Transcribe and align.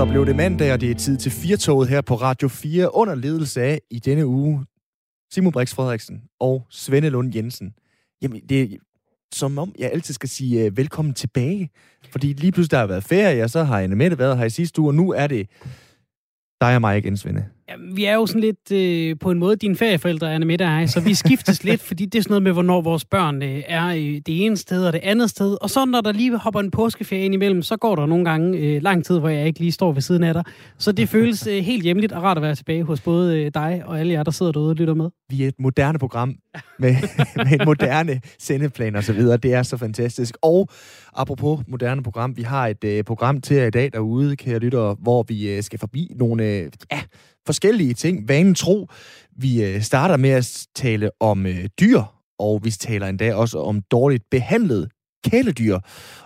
så 0.00 0.06
blev 0.06 0.26
det 0.26 0.36
mandag, 0.36 0.72
og 0.72 0.80
det 0.80 0.90
er 0.90 0.94
tid 0.94 1.16
til 1.16 1.32
firetoget 1.32 1.88
her 1.88 2.00
på 2.00 2.14
Radio 2.14 2.48
4 2.48 2.94
under 2.94 3.14
ledelse 3.14 3.62
af 3.62 3.80
i 3.90 3.98
denne 3.98 4.26
uge 4.26 4.66
Simon 5.32 5.52
Brix 5.52 5.74
Frederiksen 5.74 6.22
og 6.40 6.66
Svende 6.70 7.10
Lund 7.10 7.34
Jensen. 7.34 7.74
Jamen, 8.22 8.40
det 8.48 8.62
er 8.62 8.66
som 9.32 9.58
om, 9.58 9.74
jeg 9.78 9.90
altid 9.92 10.14
skal 10.14 10.28
sige 10.28 10.66
uh, 10.66 10.76
velkommen 10.76 11.14
tilbage. 11.14 11.70
Fordi 12.12 12.32
lige 12.32 12.52
pludselig 12.52 12.70
der 12.70 12.78
har 12.78 12.86
været 12.86 13.04
ferie, 13.04 13.44
og 13.44 13.50
så 13.50 13.64
har 13.64 13.80
Anne 13.80 13.96
Mette 13.96 14.18
været 14.18 14.38
her 14.38 14.44
i 14.44 14.50
sidste 14.50 14.80
uge, 14.80 14.90
og 14.90 14.94
nu 14.94 15.12
er 15.12 15.26
det 15.26 15.48
dig 16.60 16.74
og 16.74 16.80
mig 16.80 16.98
igen, 16.98 17.16
Svende. 17.16 17.46
Vi 17.78 18.04
er 18.04 18.14
jo 18.14 18.26
sådan 18.26 18.40
lidt 18.40 18.72
øh, 18.72 19.16
på 19.20 19.30
en 19.30 19.38
måde 19.38 19.56
dine 19.56 19.76
ferieforældre, 19.76 20.34
Anna 20.34 20.46
Mette 20.46 20.62
og 20.62 20.68
jeg, 20.68 20.90
så 20.90 21.00
vi 21.00 21.14
skiftes 21.14 21.64
lidt, 21.68 21.80
fordi 21.80 22.04
det 22.06 22.18
er 22.18 22.22
sådan 22.22 22.32
noget 22.32 22.42
med, 22.42 22.52
hvornår 22.52 22.80
vores 22.80 23.04
børn 23.04 23.42
øh, 23.42 23.62
er 23.66 23.86
øh, 23.86 23.96
det 23.96 24.44
ene 24.44 24.56
sted 24.56 24.86
og 24.86 24.92
det 24.92 25.00
andet 25.02 25.30
sted. 25.30 25.56
Og 25.60 25.70
så 25.70 25.84
når 25.84 26.00
der 26.00 26.12
lige 26.12 26.38
hopper 26.38 26.60
en 26.60 26.70
påskeferie 26.70 27.24
ind 27.24 27.34
imellem, 27.34 27.62
så 27.62 27.76
går 27.76 27.96
der 27.96 28.06
nogle 28.06 28.24
gange 28.24 28.58
øh, 28.58 28.82
lang 28.82 29.04
tid, 29.04 29.18
hvor 29.18 29.28
jeg 29.28 29.46
ikke 29.46 29.60
lige 29.60 29.72
står 29.72 29.92
ved 29.92 30.02
siden 30.02 30.24
af 30.24 30.34
dig. 30.34 30.44
Så 30.78 30.92
det 30.92 31.08
føles 31.08 31.46
øh, 31.46 31.58
helt 31.64 31.82
hjemligt 31.82 32.12
og 32.12 32.22
rart 32.22 32.36
at 32.36 32.42
være 32.42 32.54
tilbage 32.54 32.82
hos 32.82 33.00
både 33.00 33.38
øh, 33.40 33.50
dig 33.54 33.82
og 33.86 34.00
alle 34.00 34.12
jer, 34.12 34.22
der 34.22 34.30
sidder 34.30 34.52
derude 34.52 34.70
og 34.70 34.76
lytter 34.76 34.94
med. 34.94 35.10
Vi 35.30 35.44
er 35.44 35.48
et 35.48 35.54
moderne 35.58 35.98
program 35.98 36.34
med, 36.78 36.96
med 37.36 37.60
en 37.60 37.64
moderne 37.64 38.20
sendeplan 38.38 38.96
og 38.96 39.04
så 39.04 39.12
videre. 39.12 39.36
Det 39.36 39.54
er 39.54 39.62
så 39.62 39.76
fantastisk. 39.76 40.36
Og 40.42 40.68
apropos 41.14 41.60
moderne 41.68 42.02
program, 42.02 42.36
vi 42.36 42.42
har 42.42 42.66
et 42.66 42.84
øh, 42.84 43.04
program 43.04 43.40
til 43.40 43.56
jer 43.56 43.66
i 43.66 43.70
dag 43.70 43.90
derude, 43.92 44.36
kære 44.36 44.58
lytter, 44.58 44.94
hvor 45.02 45.22
vi 45.22 45.50
øh, 45.50 45.62
skal 45.62 45.78
forbi 45.78 46.12
nogle 46.16 46.44
øh, 46.44 46.70
ja, 46.92 47.00
forskellige 47.50 47.94
ting. 47.94 48.28
Vanen 48.28 48.54
tro. 48.54 48.86
Vi 49.36 49.64
øh, 49.64 49.82
starter 49.82 50.16
med 50.16 50.30
at 50.30 50.66
tale 50.74 51.10
om 51.20 51.46
øh, 51.46 51.64
dyr, 51.80 52.02
og 52.38 52.60
vi 52.64 52.70
taler 52.70 53.06
endda 53.06 53.34
også 53.34 53.58
om 53.58 53.82
dårligt 53.90 54.24
behandlet 54.30 54.90
kæledyr. 55.24 55.78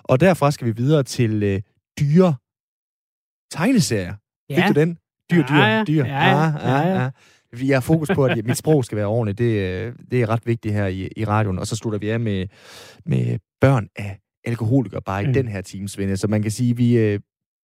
Og 0.02 0.20
derfra 0.20 0.50
skal 0.50 0.66
vi 0.66 0.72
videre 0.76 1.02
til 1.02 1.42
øh, 1.42 1.60
dyre 2.00 2.34
tegneserier. 3.50 4.14
Ja. 4.50 4.56
Fik 4.66 4.74
du 4.76 4.80
den? 4.80 4.98
Dyr, 5.30 5.46
dyr, 5.46 5.54
Ja, 5.56 5.76
ja. 5.78 5.84
dyr. 5.84 6.04
Ja, 6.04 6.28
ja. 6.28 6.52
Ja, 6.70 7.02
ja. 7.02 7.10
Vi 7.56 7.70
har 7.70 7.80
fokus 7.80 8.08
på, 8.14 8.24
at 8.24 8.44
mit 8.46 8.56
sprog 8.58 8.84
skal 8.84 8.96
være 8.96 9.06
ordentligt. 9.06 9.38
Det, 9.38 9.44
øh, 9.60 9.92
det 10.10 10.22
er 10.22 10.28
ret 10.28 10.46
vigtigt 10.46 10.74
her 10.74 10.86
i, 10.86 11.08
i 11.16 11.24
radioen. 11.24 11.58
Og 11.58 11.66
så 11.66 11.76
slutter 11.76 11.98
vi 11.98 12.10
af 12.10 12.20
med, 12.20 12.46
med 13.06 13.38
børn 13.60 13.88
af 13.96 14.18
alkoholikere, 14.44 15.02
bare 15.02 15.22
i 15.22 15.26
Mm. 15.26 15.32
den 15.32 15.48
her 15.48 15.60
time, 15.60 15.88
Svende. 15.88 16.16
Så 16.16 16.26
man 16.28 16.42
kan 16.42 16.50
sige, 16.50 16.76
vi, 16.76 17.18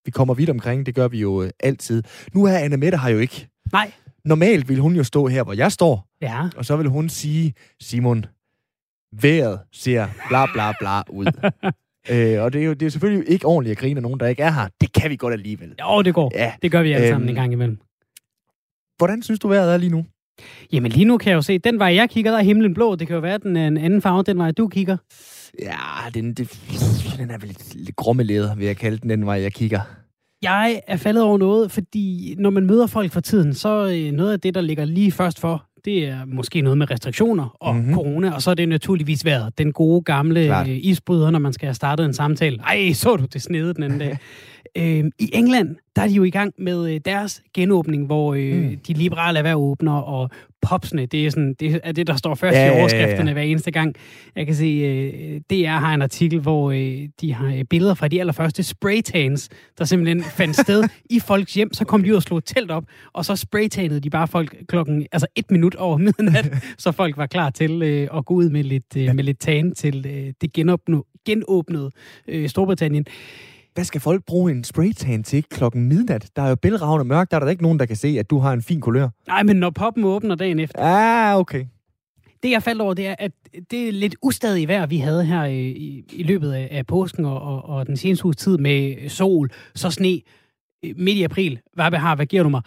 vi 0.04 0.10
kommer 0.10 0.34
vidt 0.34 0.50
omkring. 0.50 0.86
Det 0.86 0.94
gør 0.94 1.08
vi 1.08 1.20
jo 1.20 1.50
altid. 1.60 2.02
Nu 2.34 2.44
er 2.44 2.58
Anna 2.58 2.76
Mette 2.76 2.98
her 2.98 3.08
jo 3.10 3.18
ikke. 3.18 3.48
Nej. 3.72 3.92
Normalt 4.24 4.68
vil 4.68 4.78
hun 4.78 4.96
jo 4.96 5.04
stå 5.04 5.26
her, 5.26 5.42
hvor 5.42 5.52
jeg 5.52 5.72
står, 5.72 6.06
Ja. 6.22 6.48
og 6.56 6.64
så 6.64 6.76
vil 6.76 6.86
hun 6.88 7.08
sige, 7.08 7.54
Simon, 7.80 8.24
vejret 9.22 9.60
ser 9.72 10.06
bla 10.28 10.46
bla 10.52 10.72
bla 10.80 11.02
ud. 11.10 11.26
øh, 12.10 12.42
og 12.42 12.52
det 12.52 12.60
er 12.60 12.64
jo 12.66 12.72
det 12.72 12.86
er 12.86 12.90
selvfølgelig 12.90 13.30
ikke 13.32 13.46
ordentligt 13.46 13.72
at 13.72 13.78
grine 13.78 13.98
af 13.98 14.02
nogen, 14.02 14.20
der 14.20 14.26
ikke 14.26 14.42
er 14.42 14.50
her. 14.50 14.68
Det 14.80 14.92
kan 14.92 15.10
vi 15.10 15.16
godt 15.16 15.32
alligevel. 15.34 15.74
Jo, 15.80 16.02
det 16.02 16.14
går. 16.14 16.30
Ja. 16.34 16.52
Det 16.62 16.70
gør 16.70 16.82
vi 16.82 16.92
alle 16.92 17.08
sammen 17.08 17.28
Øhm. 17.28 17.28
en 17.28 17.34
gang 17.42 17.52
imellem. 17.52 17.78
Hvordan 18.98 19.22
synes 19.22 19.40
du, 19.40 19.48
vejret 19.48 19.72
er 19.74 19.76
lige 19.76 19.90
nu? 19.90 20.06
Jamen 20.72 20.92
lige 20.92 21.04
nu 21.04 21.18
kan 21.18 21.30
jeg 21.30 21.36
jo 21.36 21.42
se, 21.42 21.58
den 21.58 21.78
vej 21.78 21.94
jeg 21.94 22.10
kigger, 22.10 22.30
der 22.30 22.38
er 22.38 22.42
himlen 22.42 22.74
blå. 22.74 22.94
Det 22.96 23.06
kan 23.06 23.14
jo 23.14 23.20
være, 23.20 23.38
den 23.38 23.56
er 23.56 23.66
en 23.66 23.76
anden 23.76 24.02
farve, 24.02 24.22
den 24.22 24.38
vej 24.38 24.50
du 24.50 24.68
kigger. 24.68 24.96
Ja, 25.62 26.10
den, 26.14 26.34
det, 26.34 26.60
den 27.18 27.30
er 27.30 27.38
vel 27.38 27.48
lidt, 27.48 27.74
lidt 27.74 27.96
grommelæder, 27.96 28.54
vil 28.54 28.66
jeg 28.66 28.76
kalde 28.76 28.98
den, 28.98 29.10
den 29.10 29.26
vej 29.26 29.40
jeg 29.42 29.52
kigger. 29.52 29.80
Jeg 30.42 30.80
er 30.86 30.96
faldet 30.96 31.22
over 31.22 31.38
noget, 31.38 31.70
fordi 31.70 32.34
når 32.38 32.50
man 32.50 32.66
møder 32.66 32.86
folk 32.86 33.12
for 33.12 33.20
tiden, 33.20 33.54
så 33.54 33.88
øh, 33.94 34.12
noget 34.12 34.32
af 34.32 34.40
det, 34.40 34.54
der 34.54 34.60
ligger 34.60 34.84
lige 34.84 35.12
først 35.12 35.40
for, 35.40 35.64
det 35.84 36.04
er 36.08 36.24
måske 36.24 36.60
noget 36.60 36.78
med 36.78 36.90
restriktioner 36.90 37.56
og 37.60 37.74
Mhm. 37.74 37.80
mm-hmm. 37.82 37.94
corona, 37.94 38.30
og 38.34 38.42
så 38.42 38.50
er 38.50 38.54
det 38.54 38.68
naturligvis 38.68 39.24
været 39.24 39.58
den 39.58 39.72
gode 39.72 40.02
gamle 40.02 40.44
Klart. 40.44 40.68
øh, 40.68 40.78
isbryder, 40.82 41.30
når 41.30 41.38
man 41.38 41.52
skal 41.52 41.66
have 41.66 41.74
startet 41.74 42.04
en 42.06 42.14
samtale. 42.14 42.58
Ej, 42.66 42.92
så 42.92 43.16
du 43.16 43.24
det 43.32 43.42
snede 43.42 43.74
den 43.74 43.82
anden 43.82 43.98
dag. 43.98 44.18
øh, 44.78 45.04
I 45.18 45.30
England, 45.32 45.76
der 45.96 46.02
er 46.02 46.06
de 46.08 46.12
jo 46.14 46.24
i 46.24 46.30
gang 46.30 46.54
med 46.58 46.94
øh, 46.94 47.00
deres 47.04 47.42
genåbning, 47.54 48.06
hvor 48.06 48.34
øh, 48.34 48.54
mm. 48.62 48.76
de 48.86 48.92
liberale 48.92 49.38
erhverv 49.38 49.58
åbner, 49.58 49.92
og 49.92 50.30
popsene, 50.62 51.06
det 51.06 51.26
er, 51.26 51.30
sådan, 51.30 51.54
det 51.60 51.80
er 51.84 51.92
det, 51.92 52.06
der 52.06 52.16
står 52.16 52.34
først 52.34 52.54
Ja, 52.56 52.60
ja, 52.60 52.66
ja, 52.66 52.72
i 52.72 52.74
ja, 52.74 52.80
overskrifterne 52.80 53.30
ja. 53.30 53.32
hver 53.32 53.42
eneste 53.42 53.70
gang. 53.70 53.94
Jeg 54.36 54.46
kan 54.46 54.54
se, 54.54 54.64
øh, 54.64 55.40
DR 55.50 55.68
har 55.68 55.94
en 55.94 56.02
artikel, 56.02 56.40
hvor 56.40 56.70
øh, 56.70 57.08
de 57.20 57.32
har 57.32 57.46
øh, 57.46 57.64
billeder 57.64 57.94
fra 57.94 58.08
de 58.08 58.20
allerførste 58.20 58.62
spraytans, 58.62 59.48
der 59.78 59.84
simpelthen 59.84 60.22
fandt 60.22 60.56
sted 60.56 60.84
i 61.10 61.20
folks 61.20 61.54
hjem. 61.54 61.72
Så 61.72 61.84
kom 61.84 62.02
de 62.02 62.10
ud 62.10 62.16
og 62.16 62.22
slog 62.22 62.44
telt 62.44 62.70
op, 62.70 62.84
og 63.12 63.24
så 63.24 63.36
spraytanede 63.36 64.00
de 64.00 64.10
bare 64.10 64.28
folk 64.28 64.56
klokken, 64.68 65.06
altså 65.12 65.26
et 65.36 65.50
minut 65.50 65.74
over 65.74 65.96
midnat, 65.96 66.54
så 66.78 66.92
folk 66.92 67.16
var 67.16 67.26
klar 67.26 67.50
til 67.50 67.82
øh, 67.82 68.08
at 68.16 68.24
gå 68.24 68.34
ud 68.34 68.50
med 68.50 68.64
lidt, 68.64 68.96
øh, 68.96 69.14
med 69.14 69.24
lidt 69.24 69.38
tan 69.38 69.74
til 69.74 70.06
øh, 70.06 70.32
det 70.40 70.52
genåbnede, 70.52 71.04
genåbnede 71.26 71.90
øh, 72.28 72.48
Storbritannien. 72.48 73.06
Hvad 73.74 73.84
skal 73.84 74.00
folk 74.00 74.24
bruge 74.26 74.52
en 74.52 74.64
spraytan 74.64 75.22
til 75.22 75.44
klokken 75.44 75.88
midnat? 75.88 76.30
Der 76.36 76.42
er 76.42 76.48
jo 76.48 76.56
bælragende 76.56 77.04
mørkt, 77.04 77.30
der 77.30 77.36
er 77.36 77.40
der 77.40 77.48
ikke 77.50 77.62
nogen, 77.62 77.78
der 77.78 77.86
kan 77.86 77.96
se, 77.96 78.16
at 78.18 78.30
du 78.30 78.38
har 78.38 78.52
en 78.52 78.62
fin 78.62 78.80
kulør. 78.80 79.08
Nej, 79.26 79.42
men 79.42 79.56
når 79.56 79.70
poppen 79.70 80.04
åbner 80.04 80.34
dagen 80.34 80.58
efter, 80.58 80.78
Ah, 80.82 81.36
okay. 81.38 81.64
Det, 82.42 82.50
jeg 82.50 82.62
faldt 82.62 82.80
over, 82.82 82.94
det 82.94 83.06
er, 83.06 83.14
at 83.18 83.32
det 83.70 83.88
er 83.88 83.92
lidt 83.92 84.16
ustadig 84.22 84.68
vejr, 84.68 84.86
vi 84.86 84.98
havde 84.98 85.24
her 85.24 85.44
i, 85.44 85.68
i, 85.70 86.04
i 86.12 86.22
løbet 86.22 86.52
af, 86.52 86.68
af 86.70 86.86
påsken 86.86 87.24
og, 87.24 87.40
og, 87.42 87.64
og 87.64 87.86
den 87.86 87.96
seneste 87.96 88.24
uges 88.24 88.36
tid 88.36 88.58
med 88.58 89.08
sol, 89.08 89.50
så 89.74 89.90
sne 89.90 90.20
øh, 90.84 90.94
midt 90.96 91.16
i 91.18 91.22
april. 91.22 91.60
Hvad 91.74 91.90
har, 91.90 92.16
hvad 92.16 92.26
giver 92.26 92.42
du 92.42 92.48
mig? 92.48 92.62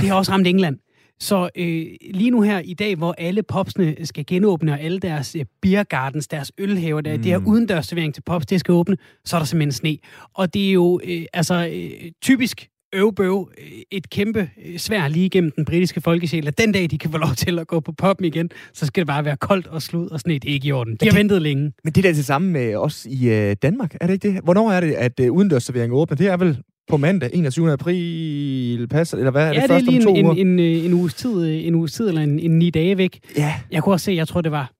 Det 0.00 0.08
har 0.08 0.16
også 0.16 0.32
ramt 0.32 0.46
England. 0.46 0.78
Så 1.20 1.48
øh, 1.56 1.86
lige 2.14 2.30
nu 2.30 2.40
her 2.42 2.58
i 2.58 2.74
dag, 2.74 2.96
hvor 2.96 3.14
alle 3.18 3.42
popsene 3.42 3.96
skal 4.04 4.24
genåbne, 4.26 4.72
og 4.72 4.80
alle 4.80 4.98
deres 4.98 5.36
øh, 5.38 5.44
beer 5.62 5.82
gardens, 5.82 6.28
deres 6.28 6.52
ølhaver, 6.58 7.00
der, 7.00 7.16
mm. 7.16 7.22
det 7.22 7.32
her 7.32 7.38
udendørsservering 7.46 8.14
til 8.14 8.22
pops, 8.22 8.46
det 8.46 8.60
skal 8.60 8.72
åbne, 8.72 8.96
så 9.24 9.36
er 9.36 9.40
der 9.40 9.46
simpelthen 9.46 9.72
sne. 9.72 9.96
Og 10.34 10.54
det 10.54 10.68
er 10.68 10.72
jo 10.72 11.00
øh, 11.04 11.22
altså 11.32 11.70
øh, 11.72 12.10
typisk 12.22 12.68
øvbøv, 12.92 13.50
øh, 13.58 13.66
et 13.90 14.10
kæmpe 14.10 14.50
øh, 14.66 14.78
svær 14.78 15.08
lige 15.08 15.26
igennem 15.26 15.50
den 15.56 15.64
britiske 15.64 16.00
folkesjæl, 16.00 16.48
at 16.48 16.58
den 16.58 16.72
dag, 16.72 16.90
de 16.90 16.98
kan 16.98 17.10
få 17.10 17.18
lov 17.18 17.30
til 17.36 17.58
at 17.58 17.66
gå 17.66 17.80
på 17.80 17.92
poppen 17.92 18.24
igen, 18.26 18.50
så 18.74 18.86
skal 18.86 19.00
det 19.00 19.06
bare 19.06 19.24
være 19.24 19.36
koldt 19.36 19.66
og 19.66 19.82
slud 19.82 20.08
og 20.08 20.20
sne. 20.20 20.34
Det 20.34 20.48
er 20.50 20.52
ikke 20.52 20.68
i 20.68 20.72
orden. 20.72 20.92
De 20.96 20.98
har 21.06 21.10
det- 21.10 21.18
ventet 21.18 21.42
længe. 21.42 21.72
Men 21.84 21.92
det 21.92 21.98
er 22.04 22.10
da 22.12 22.16
det 22.16 22.24
samme 22.24 22.50
med 22.50 22.74
os 22.74 23.06
i 23.10 23.28
øh, 23.28 23.56
Danmark, 23.62 23.94
er 24.00 24.06
det 24.06 24.14
ikke 24.14 24.32
det? 24.32 24.44
Hvornår 24.44 24.70
er 24.72 24.80
det, 24.80 24.92
at 24.92 25.20
øh, 25.20 25.32
udendørsservering 25.32 25.92
åbner? 25.92 26.16
Det 26.16 26.26
er 26.26 26.36
vel 26.36 26.58
på 26.88 26.96
mandag, 26.96 27.30
21. 27.32 27.72
april, 27.72 28.86
passer, 28.90 29.18
eller 29.18 29.30
hvad 29.30 29.42
er 29.42 29.46
ja, 29.46 29.52
det, 29.52 29.62
det 29.62 29.64
er 29.70 29.74
først 29.74 29.86
lige 29.86 29.98
om 29.98 30.02
to 30.04 30.14
en, 30.14 30.24
uger? 30.26 30.34
en, 30.34 30.48
en, 30.48 30.58
øh, 30.58 30.84
en, 30.84 30.94
uges 30.94 31.14
tid, 31.14 31.46
øh, 31.48 31.66
en 31.66 31.74
uges 31.74 31.92
tid, 31.92 32.08
eller 32.08 32.20
en, 32.22 32.38
en 32.40 32.58
ni 32.58 32.70
dage 32.70 32.98
væk. 32.98 33.18
Ja, 33.36 33.54
Jeg 33.72 33.82
kunne 33.82 33.94
også 33.94 34.04
se, 34.04 34.12
jeg 34.12 34.28
tror, 34.28 34.40
det 34.40 34.52
var, 34.52 34.70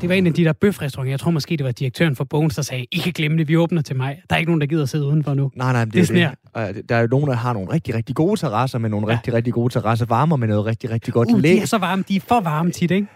det 0.00 0.08
var 0.08 0.14
en 0.14 0.26
af 0.26 0.32
de 0.32 0.44
der 0.44 0.52
bøfrestauranter. 0.52 1.10
Jeg 1.12 1.20
tror 1.20 1.30
måske, 1.30 1.56
det 1.56 1.64
var 1.66 1.72
direktøren 1.72 2.16
for 2.16 2.24
Bones, 2.24 2.54
der 2.54 2.62
sagde, 2.62 2.84
I 2.92 2.98
kan 2.98 3.12
glemme 3.12 3.38
det, 3.38 3.48
vi 3.48 3.56
åbner 3.56 3.82
til 3.82 3.96
mig. 3.96 4.22
Der 4.30 4.36
er 4.36 4.38
ikke 4.38 4.50
nogen, 4.50 4.60
der 4.60 4.66
gider 4.66 4.82
at 4.82 4.88
sidde 4.88 5.06
udenfor 5.06 5.34
nu. 5.34 5.50
nej, 5.56 5.72
nej, 5.72 5.84
det, 5.84 5.92
Det 5.94 6.22
er 6.54 6.72
det. 6.72 6.88
Der 6.88 6.96
er 6.96 7.00
jo 7.00 7.06
nogen, 7.10 7.26
der 7.28 7.34
har 7.34 7.52
nogle 7.52 7.72
rigtig, 7.72 7.94
rigtig 7.94 8.14
gode 8.16 8.40
terrasser, 8.40 8.78
med 8.78 8.90
nogle 8.90 9.06
Ja. 9.10 9.16
rigtig, 9.16 9.32
rigtig 9.34 9.52
gode 9.52 9.72
terrassevarmer, 9.72 10.36
med 10.36 10.48
noget 10.48 10.66
rigtig, 10.66 10.90
rigtig 10.90 11.12
godt 11.14 11.28
Uh, 11.32 11.40
læ. 11.40 11.48
de 11.48 11.58
er 11.58 11.66
så 11.66 11.78
varme. 11.78 12.04
De 12.08 12.16
er 12.16 12.20
for 12.20 12.40
varme 12.40 12.70
tit, 12.70 12.90
ikke? 12.90 13.06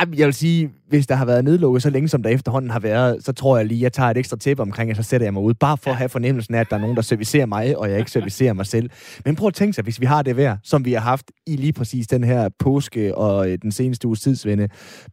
Jeg 0.00 0.26
vil 0.26 0.34
sige, 0.34 0.70
hvis 0.88 1.06
der 1.06 1.14
har 1.14 1.24
været 1.24 1.44
nedlukket 1.44 1.82
så 1.82 1.90
længe, 1.90 2.08
som 2.08 2.22
der 2.22 2.30
efterhånden 2.30 2.70
har 2.70 2.80
været, 2.80 3.24
så 3.24 3.32
tror 3.32 3.56
jeg 3.56 3.66
lige, 3.66 3.82
jeg 3.82 3.92
tager 3.92 4.10
et 4.10 4.16
ekstra 4.16 4.36
tæppe 4.36 4.62
omkring, 4.62 4.90
og 4.90 4.96
så 4.96 5.02
sætter 5.02 5.26
jeg 5.26 5.34
mig 5.34 5.42
ud, 5.42 5.54
bare 5.54 5.76
for 5.76 5.90
at 5.90 5.96
have 5.96 6.08
fornemmelsen 6.08 6.54
af, 6.54 6.60
at 6.60 6.70
der 6.70 6.76
er 6.76 6.80
nogen, 6.80 6.96
der 6.96 7.02
servicerer 7.02 7.46
mig, 7.46 7.78
og 7.78 7.90
jeg 7.90 7.98
ikke 7.98 8.10
servicerer 8.10 8.52
mig 8.52 8.66
selv. 8.66 8.90
Men 9.24 9.36
prøv 9.36 9.48
at 9.48 9.54
tænke 9.54 9.72
sig, 9.72 9.84
hvis 9.84 10.00
vi 10.00 10.06
har 10.06 10.22
det 10.22 10.36
vejr, 10.36 10.56
som 10.62 10.84
vi 10.84 10.92
har 10.92 11.00
haft 11.00 11.30
i 11.46 11.56
lige 11.56 11.72
præcis 11.72 12.06
den 12.06 12.24
her 12.24 12.48
påske 12.58 13.14
og 13.14 13.50
øh, 13.50 13.58
den 13.62 13.72
seneste 13.72 14.06
uges 14.06 14.20
tidsvende. 14.20 14.68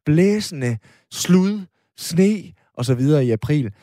Blæsende, 0.06 0.78
slud, 1.12 1.66
sne 1.97 2.38
og 2.74 2.85
så 2.85 2.94
videre 2.94 3.25
i 3.25 3.31
april. 3.31 3.74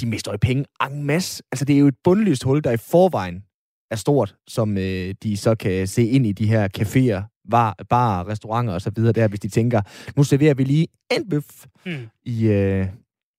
De 0.00 0.06
mister 0.06 0.32
jo 0.32 0.38
penge 0.40 0.64
en 0.90 1.04
masse. 1.04 1.42
Altså, 1.52 1.64
det 1.64 1.74
er 1.74 1.78
jo 1.78 1.86
et 1.86 1.96
bundløst 2.04 2.44
hul, 2.44 2.64
der 2.64 2.70
i 2.70 2.76
forvejen 2.76 3.42
er 3.90 3.96
stort, 3.96 4.34
som 4.46 4.78
øh, 4.78 5.14
de 5.22 5.36
så 5.36 5.54
kan 5.54 5.86
se 5.86 6.06
ind 6.06 6.26
i 6.26 6.32
de 6.32 6.46
her 6.46 6.68
caféer, 6.78 7.39
bar, 7.50 7.76
bar 7.88 8.28
restauranter 8.28 8.74
og 8.74 8.80
så 8.80 8.90
videre 8.96 9.12
der, 9.12 9.28
hvis 9.28 9.40
de 9.40 9.48
tænker, 9.48 9.80
nu 10.16 10.22
serverer 10.22 10.54
vi 10.54 10.64
lige 10.64 10.86
en 11.16 11.28
bøf 11.28 11.44
Mm. 11.86 11.92
i... 12.24 12.46
Øh, 12.46 12.86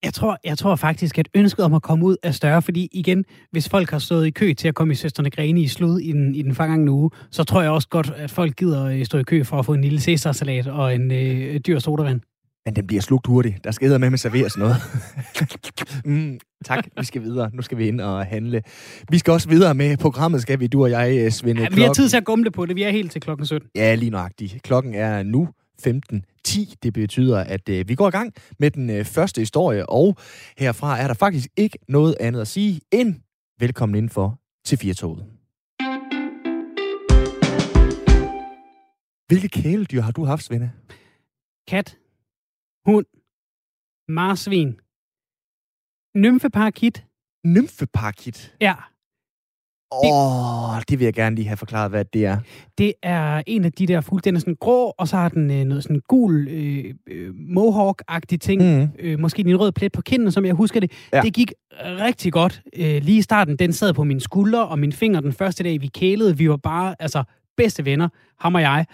Jeg 0.04 0.13
tror, 0.13 0.38
jeg 0.44 0.58
tror 0.58 0.75
faktisk, 0.75 1.19
at 1.19 1.28
ønsket 1.36 1.66
om 1.66 1.74
at 1.74 1.81
komme 1.81 2.06
ud 2.06 2.16
er 2.24 2.31
større, 2.31 2.62
fordi 2.62 2.90
igen, 2.92 3.25
hvis 3.52 3.69
folk 3.69 3.90
har 3.92 4.00
stået 4.00 4.28
i 4.28 4.30
kø 4.31 4.54
til 4.54 4.68
at 4.68 4.75
komme 4.75 4.94
i 4.94 4.96
Søsterne 4.96 5.30
Grene 5.30 5.62
i 5.62 5.68
slud 5.68 6.00
i 6.00 6.12
den, 6.12 6.36
i 6.36 6.42
den 6.42 6.56
forgangne 6.56 6.92
uge, 6.92 7.10
så 7.31 7.44
tror 7.44 7.62
jeg 7.62 7.72
også 7.72 7.88
godt, 7.90 8.12
at 8.16 8.31
folk 8.31 8.56
gider 8.56 8.86
øh, 8.86 9.06
stå 9.06 9.18
i 9.18 9.24
kø 9.24 9.44
for 9.44 9.60
at 9.60 9.66
få 9.66 9.74
en 9.74 9.81
lille 9.81 10.00
Cæsar-salat 10.00 10.68
og 10.68 10.96
en 10.96 11.12
øh, 11.12 11.60
dyr 11.60 11.80
sodavand. 11.80 12.22
Men 12.66 12.75
den 12.75 12.88
bliver 12.88 13.02
slugt 13.02 13.28
hurtigt. 13.28 13.63
Der 13.63 13.72
skal 13.72 14.00
med 14.00 14.10
med 14.10 14.18
serveres 14.18 14.58
noget. 14.58 14.75
mm, 16.06 16.40
tak, 16.66 16.88
vi 16.98 17.06
skal 17.06 17.22
videre. 17.22 17.50
Nu 17.54 17.62
skal 17.62 17.78
vi 17.78 17.88
ind 17.88 18.02
og 18.02 18.25
handle. 18.25 18.62
Vi 19.10 19.18
skal 19.18 19.34
også 19.34 19.50
videre 19.50 19.74
med 19.75 19.98
programmet, 19.98 20.42
skal 20.42 20.60
vi, 20.60 20.68
du 20.68 20.84
og 20.84 20.92
jeg, 20.92 21.18
øh, 21.18 21.31
Svende. 21.31 21.62
Ja, 21.62 21.68
vi 21.72 21.81
har 21.81 21.94
tid 21.94 22.10
til 22.10 22.18
at 22.18 22.25
gumle 22.25 22.52
på 22.52 22.66
det. 22.66 22.75
Vi 22.75 22.84
er 22.84 22.90
helt 22.90 23.12
til 23.12 23.22
klokken 23.22 23.46
17. 23.46 23.69
Ja, 23.75 23.96
lige 23.96 24.10
nøjagtigt. 24.10 24.63
Klokken 24.63 24.94
er 24.94 25.24
nu 25.24 25.50
15.10. 25.88 26.74
Det 26.84 26.94
betyder, 26.94 27.40
at 27.40 27.69
øh, 27.69 27.90
vi 27.90 27.96
går 27.96 28.08
i 28.08 28.12
gang 28.12 28.34
med 28.60 28.72
den 28.72 28.90
øh, 28.90 29.06
første 29.06 29.42
historie, 29.42 29.90
og 29.90 30.18
herfra 30.57 31.00
er 31.00 31.07
der 31.07 31.14
faktisk 31.14 31.48
ikke 31.57 31.78
noget 31.90 32.16
andet 32.19 32.42
at 32.42 32.48
sige 32.48 32.81
end 32.92 33.16
velkommen 33.60 33.96
indenfor 33.96 34.40
til 34.66 34.78
Firtoget. 34.78 35.25
Hvilke 39.28 39.48
kæledyr 39.48 40.02
har 40.02 40.12
du 40.12 40.25
haft, 40.25 40.44
Svende? 40.44 40.72
Kat, 41.68 41.98
hund, 42.86 43.06
marsvin, 44.07 44.69
nymfeparakit, 46.16 47.06
Nymfeparakit. 47.45 48.56
ja, 48.62 48.75
Åh, 49.94 50.75
oh, 50.75 50.81
det 50.89 51.00
vil 51.00 51.06
jeg 51.06 51.13
gerne 51.13 51.36
lige 51.36 51.48
have 51.48 51.57
forklaret, 51.57 51.92
hvad 51.92 52.06
det 52.06 52.25
er. 52.25 52.38
Det 52.78 52.94
er 53.04 53.42
en 53.48 53.66
af 53.66 53.72
de 53.72 53.88
der 53.88 54.01
fugle. 54.01 54.22
Den 54.22 54.36
er 54.36 54.39
sådan 54.39 54.56
grå, 54.56 54.94
og 54.98 55.07
så 55.07 55.18
har 55.18 55.30
den 55.30 55.51
øh, 55.51 55.66
noget 55.66 55.83
sådan 55.83 56.01
gul 56.07 56.48
øh, 56.48 56.94
øh, 57.07 57.33
mohawk-agtig 57.36 58.38
ting. 58.38 58.62
Mm. 58.62 58.89
Øh, 59.00 59.19
måske 59.19 59.39
en 59.39 59.60
rød 59.60 59.72
plet 59.72 59.92
på 59.92 60.01
kinden, 60.01 60.31
som 60.31 60.45
jeg 60.45 60.54
husker 60.54 60.80
det. 60.80 60.92
Ja. 61.13 61.22
Det 61.22 61.33
gik 61.33 61.54
rigtig 61.81 62.33
godt 62.33 62.62
øh, 62.75 63.01
lige 63.04 63.18
i 63.18 63.22
starten. 63.22 63.56
Den 63.56 63.74
sad 63.74 63.94
på 63.94 64.04
mine 64.04 64.19
skuldre 64.22 64.68
og 64.68 64.80
mine 64.80 64.94
fingre 64.94 65.22
den 65.22 65.33
første 65.33 65.63
dag, 65.63 65.81
vi 65.81 65.88
kælede. 65.88 66.38
Vi 66.38 66.50
var 66.50 66.57
bare, 66.57 66.95
altså 67.00 67.24
bedste 67.63 67.86
venner, 67.86 68.10
ham 68.40 68.56
og 68.56 68.62
jeg. 68.62 68.86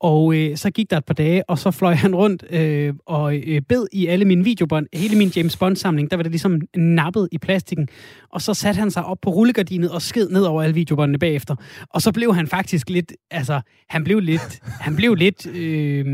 Og 0.00 0.34
øh, 0.36 0.56
så 0.56 0.70
gik 0.70 0.90
der 0.90 0.96
et 0.96 1.04
par 1.04 1.14
dage, 1.14 1.50
og 1.50 1.58
så 1.58 1.70
fløj 1.70 1.94
han 1.94 2.14
rundt 2.14 2.44
øh, 2.50 2.94
og 3.06 3.36
øh, 3.36 3.60
bed 3.68 3.86
i 3.92 4.06
alle 4.06 4.24
mine 4.24 4.44
videobånd. 4.44 4.86
Hele 4.94 5.18
min 5.18 5.28
James 5.36 5.56
Bond-samling, 5.56 6.10
der 6.10 6.16
var 6.16 6.22
det 6.22 6.32
ligesom 6.32 6.60
nappet 6.76 7.28
i 7.32 7.38
plastikken. 7.38 7.88
Og 8.30 8.42
så 8.42 8.54
satte 8.54 8.78
han 8.78 8.90
sig 8.90 9.04
op 9.04 9.18
på 9.22 9.30
rullegardinet 9.30 9.90
og 9.90 10.02
sked 10.02 10.28
ned 10.28 10.42
over 10.42 10.62
alle 10.62 10.74
videobåndene 10.74 11.18
bagefter. 11.18 11.56
Og 11.90 12.02
så 12.02 12.12
blev 12.12 12.34
han 12.34 12.46
faktisk 12.46 12.90
lidt, 12.90 13.12
altså, 13.30 13.60
han 13.88 14.04
blev 14.04 14.20
lidt, 14.20 14.60
han 14.80 14.96
blev 14.96 15.14
lidt... 15.14 15.46
Øh, 15.46 16.04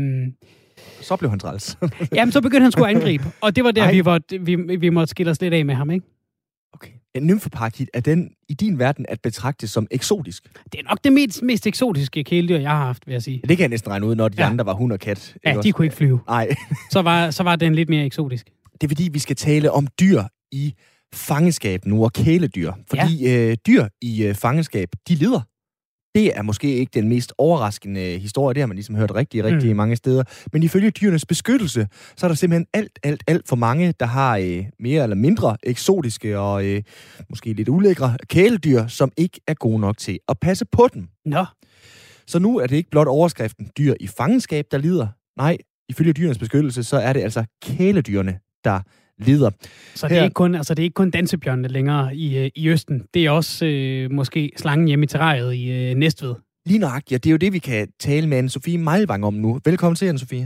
så 1.01 1.15
blev 1.15 1.29
han 1.29 1.39
træls. 1.39 1.77
Jamen, 2.15 2.31
så 2.31 2.41
begyndte 2.41 2.63
han 2.63 2.71
sgu 2.71 2.83
at 2.83 2.95
angribe. 2.95 3.23
Og 3.41 3.55
det 3.55 3.63
var 3.63 3.71
der, 3.71 3.91
vi, 3.91 4.05
var, 4.05 4.19
vi, 4.39 4.55
vi 4.55 4.89
måtte 4.89 5.11
skille 5.11 5.31
os 5.31 5.41
lidt 5.41 5.53
af 5.53 5.65
med 5.65 5.75
ham, 5.75 5.91
ikke? 5.91 6.05
Okay. 6.73 6.91
En 7.13 7.27
nymfeparakit, 7.27 7.89
er 7.93 7.99
den 7.99 8.31
i 8.49 8.53
din 8.53 8.79
verden 8.79 9.05
at 9.09 9.21
betragte 9.21 9.67
som 9.67 9.87
eksotisk? 9.91 10.43
Det 10.71 10.79
er 10.79 10.83
nok 10.89 10.97
det 11.03 11.13
mest, 11.13 11.41
mest 11.41 11.67
eksotiske 11.67 12.23
kæledyr, 12.23 12.57
jeg 12.57 12.69
har 12.69 12.85
haft, 12.85 13.07
vil 13.07 13.13
jeg 13.13 13.23
sige. 13.23 13.41
Ja, 13.43 13.47
det 13.47 13.57
kan 13.57 13.61
jeg 13.61 13.69
næsten 13.69 13.91
regne 13.91 14.05
ud, 14.05 14.15
når 14.15 14.29
de 14.29 14.35
ja. 14.43 14.49
andre 14.49 14.65
var 14.65 14.73
hund 14.73 14.91
og 14.93 14.99
kat. 14.99 15.35
Ja, 15.45 15.51
de 15.51 15.57
også? 15.57 15.71
kunne 15.71 15.85
ikke 15.85 15.95
flyve. 15.95 16.19
Nej. 16.27 16.49
så, 16.91 17.01
var, 17.01 17.31
så 17.31 17.43
var 17.43 17.55
den 17.55 17.75
lidt 17.75 17.89
mere 17.89 18.05
eksotisk. 18.05 18.49
Det 18.73 18.83
er 18.83 18.87
fordi, 18.87 19.09
vi 19.13 19.19
skal 19.19 19.35
tale 19.35 19.71
om 19.71 19.87
dyr 19.99 20.23
i 20.51 20.73
fangenskab 21.13 21.85
nu, 21.85 22.03
og 22.03 22.13
kæledyr. 22.13 22.71
Fordi 22.89 23.23
ja. 23.23 23.49
øh, 23.49 23.57
dyr 23.67 23.87
i 24.01 24.23
øh, 24.23 24.35
fangenskab, 24.35 24.89
de 25.07 25.15
lider. 25.15 25.41
Det 26.15 26.37
er 26.37 26.41
måske 26.41 26.75
ikke 26.75 26.91
den 26.93 27.09
mest 27.09 27.33
overraskende 27.37 28.19
historie, 28.19 28.53
det 28.53 28.61
har 28.61 28.67
man 28.67 28.75
ligesom 28.75 28.95
hørt 28.95 29.15
rigtig, 29.15 29.43
rigtig 29.43 29.69
mm. 29.69 29.75
mange 29.75 29.95
steder. 29.95 30.23
Men 30.53 30.63
ifølge 30.63 30.91
dyrenes 30.91 31.25
beskyttelse, 31.25 31.87
så 32.15 32.25
er 32.25 32.27
der 32.27 32.35
simpelthen 32.35 32.67
alt, 32.73 32.99
alt, 33.03 33.23
alt 33.27 33.47
for 33.47 33.55
mange, 33.55 33.93
der 33.99 34.05
har 34.05 34.37
øh, 34.37 34.65
mere 34.79 35.03
eller 35.03 35.15
mindre 35.15 35.57
eksotiske 35.63 36.39
og 36.39 36.65
øh, 36.65 36.83
måske 37.29 37.53
lidt 37.53 37.69
ulækre 37.69 38.17
kæledyr, 38.27 38.87
som 38.87 39.11
ikke 39.17 39.41
er 39.47 39.53
gode 39.53 39.79
nok 39.79 39.97
til 39.97 40.19
at 40.27 40.39
passe 40.39 40.65
på 40.71 40.87
dem. 40.93 41.07
Nå. 41.25 41.45
Så 42.27 42.39
nu 42.39 42.57
er 42.57 42.67
det 42.67 42.75
ikke 42.75 42.89
blot 42.89 43.07
overskriften 43.07 43.69
dyr 43.77 43.93
i 43.99 44.07
fangenskab, 44.07 44.65
der 44.71 44.77
lider. 44.77 45.07
Nej, 45.37 45.57
ifølge 45.89 46.13
dyrenes 46.13 46.37
beskyttelse, 46.37 46.83
så 46.83 46.97
er 46.97 47.13
det 47.13 47.21
altså 47.21 47.43
kæledyrene, 47.63 48.39
der 48.63 48.79
lider. 49.25 49.49
Så 49.95 50.07
det 50.07 50.17
er, 50.17 50.23
ikke 50.23 50.33
kun, 50.33 50.55
altså 50.55 50.73
det 50.73 50.83
er 50.83 50.83
ikke 50.83 50.93
kun 50.93 51.11
dansebjørnene 51.11 51.67
længere 51.67 52.15
i, 52.15 52.37
øh, 52.37 52.49
i 52.55 52.69
Østen. 52.69 53.03
Det 53.13 53.25
er 53.25 53.31
også 53.31 53.65
øh, 53.65 54.11
måske 54.11 54.51
slangen 54.57 54.87
hjemme 54.87 55.03
i 55.03 55.07
terrariet 55.07 55.53
i 55.53 55.71
øh, 55.71 55.95
Næstved. 55.95 56.35
Lige 56.65 56.79
nøjagtigt, 56.79 57.11
ja. 57.11 57.17
Det 57.17 57.25
er 57.25 57.31
jo 57.31 57.37
det, 57.37 57.53
vi 57.53 57.59
kan 57.59 57.87
tale 57.99 58.27
med 58.27 58.39
Anne-Sophie 58.39 58.77
Meilvang 58.77 59.25
om 59.25 59.33
nu. 59.33 59.59
Velkommen 59.65 59.95
til, 59.95 60.05
Anne-Sophie. 60.05 60.45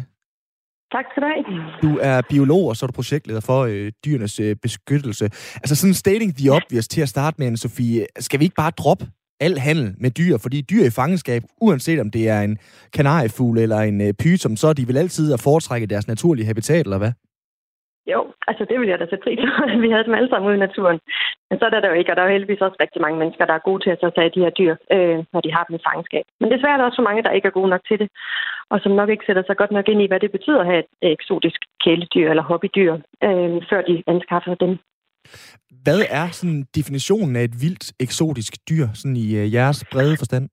Tak 0.92 1.06
skal 1.12 1.24
du 1.24 1.27
have. 1.27 1.92
Du 1.94 2.00
er 2.01 2.22
biolog, 2.30 2.68
og 2.68 2.77
så 2.77 2.86
er 2.86 2.88
du 2.88 2.92
projektleder 2.92 3.39
for 3.39 3.62
øh, 3.62 3.92
dyrenes 4.06 4.39
øh, 4.39 4.56
beskyttelse. 4.56 5.25
Altså 5.56 5.75
sådan 5.75 5.94
stating 5.94 6.36
the 6.38 6.51
obvious 6.51 6.88
til 6.88 7.01
at 7.01 7.10
starte 7.10 7.36
med, 7.39 7.48
Anne-Sophie. 7.48 8.06
Skal 8.19 8.39
vi 8.39 8.44
ikke 8.45 8.56
bare 8.56 8.72
droppe 8.77 9.07
al 9.39 9.57
handel 9.57 9.95
med 9.98 10.12
dyr, 10.12 10.38
fordi 10.38 10.62
dyr 10.62 10.83
i 10.83 10.89
fangenskab, 10.89 11.44
uanset 11.62 12.00
om 12.00 12.12
det 12.12 12.30
er 12.30 12.42
en 12.42 12.57
kanariefugl 12.94 13.57
eller 13.57 13.80
en 13.80 14.01
øh, 14.01 14.13
pyton, 14.13 14.57
så 14.57 14.68
er 14.68 14.74
de 14.74 14.88
vel 14.88 14.98
altid 14.98 15.33
at 15.33 15.39
foretrække 15.39 15.88
deres 15.88 16.07
naturlige 16.07 16.45
habitat, 16.45 16.86
eller 16.86 16.98
hvad? 16.98 17.12
Altså 18.50 18.64
det 18.70 18.78
vil 18.80 18.90
jeg 18.90 19.00
da 19.00 19.06
sætte 19.08 19.26
pris 19.26 19.40
på. 19.46 19.52
Vi 19.84 19.90
havde 19.92 20.08
dem 20.08 20.18
alle 20.18 20.30
sammen 20.30 20.48
ude 20.50 20.58
i 20.60 20.66
naturen. 20.68 21.00
Men 21.50 21.60
så 21.60 21.64
er 21.66 21.82
der 21.82 21.92
jo 21.92 22.00
ikke, 22.00 22.12
og 22.12 22.16
der 22.16 22.22
er 22.22 22.28
jo 22.28 22.36
heldigvis 22.36 22.66
også 22.66 22.78
rigtig 22.80 23.02
mange 23.02 23.20
mennesker, 23.22 23.46
der 23.46 23.56
er 23.56 23.68
gode 23.70 23.82
til 23.84 23.94
at 23.94 24.00
tage 24.00 24.14
sig 24.16 24.24
af 24.26 24.32
de 24.36 24.44
her 24.46 24.54
dyr, 24.60 24.74
øh, 24.96 25.18
når 25.34 25.42
de 25.46 25.54
har 25.56 25.64
dem 25.68 25.76
i 25.76 25.86
fangenskab. 25.88 26.26
Men 26.42 26.52
desværre 26.54 26.74
er 26.74 26.80
der 26.80 26.88
også 26.88 27.00
for 27.00 27.10
mange, 27.10 27.24
der 27.24 27.38
ikke 27.38 27.48
er 27.48 27.58
gode 27.60 27.70
nok 27.74 27.84
til 27.90 27.98
det, 28.02 28.10
og 28.72 28.78
som 28.84 28.92
nok 28.92 29.10
ikke 29.10 29.28
sætter 29.28 29.44
sig 29.46 29.58
godt 29.58 29.72
nok 29.78 29.88
ind 29.92 30.02
i, 30.02 30.10
hvad 30.10 30.20
det 30.20 30.32
betyder 30.32 30.60
at 30.62 30.70
have 30.72 30.80
et 30.80 30.90
eksotisk 31.18 31.60
kæledyr 31.84 32.30
eller 32.30 32.44
hobbydyr, 32.50 32.94
øh, 33.28 33.58
før 33.70 33.82
de 33.90 34.04
anskaffer 34.14 34.56
dem. 34.64 34.72
Hvad 35.86 36.02
er 36.20 36.28
sådan 36.40 36.62
definitionen 36.76 37.36
af 37.36 37.44
et 37.44 37.56
vildt 37.64 37.86
eksotisk 38.06 38.54
dyr, 38.70 38.86
sådan 38.94 39.18
i 39.26 39.28
øh, 39.40 39.54
jeres 39.54 39.86
brede 39.92 40.16
forstand? 40.22 40.46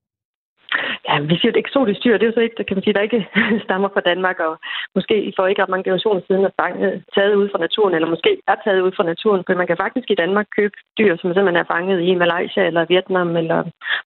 Ja, 1.13 1.19
vi 1.31 1.37
siger, 1.37 1.53
et 1.53 1.63
eksotisk 1.65 2.05
dyr, 2.05 2.17
det 2.17 2.25
er 2.25 2.31
jo 2.31 2.39
så 2.39 2.45
ikke, 2.47 2.65
kan 2.65 2.77
man 2.77 2.85
sige, 2.85 2.95
der 2.95 3.09
ikke 3.09 3.29
stammer 3.67 3.89
fra 3.95 4.07
Danmark, 4.11 4.39
og 4.47 4.53
måske 4.97 5.33
for 5.37 5.47
ikke 5.47 5.63
ret 5.63 5.73
mange 5.73 5.85
generationer 5.85 6.21
siden 6.27 6.45
er 6.45 6.55
fanget, 6.63 7.05
taget 7.17 7.35
ud 7.35 7.49
fra 7.53 7.59
naturen, 7.67 7.95
eller 7.95 8.09
måske 8.15 8.31
er 8.53 8.57
taget 8.65 8.81
ud 8.87 8.93
fra 8.97 9.05
naturen, 9.13 9.43
for 9.47 9.55
man 9.55 9.67
kan 9.67 9.83
faktisk 9.85 10.11
i 10.11 10.21
Danmark 10.23 10.47
købe 10.57 10.77
dyr, 10.99 11.13
som 11.17 11.29
simpelthen 11.29 11.63
er 11.63 11.73
fanget 11.75 11.99
i 12.09 12.15
Malaysia, 12.15 12.63
eller 12.67 12.91
Vietnam, 12.93 13.37
eller 13.37 13.61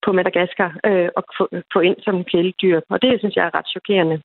på 0.04 0.12
Madagaskar, 0.12 0.70
øh, 0.88 1.08
og 1.16 1.22
få, 1.38 1.44
få 1.72 1.78
ind 1.88 1.96
som 2.06 2.24
kæledyr. 2.24 2.80
Og 2.94 3.02
det 3.02 3.20
synes 3.20 3.36
jeg 3.36 3.46
er 3.46 3.54
ret 3.58 3.68
chokerende. 3.74 4.16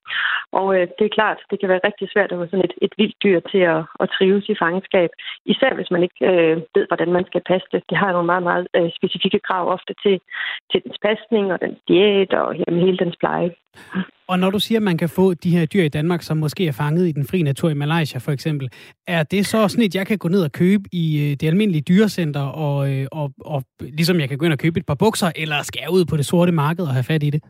Og 0.60 0.68
øh, 0.76 0.88
det 0.98 1.06
er 1.06 1.18
klart, 1.18 1.40
det 1.52 1.60
kan 1.60 1.70
være 1.70 1.86
rigtig 1.88 2.08
svært 2.14 2.32
at 2.32 2.38
få 2.38 2.46
sådan 2.46 2.66
et, 2.68 2.76
et 2.86 2.94
vildt 2.98 3.18
dyr 3.24 3.40
til 3.52 3.62
at, 3.74 3.82
at 4.00 4.10
trives 4.16 4.50
i 4.50 4.56
fangenskab, 4.64 5.10
især 5.46 5.72
hvis 5.76 5.92
man 5.92 6.04
ikke 6.04 6.20
øh, 6.32 6.58
ved, 6.76 6.86
hvordan 6.90 7.12
man 7.18 7.26
skal 7.26 7.42
passe 7.52 7.68
det. 7.72 7.82
Det 7.90 7.98
har 7.98 8.12
nogle 8.12 8.32
meget, 8.32 8.44
meget 8.44 8.68
øh, 8.78 8.90
specifikke 9.00 9.40
krav 9.48 9.64
ofte 9.76 9.94
til, 10.04 10.16
til 10.72 10.80
dens 10.84 10.98
pasning 11.08 11.54
og 11.54 11.62
dens 11.62 11.80
diæt 11.88 12.34
og 12.34 12.56
med 12.72 12.82
hele 12.82 12.98
dens 12.98 13.16
pleje. 13.20 13.50
Og 14.28 14.40
når 14.40 14.50
du 14.50 14.60
siger, 14.60 14.80
at 14.80 14.84
man 14.84 14.98
kan 14.98 15.10
få 15.10 15.34
de 15.34 15.50
her 15.58 15.66
dyr 15.66 15.84
i 15.84 15.90
Danmark, 15.90 16.22
som 16.22 16.38
måske 16.38 16.68
er 16.68 16.72
fanget 16.72 17.08
i 17.08 17.12
den 17.12 17.26
frie 17.26 17.44
natur 17.44 17.70
i 17.70 17.74
Malaysia 17.74 18.20
for 18.20 18.32
eksempel, 18.32 18.70
er 19.08 19.24
det 19.24 19.46
så 19.46 19.68
sådan 19.68 19.86
et, 19.86 19.96
jeg 19.96 20.08
kan 20.08 20.18
gå 20.18 20.28
ned 20.28 20.44
og 20.44 20.52
købe 20.52 20.84
i 20.92 21.20
øh, 21.20 21.36
det 21.40 21.48
almindelige 21.48 21.82
dyrecenter, 21.82 22.42
og, 22.42 22.94
øh, 22.94 23.08
og, 23.12 23.32
og 23.40 23.64
ligesom 23.80 24.20
jeg 24.20 24.30
kan 24.30 24.38
gå 24.38 24.46
ind 24.46 24.54
og 24.54 24.60
købe 24.60 24.80
et 24.80 24.86
par 24.86 24.96
bukser, 24.96 25.32
eller 25.36 25.64
skal 25.64 25.80
jeg 25.82 25.92
ud 25.92 26.06
på 26.06 26.18
det 26.18 26.26
sorte 26.26 26.52
marked 26.52 26.86
og 26.86 26.94
have 26.94 27.04
fat 27.04 27.24
i 27.24 27.30
det? 27.30 27.44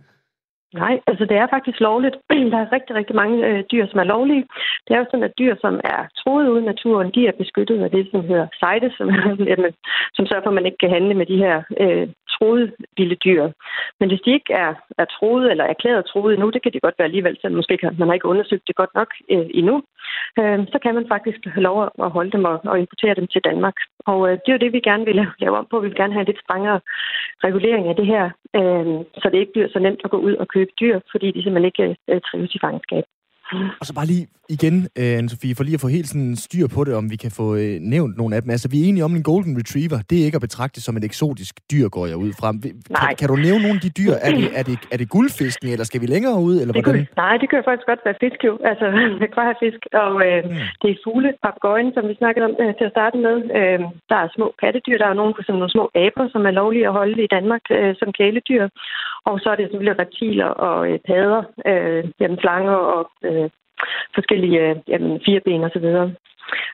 Nej, 0.73 0.99
altså 1.07 1.25
det 1.25 1.37
er 1.37 1.47
faktisk 1.53 1.79
lovligt. 1.79 2.15
Der 2.51 2.57
er 2.57 2.71
rigtig, 2.71 2.95
rigtig 2.95 3.15
mange 3.15 3.47
øh, 3.47 3.63
dyr, 3.71 3.87
som 3.87 3.99
er 3.99 4.03
lovlige. 4.03 4.45
Det 4.87 4.93
er 4.93 4.99
jo 4.99 5.05
sådan, 5.11 5.23
at 5.23 5.37
dyr, 5.39 5.55
som 5.61 5.79
er 5.83 5.99
troet 6.19 6.47
ude 6.47 6.61
i 6.61 6.65
naturen, 6.65 7.11
de 7.15 7.27
er 7.27 7.31
beskyttet 7.31 7.83
af 7.83 7.91
det, 7.91 8.07
som 8.11 8.21
hedder 8.29 8.47
CITES, 8.61 8.93
som, 8.97 9.07
som 10.15 10.25
sørger 10.25 10.43
for, 10.43 10.51
at 10.51 10.59
man 10.59 10.65
ikke 10.65 10.81
kan 10.83 10.89
handle 10.89 11.13
med 11.13 11.25
de 11.25 11.37
her 11.37 11.63
øh, 11.79 12.07
troede 12.35 12.71
vilde 12.97 13.15
dyr. 13.15 13.43
Men 13.99 14.09
hvis 14.09 14.21
de 14.25 14.31
ikke 14.37 14.53
er, 14.53 14.73
er 14.97 15.05
troet 15.05 15.51
eller 15.51 15.63
erklæret 15.63 16.05
troet 16.05 16.33
endnu, 16.33 16.49
det 16.49 16.63
kan 16.63 16.73
de 16.73 16.85
godt 16.85 16.95
være 16.97 17.09
alligevel, 17.09 17.37
selvom 17.41 17.57
måske 17.57 17.77
kan, 17.77 17.95
man 17.99 18.07
har 18.07 18.13
ikke 18.13 18.31
undersøgt 18.33 18.67
det 18.67 18.75
godt 18.75 18.93
nok 18.95 19.09
øh, 19.31 19.47
endnu, 19.59 19.83
øh, 20.39 20.59
så 20.71 20.77
kan 20.83 20.95
man 20.95 21.05
faktisk 21.13 21.39
have 21.53 21.63
lov 21.69 21.75
at 22.05 22.11
holde 22.11 22.31
dem 22.31 22.43
og, 22.45 22.59
og 22.71 22.79
importere 22.79 23.15
dem 23.15 23.27
til 23.27 23.41
Danmark. 23.49 23.77
Og 24.05 24.19
øh, 24.27 24.33
det 24.41 24.47
er 24.49 24.57
jo 24.57 24.63
det, 24.65 24.73
vi 24.73 24.79
gerne 24.79 25.05
vil 25.05 25.27
lave 25.39 25.57
om 25.57 25.67
på. 25.71 25.79
Vi 25.79 25.87
vil 25.87 26.01
gerne 26.01 26.13
have 26.13 26.23
en 26.25 26.31
lidt 26.31 26.43
strengere 26.45 26.79
regulering 27.47 27.87
af 27.87 27.95
det 27.95 28.07
her, 28.13 28.25
øh, 28.59 28.85
så 29.21 29.29
det 29.31 29.39
ikke 29.39 29.53
bliver 29.53 29.69
så 29.73 29.79
nemt 29.79 30.01
at 30.03 30.11
gå 30.11 30.17
ud 30.17 30.35
og 30.35 30.47
købe 30.47 30.71
dyr, 30.81 30.99
fordi 31.11 31.27
de 31.31 31.43
simpelthen 31.43 31.71
ikke 31.71 31.97
øh, 32.09 32.21
trives 32.21 32.55
i 32.55 32.59
fangenskab. 32.61 33.03
Og 33.79 33.85
så 33.85 33.93
bare 33.93 34.05
lige 34.05 34.27
igen, 34.55 34.75
uh, 34.99 35.11
Anne-Sophie, 35.19 35.53
for 35.57 35.63
lige 35.63 35.77
at 35.79 35.83
få 35.85 35.91
helt 35.97 36.07
sådan 36.13 36.35
styr 36.35 36.67
på 36.75 36.81
det, 36.83 36.93
om 36.95 37.05
vi 37.13 37.17
kan 37.23 37.31
få 37.39 37.47
uh, 37.63 37.75
nævnt 37.95 38.13
nogle 38.17 38.35
af 38.35 38.41
dem. 38.41 38.49
Altså, 38.55 38.67
vi 38.73 38.77
er 38.81 38.85
enige 38.89 39.05
om 39.09 39.15
en 39.15 39.23
golden 39.31 39.53
retriever. 39.61 39.99
Det 40.09 40.15
er 40.21 40.25
ikke 40.27 40.39
at 40.41 40.47
betragte 40.47 40.79
som 40.81 40.97
et 40.97 41.03
eksotisk 41.03 41.53
dyr, 41.71 41.87
går 41.97 42.05
jeg 42.11 42.17
ud 42.25 42.31
fra. 42.39 42.49
Kan, 42.99 43.15
kan 43.19 43.27
du 43.31 43.35
nævne 43.47 43.61
nogle 43.65 43.79
af 43.79 43.85
de 43.87 43.93
dyr? 43.99 44.13
Er 44.27 44.31
det, 44.37 44.47
er 44.59 44.63
det, 44.69 44.75
er 44.93 44.97
det 45.01 45.07
guldfisken, 45.15 45.67
eller 45.73 45.85
skal 45.89 46.01
vi 46.03 46.07
længere 46.15 46.37
ud? 46.49 46.55
Eller 46.61 46.73
det 46.73 46.83
kunne, 46.85 47.07
nej, 47.23 47.35
det 47.41 47.47
kan 47.49 47.67
faktisk 47.69 47.87
godt 47.91 48.05
være 48.07 48.21
fisk, 48.23 48.39
jo. 48.47 48.53
Altså, 48.71 48.85
fisk. 49.63 49.81
Og 50.05 50.13
øh, 50.27 50.39
mm. 50.43 50.55
det 50.81 50.89
er 50.91 51.01
fugle, 51.05 51.29
papegøjen, 51.43 51.89
som 51.95 52.03
vi 52.09 52.15
snakkede 52.21 52.45
om 52.49 52.55
øh, 52.63 52.71
til 52.77 52.85
at 52.89 52.95
starte 52.95 53.17
med. 53.25 53.35
Øh, 53.59 53.79
der 54.11 54.17
er 54.25 54.29
små 54.35 54.47
pattedyr. 54.61 54.97
Der 54.97 55.09
er 55.09 55.19
nogle, 55.21 55.33
som 55.45 55.55
nogle 55.55 55.75
små 55.75 55.85
aber, 56.05 56.25
som 56.33 56.41
er 56.49 56.53
lovlige 56.61 56.87
at 56.87 56.97
holde 56.99 57.23
i 57.23 57.33
Danmark 57.37 57.63
øh, 57.77 57.95
som 57.99 58.09
kæledyr. 58.19 58.65
Og 59.29 59.35
så 59.41 59.47
er 59.49 59.55
det 59.55 59.65
selvfølgelig 59.65 59.99
reptiler 60.03 60.49
og 60.67 60.79
øh, 60.89 60.99
padder, 61.07 61.41
øh, 61.69 62.03
jamen, 62.19 62.39
slanger 62.43 62.77
og 62.95 63.03
øh, 63.29 63.40
forskellige 64.17 64.59
øh, 64.65 64.75
jamen, 64.91 65.21
fireben 65.25 65.63
og 65.67 65.71
så 65.73 65.79
videre. 65.85 66.07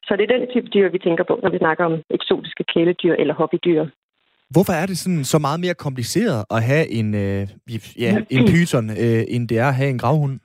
Så 0.07 0.11
det 0.17 0.23
er 0.23 0.37
den 0.37 0.47
type 0.53 0.67
dyr, 0.75 0.91
vi 0.91 0.99
tænker 0.99 1.23
på, 1.27 1.39
når 1.43 1.51
vi 1.51 1.57
snakker 1.57 1.83
om 1.85 1.95
eksotiske 2.17 2.63
kæledyr 2.73 3.13
eller 3.21 3.33
hobbydyr. 3.33 3.85
Hvorfor 4.49 4.73
er 4.73 4.85
det 4.85 4.97
sådan 4.97 5.23
så 5.23 5.39
meget 5.39 5.59
mere 5.59 5.73
kompliceret 5.73 6.45
at 6.55 6.63
have 6.63 6.85
en, 6.99 7.15
øh, 7.15 7.47
ja, 8.03 8.09
en 8.29 8.45
pyton, 8.51 8.89
øh, 8.89 9.23
end 9.33 9.47
det 9.49 9.57
er 9.57 9.67
at 9.67 9.75
have 9.75 9.89
en 9.89 9.99
gravhund? 10.03 10.39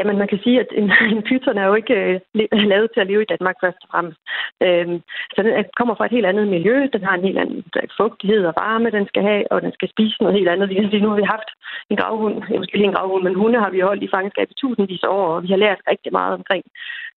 Jamen, 0.00 0.18
man 0.18 0.28
kan 0.28 0.40
sige, 0.44 0.60
at 0.60 0.70
en, 0.80 0.86
en 1.16 1.22
pyton 1.28 1.58
er 1.58 1.66
jo 1.66 1.74
ikke 1.74 1.94
øh, 1.94 2.68
lavet 2.72 2.88
til 2.90 3.00
at 3.00 3.10
leve 3.10 3.22
i 3.22 3.32
Danmark 3.32 3.56
først 3.64 3.80
og 3.84 3.88
fremmest. 3.92 4.20
Øhm, 4.66 4.96
så 5.34 5.38
den 5.42 5.52
kommer 5.78 5.94
fra 5.94 6.06
et 6.06 6.16
helt 6.16 6.26
andet 6.30 6.48
miljø. 6.48 6.76
Den 6.94 7.02
har 7.06 7.14
en 7.14 7.26
helt 7.28 7.38
anden 7.38 7.64
øh, 7.76 7.88
fugtighed 7.98 8.42
og 8.50 8.54
varme, 8.62 8.90
den 8.90 9.06
skal 9.10 9.22
have, 9.30 9.42
og 9.52 9.62
den 9.64 9.72
skal 9.72 9.88
spise 9.94 10.16
noget 10.22 10.38
helt 10.38 10.48
andet. 10.48 10.68
Vi 10.68 10.74
kan 10.74 10.90
sige, 10.90 11.02
nu 11.02 11.10
har 11.10 11.20
vi 11.22 11.34
haft 11.34 11.50
en 11.90 11.96
gravhund, 11.96 12.34
måske 12.60 12.76
ikke 12.76 12.90
en 12.90 12.98
gravhund, 12.98 13.22
men 13.24 13.34
hunde 13.34 13.58
har 13.64 13.70
vi 13.70 13.80
holdt 13.80 14.02
i 14.02 14.12
fangenskab 14.14 14.48
i 14.50 14.58
tusindvis 14.60 15.04
af 15.04 15.08
år, 15.18 15.26
og 15.34 15.42
vi 15.42 15.48
har 15.48 15.60
lært 15.64 15.80
rigtig 15.92 16.12
meget 16.12 16.32
omkring, 16.38 16.64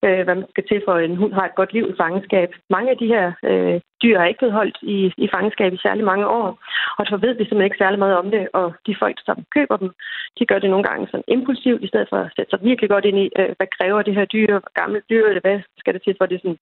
øh, 0.05 0.21
hvad 0.25 0.35
man 0.35 0.49
skal 0.49 0.65
til 0.67 0.81
for 0.87 0.95
en 0.97 1.15
hund 1.15 1.33
har 1.33 1.45
et 1.45 1.59
godt 1.59 1.73
liv 1.73 1.85
i 1.89 1.99
fangenskab. 2.01 2.49
Mange 2.69 2.91
af 2.91 2.97
de 2.97 3.07
her 3.13 3.25
øh, 3.49 3.79
dyr 4.03 4.17
er 4.19 4.25
ikke 4.25 4.41
blevet 4.41 4.59
holdt 4.59 4.77
i, 4.81 4.97
i 5.17 5.27
fangenskab 5.33 5.73
i 5.73 5.83
særlig 5.85 6.05
mange 6.11 6.27
år, 6.27 6.47
og 6.99 7.05
så 7.05 7.15
ved 7.17 7.33
vi 7.33 7.43
simpelthen 7.43 7.69
ikke 7.69 7.83
særlig 7.83 7.99
meget 7.99 8.17
om 8.21 8.31
det, 8.31 8.43
og 8.53 8.73
de 8.87 8.95
folk, 8.99 9.17
som 9.25 9.37
køber 9.55 9.77
dem, 9.77 9.89
de 10.39 10.45
gør 10.45 10.59
det 10.59 10.69
nogle 10.69 10.87
gange 10.89 11.07
sådan 11.07 11.31
impulsivt, 11.35 11.83
i 11.83 11.87
stedet 11.87 12.07
for 12.09 12.17
at 12.17 12.31
sætte 12.35 12.49
sig 12.49 12.59
virkelig 12.69 12.89
godt 12.89 13.05
ind 13.05 13.19
i, 13.25 13.27
øh, 13.39 13.51
hvad 13.57 13.69
kræver 13.77 14.01
det 14.01 14.15
her 14.17 14.25
dyr, 14.25 14.51
hvor 14.59 14.73
gammel 14.81 15.01
dyr 15.09 15.33
det, 15.33 15.41
hvad 15.45 15.59
skal 15.77 15.93
det 15.93 16.01
til, 16.03 16.15
for 16.17 16.25
det 16.25 16.41
sådan 16.41 16.59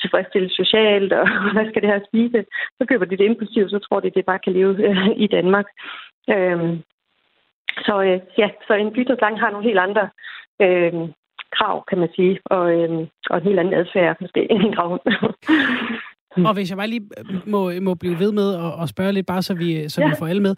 tilfredsstille 0.00 0.50
socialt, 0.50 1.12
og 1.12 1.26
hvad 1.54 1.66
skal 1.68 1.82
det 1.82 1.90
her 1.92 2.00
spise. 2.08 2.44
Så 2.78 2.82
køber 2.88 3.04
de 3.04 3.16
det 3.16 3.24
impulsivt, 3.24 3.70
så 3.70 3.78
tror 3.78 4.00
de, 4.00 4.10
det 4.10 4.24
bare 4.24 4.44
kan 4.44 4.52
leve 4.52 4.74
øh, 4.88 5.08
i 5.24 5.26
Danmark. 5.26 5.66
Øhm, 6.34 6.82
så 7.86 8.02
øh, 8.02 8.20
ja, 8.38 8.48
så 8.66 8.74
en 8.74 8.92
bytterslange 8.92 9.40
har 9.40 9.50
nogle 9.50 9.68
helt 9.68 9.78
andre 9.78 10.08
øh, 10.62 10.92
krav, 11.56 11.84
kan 11.88 11.98
man 11.98 12.08
sige, 12.16 12.40
og, 12.44 12.64
øh, 12.74 13.06
og 13.30 13.36
en 13.38 13.44
helt 13.44 13.58
anden 13.58 13.74
adfærd 13.74 14.16
måske 14.20 14.52
end 14.52 14.62
en 14.62 14.74
gravhund. 14.74 15.00
Og 16.36 16.54
hvis 16.54 16.70
jeg 16.70 16.76
bare 16.76 16.88
lige 16.88 17.08
må, 17.46 17.72
må 17.80 17.94
blive 17.94 18.18
ved 18.18 18.32
med 18.32 18.54
at, 18.54 18.82
at 18.82 18.88
spørge 18.88 19.12
lidt, 19.12 19.26
bare 19.26 19.42
så 19.42 19.54
vi, 19.54 19.88
så 19.88 20.00
ja. 20.00 20.08
vi 20.08 20.14
får 20.18 20.26
alle 20.26 20.42
med. 20.42 20.54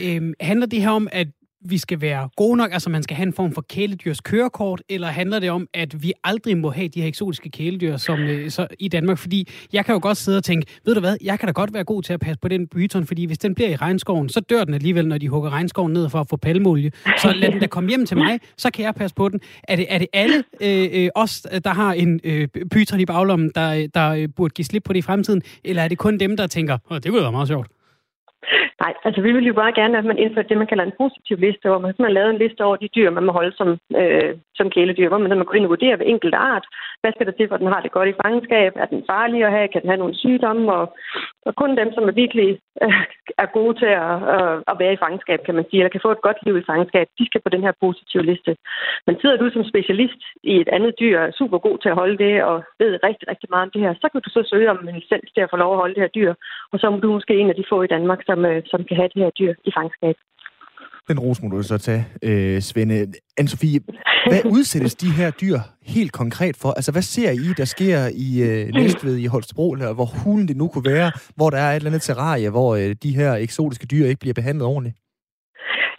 Øhm, 0.00 0.34
handler 0.40 0.66
det 0.66 0.82
her 0.82 0.90
om, 0.90 1.08
at 1.12 1.28
vi 1.64 1.78
skal 1.78 2.00
være 2.00 2.28
gode 2.36 2.56
nok, 2.56 2.72
altså 2.72 2.90
man 2.90 3.02
skal 3.02 3.16
have 3.16 3.26
en 3.26 3.32
form 3.32 3.52
for 3.52 3.64
kæledyrs 3.68 4.20
kørekort, 4.20 4.82
eller 4.88 5.08
handler 5.08 5.38
det 5.38 5.50
om, 5.50 5.68
at 5.74 6.02
vi 6.02 6.12
aldrig 6.24 6.58
må 6.58 6.70
have 6.70 6.88
de 6.88 7.00
her 7.00 7.08
eksotiske 7.08 7.50
kæledyr 7.50 7.96
som, 7.96 8.20
øh, 8.20 8.50
så, 8.50 8.66
i 8.78 8.88
Danmark? 8.88 9.18
Fordi 9.18 9.48
jeg 9.72 9.84
kan 9.84 9.92
jo 9.92 9.98
godt 10.02 10.16
sidde 10.16 10.38
og 10.38 10.44
tænke, 10.44 10.66
ved 10.84 10.94
du 10.94 11.00
hvad, 11.00 11.16
jeg 11.22 11.38
kan 11.38 11.46
da 11.46 11.52
godt 11.52 11.74
være 11.74 11.84
god 11.84 12.02
til 12.02 12.12
at 12.12 12.20
passe 12.20 12.38
på 12.40 12.48
den 12.48 12.66
byton, 12.66 13.06
fordi 13.06 13.24
hvis 13.24 13.38
den 13.38 13.54
bliver 13.54 13.70
i 13.70 13.76
regnskoven, 13.76 14.28
så 14.28 14.40
dør 14.40 14.64
den 14.64 14.74
alligevel, 14.74 15.08
når 15.08 15.18
de 15.18 15.28
hugger 15.28 15.50
regnskoven 15.50 15.92
ned 15.92 16.08
for 16.08 16.20
at 16.20 16.28
få 16.28 16.36
palmolie. 16.36 16.90
Så 17.22 17.32
lad 17.32 17.52
den 17.52 17.60
da 17.60 17.66
komme 17.66 17.88
hjem 17.88 18.06
til 18.06 18.16
mig, 18.16 18.40
så 18.56 18.70
kan 18.70 18.84
jeg 18.84 18.94
passe 18.94 19.14
på 19.14 19.28
den. 19.28 19.40
Er 19.68 19.76
det, 19.76 19.86
er 19.88 19.98
det 19.98 20.06
alle 20.12 20.44
øh, 20.60 20.88
øh 20.92 21.08
os, 21.14 21.46
der 21.64 21.70
har 21.70 21.92
en 21.92 22.20
øh, 22.24 22.48
pyton 22.70 23.00
i 23.00 23.06
baglommen, 23.06 23.52
der, 23.54 23.74
øh, 23.74 23.88
der 23.94 24.10
øh, 24.10 24.28
burde 24.36 24.54
give 24.54 24.64
slip 24.64 24.82
på 24.84 24.92
det 24.92 24.98
i 24.98 25.02
fremtiden, 25.02 25.42
eller 25.64 25.82
er 25.82 25.88
det 25.88 25.98
kun 25.98 26.18
dem, 26.18 26.36
der 26.36 26.46
tænker, 26.46 26.78
det 26.90 27.04
kunne 27.04 27.22
være 27.22 27.32
meget 27.32 27.48
sjovt? 27.48 27.66
Nej, 28.80 28.94
altså 29.04 29.20
vi 29.22 29.32
vil 29.32 29.46
jo 29.46 29.54
bare 29.54 29.72
gerne, 29.72 29.98
at 29.98 30.04
man 30.04 30.18
indfører 30.18 30.46
det, 30.46 30.58
man 30.58 30.66
kalder 30.66 30.84
en 30.84 30.98
positiv 31.02 31.36
liste, 31.36 31.68
hvor 31.68 31.78
man 31.78 31.94
har 31.98 32.08
lavet 32.18 32.30
en 32.30 32.42
liste 32.44 32.64
over 32.64 32.76
de 32.76 32.88
dyr, 32.96 33.10
man 33.10 33.24
må 33.24 33.32
holde 33.32 33.56
som, 33.56 33.68
øh, 34.00 34.30
som 34.58 34.70
kæledyr, 34.70 35.08
hvor 35.08 35.18
man, 35.18 35.38
man 35.38 35.46
går 35.46 35.54
ind 35.54 35.68
og 35.68 35.74
vurderer 35.74 35.96
ved 35.96 36.06
enkelt 36.06 36.34
art. 36.34 36.66
Hvad 37.00 37.12
skal 37.12 37.26
der 37.26 37.32
til, 37.32 37.48
for 37.48 37.54
at 37.54 37.60
den 37.60 37.72
har 37.74 37.80
det 37.82 37.92
godt 37.96 38.08
i 38.08 38.20
fangenskab? 38.22 38.72
Er 38.76 38.86
den 38.94 39.02
farlig 39.10 39.44
at 39.44 39.54
have? 39.56 39.68
Kan 39.68 39.82
den 39.82 39.90
have 39.90 40.02
nogle 40.02 40.18
sygdomme? 40.22 40.72
Og, 40.72 40.84
og 41.46 41.52
kun 41.60 41.76
dem, 41.80 41.92
som 41.92 42.04
er 42.08 42.14
virkelig 42.22 42.48
øh, 42.82 43.04
er 43.44 43.48
gode 43.58 43.74
til 43.82 43.90
at, 44.06 44.14
øh, 44.34 44.56
at 44.70 44.76
være 44.82 44.92
i 44.92 45.02
fangenskab, 45.04 45.40
kan 45.46 45.54
man 45.54 45.66
sige, 45.66 45.80
eller 45.80 45.94
kan 45.94 46.04
få 46.06 46.10
et 46.12 46.26
godt 46.26 46.38
liv 46.46 46.56
i 46.58 46.68
fangenskab, 46.70 47.06
de 47.18 47.26
skal 47.26 47.40
på 47.44 47.50
den 47.54 47.62
her 47.66 47.72
positive 47.84 48.24
liste. 48.30 48.56
Men 49.06 49.14
sidder 49.20 49.36
du 49.36 49.50
som 49.50 49.64
specialist 49.64 50.20
i 50.42 50.54
et 50.60 50.68
andet 50.76 50.94
dyr, 51.00 51.18
er 51.18 51.38
super 51.40 51.58
god 51.58 51.76
til 51.78 51.88
at 51.88 51.98
holde 52.00 52.18
det, 52.24 52.34
og 52.44 52.56
ved 52.78 52.90
rigtig, 53.08 53.28
rigtig 53.28 53.48
meget 53.50 53.66
om 53.66 53.70
det 53.74 53.82
her, 53.84 53.94
så 53.94 54.06
kan 54.12 54.20
du 54.24 54.30
så 54.30 54.42
søge 54.50 54.70
om 54.70 54.78
en 54.88 54.94
licens 54.94 55.30
til 55.32 55.42
at 55.44 55.50
få 55.50 55.56
lov 55.56 55.72
at 55.72 55.80
holde 55.82 55.94
det 55.94 56.04
her 56.04 56.16
dyr. 56.18 56.34
Og 56.72 56.78
så 56.78 56.86
er 56.86 56.96
du 56.96 57.12
måske 57.12 57.34
en 57.34 57.50
af 57.50 57.56
de 57.56 57.64
få 57.68 57.82
i 57.82 57.92
Danmark, 57.94 58.20
som, 58.26 58.44
øh, 58.44 58.62
som 58.74 58.84
kan 58.88 58.96
have 59.00 59.10
det 59.14 59.20
her 59.24 59.30
dyr 59.40 59.52
i 59.68 59.70
fangenskab. 59.76 60.16
Den 61.08 61.18
ros 61.18 61.42
må 61.42 61.48
du 61.48 61.62
så 61.62 61.78
tage, 61.78 62.04
øh, 62.22 62.60
Svende. 62.60 63.12
Anne-Sophie, 63.40 63.78
hvad 64.28 64.40
udsættes 64.56 64.94
de 64.94 65.10
her 65.10 65.30
dyr 65.30 65.58
helt 65.82 66.12
konkret 66.12 66.56
for? 66.56 66.70
Altså, 66.70 66.92
hvad 66.92 67.02
ser 67.02 67.30
I, 67.30 67.46
der 67.56 67.64
sker 67.64 67.98
i 68.26 68.28
øh, 68.48 68.68
Næstved, 68.74 69.16
i 69.16 69.26
Holstebro, 69.26 69.72
eller 69.72 69.94
hvor 69.94 70.04
hulen 70.04 70.48
det 70.48 70.56
nu 70.56 70.68
kunne 70.68 70.90
være, 70.94 71.12
hvor 71.36 71.50
der 71.50 71.58
er 71.58 71.70
et 71.70 71.76
eller 71.76 71.90
andet 71.90 72.02
terrarie, 72.02 72.50
hvor 72.50 72.70
øh, 72.76 72.96
de 73.02 73.16
her 73.16 73.34
eksotiske 73.34 73.86
dyr 73.86 74.06
ikke 74.06 74.20
bliver 74.20 74.34
behandlet 74.34 74.66
ordentligt? 74.66 74.96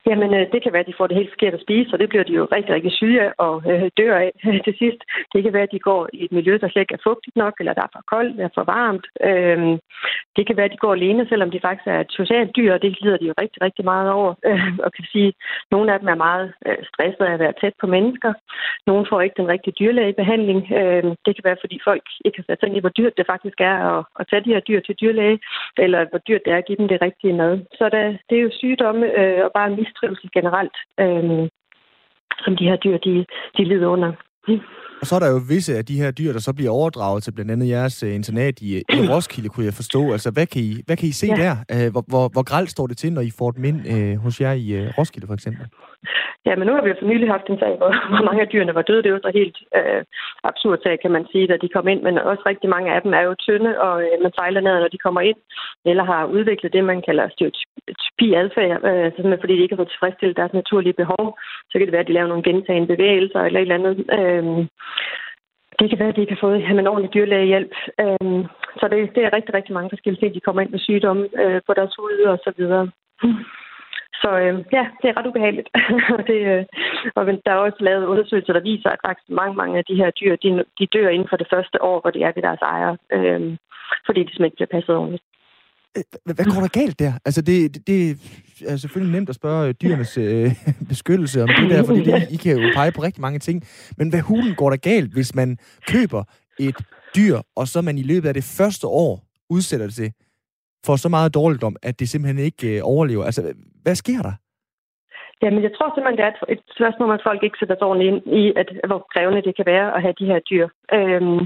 Jamen, 0.10 0.34
øh, 0.34 0.46
det 0.54 0.60
kan 0.64 0.74
være, 0.74 0.86
at 0.86 0.92
de 0.92 1.00
får 1.00 1.08
det 1.08 1.18
helt 1.18 1.34
forkert 1.34 1.54
at 1.54 1.66
spise, 1.66 1.94
og 1.94 2.00
det 2.00 2.10
bliver 2.10 2.24
de 2.24 2.34
jo 2.40 2.48
rigtig, 2.56 2.74
rigtig 2.76 2.92
syge 2.92 3.22
af 3.22 3.32
og 3.38 3.56
øh, 3.72 3.90
dør 3.98 4.16
af 4.26 4.32
til 4.66 4.76
sidst. 4.82 5.02
Det 5.34 5.44
kan 5.44 5.54
være, 5.54 5.68
at 5.68 5.76
de 5.76 5.80
går 5.80 6.10
i 6.14 6.26
et 6.26 6.32
miljø, 6.32 6.54
der 6.62 6.70
slet 6.70 6.82
ikke 6.82 6.98
er 7.00 7.08
fugtigt 7.08 7.36
nok, 7.36 7.54
eller 7.60 7.74
der 7.74 7.82
er 7.82 7.94
for 7.96 8.04
koldt, 8.14 8.36
eller 8.40 8.56
for 8.58 8.64
varmt. 8.64 9.06
Øh, 9.30 9.60
det 10.38 10.44
kan 10.48 10.58
være, 10.58 10.70
at 10.70 10.76
de 10.76 10.84
går 10.86 10.94
alene, 10.94 11.28
selvom 11.30 11.52
de 11.52 11.66
faktisk 11.66 11.88
er 11.88 12.00
et 12.00 12.12
socialt 12.20 12.56
dyr, 12.56 12.74
og 12.74 12.82
det 12.82 13.02
lider 13.02 13.18
de 13.18 13.26
jo 13.32 13.34
rigtig, 13.42 13.62
rigtig 13.62 13.86
meget 13.86 14.12
over. 14.12 14.34
Øh, 14.50 14.78
og 14.86 14.92
kan 14.94 15.06
sige, 15.12 15.28
at 15.28 15.34
nogle 15.72 15.94
af 15.94 16.00
dem 16.00 16.08
er 16.08 16.24
meget 16.28 16.54
øh, 16.68 16.78
stressede 16.92 17.28
af 17.30 17.34
at 17.34 17.40
være 17.40 17.54
tæt 17.62 17.74
på 17.82 17.88
mennesker. 17.88 18.34
Nogle 18.88 19.06
får 19.10 19.22
ikke 19.22 19.40
den 19.42 19.48
rigtige 19.48 19.78
dyrlægebehandling. 19.80 20.60
Øh, 20.80 21.04
det 21.26 21.32
kan 21.36 21.46
være, 21.48 21.64
fordi 21.64 21.78
folk 21.84 22.04
ikke 22.26 22.38
har 22.40 22.46
sat 22.48 22.60
sig 22.60 22.68
ind 22.68 22.78
i, 22.78 22.84
hvor 22.84 22.96
dyrt 23.00 23.18
det 23.18 23.26
faktisk 23.34 23.58
er 23.60 23.78
at, 23.92 24.06
at 24.20 24.28
tage 24.30 24.44
de 24.46 24.54
her 24.54 24.60
dyr 24.60 24.80
til 24.80 24.96
dyrlæge, 25.02 25.40
eller 25.78 26.06
hvor 26.10 26.20
dyrt 26.28 26.46
det 26.46 26.54
er 26.54 26.58
at 26.58 26.66
give 26.66 26.78
dem 26.78 26.88
det 26.88 27.02
rigtige 27.02 27.34
mad. 27.34 27.54
Så 27.78 27.90
der, 27.90 28.04
det 28.30 28.36
er 28.38 28.46
jo 28.48 28.52
sygdomme 28.62 29.06
øh, 29.20 29.40
og 29.46 29.52
bare 29.58 29.70
mistrivsel 29.96 30.30
generelt, 30.38 30.78
øh, 31.00 31.50
som 32.44 32.56
de 32.58 32.64
her 32.70 32.76
dyr, 32.76 32.98
de, 32.98 33.26
de 33.58 33.64
lider 33.64 33.88
under. 33.88 34.12
Og 35.02 35.08
så 35.08 35.16
er 35.16 35.20
der 35.20 35.30
jo 35.30 35.42
visse 35.50 35.78
af 35.78 35.86
de 35.86 35.98
her 36.02 36.12
dyr, 36.12 36.32
der 36.34 36.40
så 36.40 36.54
bliver 36.54 36.72
overdraget 36.72 37.24
til 37.24 37.32
blandt 37.32 37.52
andet 37.52 37.68
jeres 37.70 38.04
uh, 38.04 38.16
internat 38.16 38.62
i, 38.62 38.78
i 38.78 38.84
Roskilde, 39.14 39.50
kunne 39.50 39.66
jeg 39.66 39.74
forstå. 39.74 40.12
Altså, 40.12 40.32
hvad 40.32 40.48
kan 40.48 40.62
I, 40.62 40.82
hvad 40.86 40.98
kan 40.98 41.10
I 41.10 41.12
se 41.12 41.28
ja. 41.28 41.36
der? 41.44 41.86
Uh, 41.86 41.92
hvor, 41.92 42.04
hvor, 42.08 42.28
hvor 42.28 42.44
gralt 42.44 42.72
står 42.72 42.88
det 42.88 42.98
til, 42.98 43.14
når 43.14 43.22
I 43.22 43.32
får 43.38 43.52
dem 43.52 43.64
ind 43.64 43.80
uh, 43.94 44.24
hos 44.24 44.42
jer 44.42 44.52
i 44.52 44.66
uh, 44.80 44.98
Roskilde, 44.98 45.28
for 45.28 45.34
eksempel? 45.34 45.66
Ja, 46.46 46.56
men 46.56 46.68
nu 46.68 46.74
har 46.74 46.82
vi 46.82 46.90
jo 46.90 46.96
for 47.00 47.06
nylig 47.12 47.30
haft 47.30 47.48
en 47.50 47.60
sag, 47.60 47.74
hvor, 47.78 47.92
hvor 48.12 48.24
mange 48.28 48.42
af 48.42 48.48
dyrene 48.48 48.76
var 48.76 48.82
døde. 48.82 49.04
Det 49.04 49.10
er 49.10 49.18
jo 49.18 49.26
så 49.26 49.32
helt 49.40 49.58
øh, 49.80 50.02
absurd 50.50 50.80
sag, 50.84 50.96
kan 51.00 51.12
man 51.12 51.26
sige, 51.32 51.48
da 51.48 51.58
de 51.58 51.70
kom 51.76 51.88
ind. 51.88 52.02
Men 52.02 52.18
også 52.18 52.44
rigtig 52.46 52.70
mange 52.70 52.94
af 52.96 53.02
dem 53.02 53.14
er 53.14 53.22
jo 53.22 53.36
tynde, 53.46 53.72
og 53.88 53.96
øh, 54.04 54.16
man 54.26 54.38
fejler 54.40 54.62
ned, 54.62 54.80
når 54.80 54.88
de 54.88 55.04
kommer 55.06 55.22
ind, 55.22 55.40
eller 55.86 56.04
har 56.04 56.26
udviklet 56.26 56.74
det, 56.74 56.84
man 56.84 57.02
kalder 57.08 57.30
stereotypi 57.30 58.28
adfærd, 58.42 58.78
øh, 58.90 59.08
simpelthen 59.14 59.44
fordi 59.44 59.56
de 59.56 59.64
ikke 59.64 59.76
har 59.76 59.82
fået 59.82 59.94
tilfredsstillet 59.94 60.38
deres 60.38 60.54
naturlige 60.54 61.00
behov. 61.02 61.26
Så 61.70 61.74
kan 61.76 61.86
det 61.86 61.92
være, 61.92 62.06
at 62.06 62.08
de 62.08 62.18
laver 62.18 62.28
nogle 62.28 62.48
gentagende 62.50 62.92
bevægelser 62.94 63.42
eller 63.42 63.60
et 63.60 63.62
eller 63.62 63.80
andet. 63.80 63.96
Øh, 64.20 64.68
det 65.80 65.90
kan 65.90 66.00
være, 66.00 66.14
at 66.14 66.16
de 66.16 66.26
kan 66.26 66.38
få 66.42 66.50
have 66.68 66.80
en 66.80 66.88
ordentlig 66.88 67.14
dyrlægehjælp. 67.14 67.74
Øhm, 68.04 68.42
så 68.80 68.86
det, 68.92 69.16
det 69.16 69.22
er 69.24 69.36
rigtig, 69.36 69.54
rigtig 69.54 69.74
mange 69.74 69.90
forskellige 69.90 70.22
ting. 70.22 70.34
De 70.36 70.46
kommer 70.46 70.62
ind 70.62 70.72
med 70.72 70.80
sygdomme 70.80 71.24
øh, 71.42 71.62
på 71.68 71.74
deres 71.74 71.94
hud 72.00 72.20
og 72.34 72.38
så 72.46 72.52
videre. 72.58 72.92
Så 74.26 74.32
øh, 74.44 74.54
ja, 74.78 74.84
det 75.02 75.08
er 75.10 75.18
ret 75.18 75.30
ubehageligt. 75.32 75.70
det, 76.32 76.40
øh, 76.54 76.64
og 77.16 77.22
der 77.46 77.52
er 77.54 77.66
også 77.68 77.82
lavet 77.90 78.06
undersøgelser, 78.12 78.54
der 78.54 78.68
viser, 78.72 78.90
at 78.90 79.04
faktisk 79.08 79.30
mange, 79.42 79.56
mange 79.62 79.78
af 79.80 79.86
de 79.90 80.00
her 80.02 80.10
dyr, 80.20 80.34
de, 80.44 80.50
de 80.80 80.86
dør 80.96 81.10
inden 81.10 81.30
for 81.32 81.38
det 81.42 81.48
første 81.54 81.78
år, 81.90 81.98
hvor 82.02 82.12
de 82.16 82.24
er 82.28 82.32
ved 82.36 82.44
deres 82.48 82.64
ejere, 82.74 82.96
øh, 83.16 83.42
fordi 84.06 84.20
de 84.24 84.30
simpelthen 84.30 84.50
ikke 84.50 84.60
bliver 84.60 84.74
passet 84.76 84.96
ordentligt. 84.96 85.24
Øh, 85.98 86.04
hvad 86.38 86.48
går 86.54 86.62
der 86.66 86.78
galt 86.80 87.00
der? 87.04 87.14
Altså, 87.28 87.42
det, 87.50 87.58
det, 87.76 87.82
det 87.88 88.00
er 88.72 88.78
selvfølgelig 88.78 89.14
nemt 89.16 89.30
at 89.30 89.40
spørge 89.42 89.68
øh, 89.68 89.74
dyrenes 89.82 90.18
øh, 90.18 90.50
beskyttelse 90.94 91.44
om 91.44 91.50
det 91.60 91.70
der, 91.74 91.84
fordi 91.90 92.02
det, 92.10 92.16
I 92.36 92.38
kan 92.44 92.52
jo 92.58 92.68
pege 92.80 92.92
på 92.92 93.02
rigtig 93.08 93.22
mange 93.22 93.40
ting. 93.40 93.58
Men 93.98 94.10
hvad 94.10 94.22
hulen 94.30 94.56
går 94.56 94.70
der 94.70 94.78
galt, 94.92 95.14
hvis 95.14 95.36
man 95.36 95.58
køber 95.94 96.24
et 96.60 96.78
dyr, 97.18 97.38
og 97.56 97.68
så 97.68 97.82
man 97.82 97.98
i 97.98 98.04
løbet 98.12 98.28
af 98.28 98.34
det 98.34 98.48
første 98.58 98.88
år 98.88 99.14
udsætter 99.50 99.86
det 99.86 99.96
til 99.96 100.12
får 100.86 100.96
så 100.96 101.10
meget 101.10 101.34
dårligdom, 101.34 101.76
at 101.82 102.00
det 102.00 102.10
simpelthen 102.10 102.46
ikke 102.46 102.78
øh, 102.78 102.82
overlever? 102.84 103.26
Altså, 103.26 103.54
hvad 103.86 103.96
sker 103.96 104.22
der? 104.28 104.36
Jamen, 105.42 105.64
jeg 105.64 105.72
tror 105.74 105.90
simpelthen, 105.90 106.18
det 106.20 106.26
er 106.26 106.54
et, 106.54 106.62
spørgsmål, 106.78 107.14
at 107.14 107.26
folk 107.28 107.42
ikke 107.44 107.60
sætter 107.60 107.76
sig 107.78 107.88
ordentligt 107.88 108.12
ind 108.12 108.22
i, 108.42 108.44
at, 108.62 108.70
hvor 108.90 109.02
krævende 109.14 109.42
det 109.48 109.56
kan 109.56 109.66
være 109.66 109.88
at 109.96 110.02
have 110.02 110.20
de 110.20 110.30
her 110.32 110.40
dyr. 110.50 110.68
Øhm, 110.98 111.42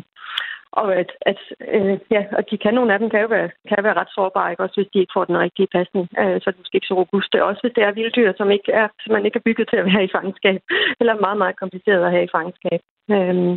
og 0.71 0.95
at, 1.01 1.11
at 1.21 1.39
øh, 1.75 1.97
ja, 2.15 2.21
og 2.37 2.43
de 2.49 2.57
kan, 2.57 2.73
nogle 2.73 2.93
af 2.93 2.99
dem 2.99 3.09
kan 3.09 3.21
jo 3.21 3.27
være, 3.27 3.49
kan 3.69 3.83
være 3.83 3.99
ret 4.01 4.11
sårbare, 4.15 4.51
ikke? 4.51 4.63
også 4.63 4.77
hvis 4.77 4.91
de 4.93 4.99
ikke 4.99 5.15
får 5.15 5.25
den 5.25 5.37
rigtige 5.37 5.73
pasning. 5.77 6.05
Øh, 6.21 6.35
så 6.41 6.45
er 6.47 6.53
de 6.53 6.61
måske 6.61 6.77
ikke 6.77 6.91
så 6.91 6.95
robuste. 7.01 7.43
Også 7.49 7.61
hvis 7.61 7.75
det 7.75 7.83
er 7.83 7.91
vilde 7.91 8.15
dyr, 8.17 8.31
som 8.37 8.51
ikke 8.51 8.71
er, 8.71 8.87
som 9.01 9.11
man 9.13 9.25
ikke 9.25 9.37
er 9.39 9.47
bygget 9.47 9.67
til 9.69 9.77
at 9.81 9.85
være 9.85 10.03
i 10.03 10.13
fangenskab, 10.15 10.61
eller 11.01 11.23
meget, 11.25 11.37
meget 11.37 11.59
kompliceret 11.59 12.05
at 12.05 12.11
have 12.11 12.25
i 12.25 12.33
fangenskab. 12.35 12.79
Øhm, 13.15 13.53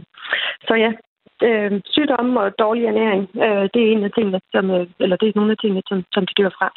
så 0.68 0.74
ja, 0.84 0.90
øh, 1.48 1.72
sygdomme 1.94 2.40
og 2.40 2.58
dårlig 2.58 2.84
ernæring, 2.84 3.24
øh, 3.46 3.64
det 3.74 3.80
er 3.82 3.92
en 3.92 4.04
af 4.04 4.12
tingene, 4.16 4.40
som, 4.54 4.70
øh, 4.70 4.86
eller 5.04 5.16
det 5.16 5.28
er 5.28 5.32
nogle 5.36 5.52
af 5.54 5.58
tingene, 5.60 5.82
som, 5.88 5.98
som 6.14 6.26
de 6.26 6.34
dør 6.42 6.50
fra. 6.58 6.68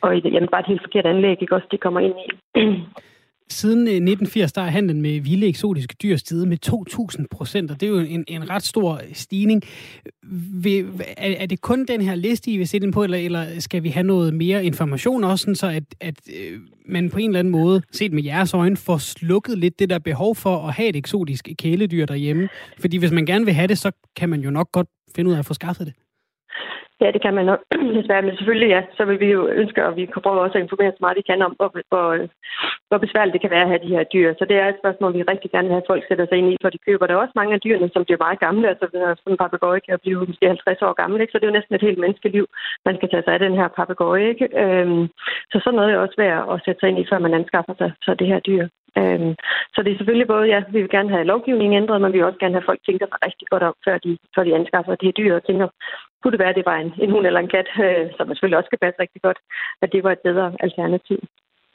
Og 0.00 0.18
jamen, 0.18 0.48
bare 0.52 0.60
et 0.60 0.66
helt 0.66 0.82
forkert 0.82 1.06
anlæg, 1.06 1.42
ikke 1.42 1.54
også, 1.54 1.66
det 1.70 1.80
kommer 1.80 2.00
ind 2.00 2.14
i. 2.24 2.60
Siden 3.50 3.78
øh, 3.78 3.94
1980, 3.94 4.52
der 4.52 4.62
er 4.62 4.66
handlen 4.66 5.02
med 5.02 5.20
vilde 5.20 5.46
eksotiske 5.46 5.96
dyr 6.02 6.16
steget 6.16 6.48
med 6.48 6.58
2.000 6.66 7.24
procent, 7.30 7.70
og 7.70 7.80
det 7.80 7.86
er 7.86 7.90
jo 7.90 7.98
en, 7.98 8.24
en 8.28 8.50
ret 8.50 8.62
stor 8.62 8.94
øh, 8.94 9.00
stigning. 9.12 9.62
Vil, 10.62 10.86
er, 11.16 11.34
er 11.38 11.46
det 11.46 11.60
kun 11.60 11.84
den 11.84 12.00
her 12.00 12.14
liste, 12.14 12.50
I 12.50 12.56
vil 12.56 12.68
sætte 12.68 12.84
den 12.84 12.92
på, 12.92 13.02
eller, 13.02 13.18
eller 13.18 13.46
skal 13.58 13.82
vi 13.82 13.88
have 13.88 14.06
noget 14.06 14.34
mere 14.34 14.64
information 14.64 15.24
også, 15.24 15.42
sådan 15.42 15.54
så 15.54 15.66
at, 15.66 15.84
at 16.00 16.14
øh, 16.40 16.60
man 16.86 17.10
på 17.10 17.18
en 17.18 17.30
eller 17.30 17.38
anden 17.38 17.52
måde, 17.52 17.82
set 17.92 18.12
med 18.12 18.22
jeres 18.22 18.54
øjne, 18.54 18.76
får 18.76 18.98
slukket 18.98 19.58
lidt 19.58 19.78
det 19.78 19.90
der 19.90 19.98
behov 19.98 20.36
for 20.36 20.56
at 20.56 20.74
have 20.74 20.88
et 20.88 20.96
eksotisk 20.96 21.48
kæledyr 21.58 22.06
derhjemme? 22.06 22.48
Fordi 22.80 22.96
hvis 22.96 23.12
man 23.12 23.26
gerne 23.26 23.44
vil 23.44 23.54
have 23.54 23.68
det, 23.68 23.78
så 23.78 23.90
kan 24.16 24.28
man 24.28 24.40
jo 24.40 24.50
nok 24.50 24.72
godt 24.72 24.88
finde 25.16 25.30
ud 25.30 25.34
af 25.34 25.38
at 25.38 25.46
få 25.46 25.54
skaffet 25.54 25.86
det. 25.86 25.94
Ja, 27.02 27.08
det 27.14 27.22
kan 27.22 27.34
man 27.34 27.46
nok 27.46 27.60
desværre, 27.98 28.22
men 28.22 28.36
selvfølgelig 28.36 28.68
ja, 28.68 28.82
så 28.96 29.02
vil 29.04 29.20
vi 29.20 29.28
jo 29.36 29.42
ønske, 29.62 29.86
og 29.86 29.96
vi 29.96 30.04
kan 30.06 30.22
prøve 30.22 30.40
også 30.40 30.58
at 30.58 30.64
informere 30.64 30.92
så 30.92 31.00
meget 31.00 31.16
vi 31.16 31.28
kan 31.30 31.42
om, 31.42 31.54
hvor, 31.58 31.70
hvor, 31.90 32.06
hvor 32.88 32.98
besværligt 33.04 33.34
det 33.34 33.40
kan 33.40 33.54
være 33.56 33.66
at 33.66 33.72
have 33.72 33.84
de 33.86 33.94
her 33.96 34.04
dyr. 34.14 34.28
Så 34.38 34.44
det 34.50 34.56
er 34.56 34.66
et 34.68 34.80
spørgsmål, 34.82 35.14
vi 35.14 35.22
rigtig 35.32 35.50
gerne 35.50 35.66
vil 35.66 35.74
have, 35.74 35.84
at 35.84 35.90
folk 35.92 36.02
sætter 36.08 36.26
sig 36.26 36.38
ind 36.38 36.52
i, 36.52 36.56
for 36.62 36.70
de 36.70 36.84
køber. 36.86 37.06
Der 37.06 37.14
er 37.14 37.24
også 37.24 37.38
mange 37.40 37.54
af 37.54 37.60
dyrene, 37.60 37.90
som 37.92 38.04
bliver 38.04 38.24
meget 38.24 38.40
gamle, 38.46 38.68
altså 38.68 38.86
sådan 38.92 39.32
en 39.32 39.42
papegøje 39.44 39.80
kan 39.80 39.98
blive 40.04 40.26
måske 40.30 40.46
50 40.46 40.82
år 40.86 40.92
gammel, 41.00 41.20
ikke? 41.20 41.32
så 41.32 41.38
det 41.38 41.44
er 41.44 41.52
jo 41.52 41.58
næsten 41.58 41.74
et 41.74 41.86
helt 41.88 41.98
menneskeliv, 41.98 42.46
man 42.88 42.96
skal 42.96 43.10
tage 43.10 43.24
sig 43.24 43.34
af 43.34 43.42
den 43.46 43.54
her 43.60 43.68
papegøje. 43.78 44.28
Ikke? 44.32 44.46
Øhm, 44.62 45.04
så 45.52 45.56
sådan 45.60 45.76
noget 45.76 45.92
er 45.92 45.98
også 45.98 46.18
værd 46.18 46.40
at 46.52 46.62
sætte 46.64 46.80
sig 46.80 46.88
ind 46.88 46.98
i, 46.98 47.08
før 47.10 47.18
man 47.18 47.34
anskaffer 47.34 47.74
sig 47.78 47.90
så 48.02 48.14
det 48.14 48.26
her 48.32 48.40
dyr. 48.48 48.64
Øhm, 48.98 49.34
så 49.74 49.78
det 49.82 49.92
er 49.92 49.98
selvfølgelig 49.98 50.26
både, 50.26 50.46
ja, 50.54 50.60
vi 50.72 50.80
vil 50.80 50.90
gerne 50.90 51.10
have 51.10 51.24
lovgivningen 51.24 51.82
ændret, 51.82 52.00
men 52.00 52.12
vi 52.12 52.18
vil 52.18 52.26
også 52.26 52.38
gerne 52.38 52.54
have 52.54 52.68
folk 52.70 52.80
tænker 52.86 53.06
sig 53.06 53.18
rigtig 53.26 53.48
godt 53.48 53.62
om, 53.62 53.74
før 53.86 53.98
de, 53.98 54.18
før 54.34 54.44
de 54.44 54.54
anskaffer 54.54 54.94
de 54.94 55.06
her 55.06 55.18
dyr, 55.20 55.34
og 55.34 55.44
tænker 55.44 55.68
kunne 56.22 56.32
det 56.32 56.40
være, 56.40 56.54
at 56.54 56.60
det 56.60 56.66
var 56.66 56.76
en, 56.76 56.92
en 57.04 57.10
hund 57.10 57.26
eller 57.26 57.40
en 57.40 57.54
kat, 57.54 57.68
øh, 57.84 58.06
som 58.16 58.26
man 58.26 58.34
selvfølgelig 58.34 58.58
også 58.58 58.70
skal 58.70 58.82
passe 58.84 59.00
rigtig 59.00 59.22
godt, 59.22 59.38
at 59.82 59.92
det 59.92 60.04
var 60.04 60.12
et 60.12 60.26
bedre 60.28 60.52
alternativ. 60.60 61.20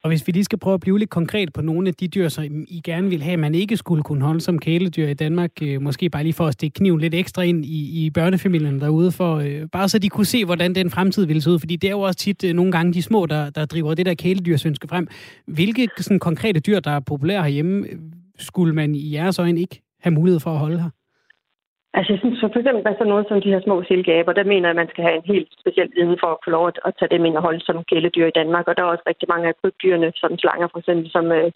Og 0.06 0.10
hvis 0.10 0.28
vi 0.28 0.32
lige 0.32 0.44
skal 0.44 0.60
prøve 0.60 0.74
at 0.74 0.80
blive 0.80 1.00
lidt 1.00 1.10
konkret 1.10 1.54
på 1.54 1.62
nogle 1.62 1.88
af 1.88 1.94
de 1.94 2.08
dyr, 2.08 2.30
som 2.30 2.44
I 2.68 2.82
gerne 2.84 3.10
vil 3.10 3.24
have, 3.24 3.38
man 3.38 3.56
ikke 3.56 3.78
skulle 3.78 4.04
kunne 4.04 4.26
holde 4.26 4.42
som 4.42 4.60
kæledyr 4.60 5.08
i 5.08 5.14
Danmark, 5.14 5.52
øh, 5.62 5.82
måske 5.82 6.10
bare 6.10 6.24
lige 6.24 6.34
for 6.34 6.48
at 6.48 6.54
stikke 6.54 6.74
kniven 6.74 7.00
lidt 7.00 7.14
ekstra 7.14 7.42
ind 7.42 7.66
i, 7.66 8.06
i 8.06 8.10
børnefamilien 8.10 8.80
derude, 8.80 9.12
for 9.12 9.36
øh, 9.36 9.68
bare 9.72 9.90
så 9.90 10.00
de 10.00 10.10
kunne 10.10 10.26
se, 10.26 10.46
hvordan 10.46 10.76
den 10.76 10.90
fremtid 10.90 11.26
ville 11.26 11.42
se 11.42 11.50
ud. 11.50 11.60
Fordi 11.60 11.76
det 11.76 11.88
er 11.88 11.92
jo 11.92 12.00
også 12.00 12.20
tit 12.20 12.44
øh, 12.44 12.54
nogle 12.54 12.72
gange 12.72 12.94
de 12.94 13.02
små, 13.02 13.26
der, 13.26 13.50
der 13.50 13.66
driver 13.66 13.94
det 13.94 14.06
der 14.06 14.14
kæledyrsønske 14.14 14.88
frem. 14.88 15.08
Hvilke 15.48 15.88
sådan, 15.98 16.20
konkrete 16.20 16.60
dyr, 16.60 16.80
der 16.80 16.92
er 16.92 17.00
populære 17.00 17.44
herhjemme, 17.44 17.88
øh, 17.88 18.00
skulle 18.40 18.74
man 18.74 18.96
i 18.96 19.14
jeres 19.14 19.40
øjne 19.40 19.60
ikke 19.60 19.82
have 20.02 20.14
mulighed 20.14 20.40
for 20.40 20.52
at 20.52 20.60
holde 20.60 20.82
her? 20.82 20.90
Altså, 21.98 22.10
jeg 22.14 22.20
synes 22.20 22.40
for 22.42 22.60
eksempel, 22.60 22.88
at 22.88 22.98
sådan 22.98 23.14
noget 23.14 23.26
som 23.28 23.42
de 23.42 23.54
her 23.54 23.62
små 23.64 23.76
silkeaber, 23.84 24.34
der 24.34 24.52
mener 24.52 24.68
jeg, 24.68 24.76
at 24.76 24.82
man 24.82 24.92
skal 24.92 25.04
have 25.08 25.18
en 25.20 25.32
helt 25.34 25.50
speciel 25.62 25.90
viden 25.96 26.18
for 26.24 26.30
at 26.34 26.42
få 26.46 26.50
lov 26.58 26.64
at 26.88 26.94
tage 27.00 27.14
dem 27.16 27.26
ind 27.26 27.38
og 27.38 27.44
holde 27.48 27.62
som 27.66 27.84
kæledyr 27.90 28.28
i 28.28 28.38
Danmark. 28.40 28.66
Og 28.68 28.74
der 28.76 28.84
er 28.84 28.94
også 28.94 29.06
rigtig 29.08 29.28
mange 29.34 29.48
af 29.48 29.58
krybdyrene, 29.62 30.10
som 30.22 30.32
slanger 30.44 30.68
for 30.72 30.80
eksempel, 30.80 31.08
som, 31.16 31.26
øh, 31.40 31.52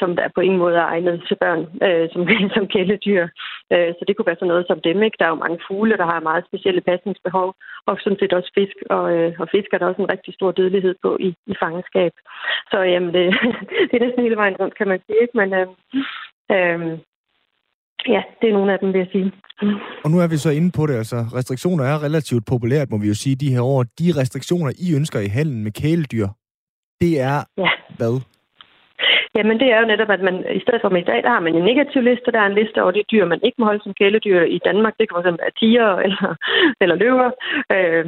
som 0.00 0.10
der 0.16 0.34
på 0.34 0.40
ingen 0.40 0.60
måde 0.64 0.76
er 0.76 0.88
egnet 0.94 1.16
til 1.28 1.36
børn 1.42 1.62
øh, 1.86 2.06
som, 2.12 2.22
som 2.56 2.64
kæledyr. 2.74 3.24
Øh, 3.72 3.90
så 3.96 4.02
det 4.06 4.14
kunne 4.16 4.30
være 4.30 4.40
sådan 4.40 4.52
noget 4.54 4.66
som 4.70 4.80
dem. 4.88 5.02
Ikke? 5.02 5.16
Der 5.18 5.24
er 5.26 5.34
jo 5.34 5.44
mange 5.44 5.60
fugle, 5.66 5.96
der 6.00 6.06
har 6.12 6.28
meget 6.28 6.46
specielle 6.48 6.80
pasningsbehov, 6.80 7.48
og 7.88 7.94
sådan 8.00 8.18
set 8.20 8.32
også 8.32 8.50
fisk. 8.58 8.76
Og, 8.96 9.04
øh, 9.16 9.32
og 9.42 9.46
fisk 9.54 9.68
er 9.72 9.78
der 9.78 9.86
også 9.86 10.02
en 10.02 10.12
rigtig 10.14 10.34
stor 10.34 10.50
dødelighed 10.52 10.94
på 11.02 11.10
i, 11.20 11.30
i 11.52 11.54
fangenskab. 11.62 12.12
Så 12.70 12.78
jamen, 12.92 13.12
det, 13.16 13.24
det 13.88 13.94
er 13.96 14.04
næsten 14.06 14.22
hele 14.22 14.40
vejen 14.42 14.56
rundt, 14.60 14.74
kan 14.78 14.88
man 14.88 15.00
sige. 15.06 15.20
Ikke? 15.22 15.36
Men, 15.40 15.48
øh, 15.60 15.66
øh, 16.54 16.98
Ja, 18.08 18.22
det 18.40 18.48
er 18.48 18.52
nogle 18.52 18.72
af 18.72 18.78
dem, 18.78 18.92
vil 18.92 18.98
jeg 18.98 19.08
sige. 19.12 19.32
Og 20.04 20.10
nu 20.10 20.18
er 20.20 20.28
vi 20.28 20.36
så 20.36 20.50
inde 20.50 20.70
på 20.76 20.86
det, 20.86 20.94
altså 20.94 21.16
restriktioner 21.16 21.84
er 21.84 22.02
relativt 22.02 22.44
populært, 22.46 22.90
må 22.90 22.98
vi 22.98 23.08
jo 23.08 23.14
sige, 23.14 23.36
de 23.36 23.52
her 23.54 23.62
år. 23.62 23.82
De 23.82 24.06
restriktioner, 24.20 24.72
I 24.86 24.96
ønsker 24.96 25.20
i 25.20 25.26
halen 25.36 25.64
med 25.64 25.72
kæledyr, 25.72 26.28
det 27.00 27.20
er 27.20 27.36
ja. 27.58 27.70
hvad? 27.98 28.14
Jamen, 29.36 29.60
det 29.60 29.68
er 29.72 29.78
jo 29.80 29.86
netop, 29.86 30.10
at 30.10 30.22
man 30.28 30.36
i 30.58 30.60
stedet 30.60 30.80
for 30.82 30.88
med 30.88 31.02
i 31.02 31.10
dag, 31.10 31.22
der 31.22 31.30
har 31.30 31.40
man 31.40 31.54
en 31.54 31.68
negativ 31.70 32.02
liste. 32.02 32.32
Der 32.32 32.40
er 32.40 32.46
en 32.50 32.60
liste 32.60 32.82
over 32.82 32.90
de 32.90 33.10
dyr, 33.12 33.24
man 33.24 33.40
ikke 33.42 33.58
må 33.58 33.64
holde 33.64 33.82
som 33.82 33.94
kæledyr 34.00 34.40
i 34.56 34.58
Danmark. 34.68 34.94
Det 34.98 35.08
kan 35.08 35.22
fx 35.22 35.24
være 35.24 35.58
tiger 35.60 35.90
eller, 36.06 36.28
eller 36.80 36.96
løver. 37.04 37.30
Øh, 37.74 38.04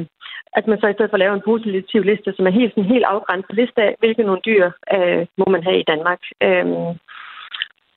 at 0.57 0.67
man 0.67 0.79
så 0.79 0.87
i 0.87 0.93
stedet 0.93 1.11
for 1.11 1.17
laver 1.17 1.35
en 1.35 1.47
positiv 1.51 2.01
liste, 2.03 2.33
som 2.33 2.47
er 2.47 2.57
helt, 2.59 2.73
en 2.75 2.91
helt 2.93 3.05
afgrænset 3.13 3.55
liste 3.55 3.81
af, 3.81 3.95
hvilke 3.99 4.23
nogle 4.23 4.41
dyr 4.45 4.65
øh, 4.95 5.25
må 5.37 5.45
man 5.53 5.63
have 5.63 5.79
i 5.79 5.89
Danmark. 5.91 6.21
Øh, 6.47 6.65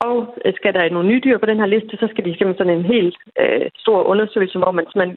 og 0.00 0.16
skal 0.58 0.72
der 0.74 0.90
nogle 0.90 1.08
nye 1.08 1.24
dyr 1.24 1.38
på 1.38 1.46
den 1.46 1.58
her 1.60 1.66
liste, 1.74 1.96
så 1.96 2.06
skal 2.10 2.24
de 2.24 2.30
igennem 2.30 2.56
sådan 2.56 2.76
en 2.78 2.84
helt 2.94 3.16
øh, 3.42 3.66
stor 3.82 4.02
undersøgelse, 4.02 4.58
hvor 4.58 4.72
man, 4.78 4.86
man 5.02 5.10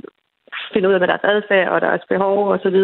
finder 0.73 0.89
ud 0.89 0.93
af, 0.93 0.99
hvad 0.99 1.11
deres 1.11 1.29
adfærd 1.33 1.67
og 1.73 1.81
deres 1.81 2.03
behov 2.09 2.37
osv. 2.53 2.77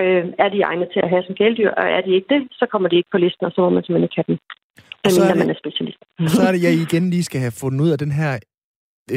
Øh, 0.00 0.24
er 0.44 0.48
de 0.54 0.60
egnet 0.70 0.88
til 0.92 1.00
at 1.04 1.10
have 1.12 1.22
som 1.26 1.34
kæledyr, 1.34 1.70
og 1.70 1.84
er 1.96 2.00
de 2.00 2.14
ikke 2.14 2.34
det, 2.34 2.42
så 2.52 2.64
kommer 2.72 2.88
de 2.88 2.96
ikke 2.96 3.12
på 3.12 3.18
listen, 3.18 3.46
og 3.46 3.52
så 3.52 3.60
må 3.60 3.68
man 3.70 3.82
simpelthen 3.82 4.08
ikke 4.08 4.20
have 4.20 4.30
dem. 4.30 4.38
Så 5.14 5.22
er, 5.22 5.28
det, 5.28 5.38
man 5.38 5.50
er 5.50 5.58
specialist. 5.64 6.00
så 6.36 6.42
er 6.48 6.52
det, 6.52 6.62
jeg 6.62 6.72
igen 6.86 7.10
lige 7.10 7.24
skal 7.24 7.40
have 7.40 7.58
fundet 7.62 7.80
ud 7.84 7.90
af 7.90 7.98
den 7.98 8.12
her 8.20 8.32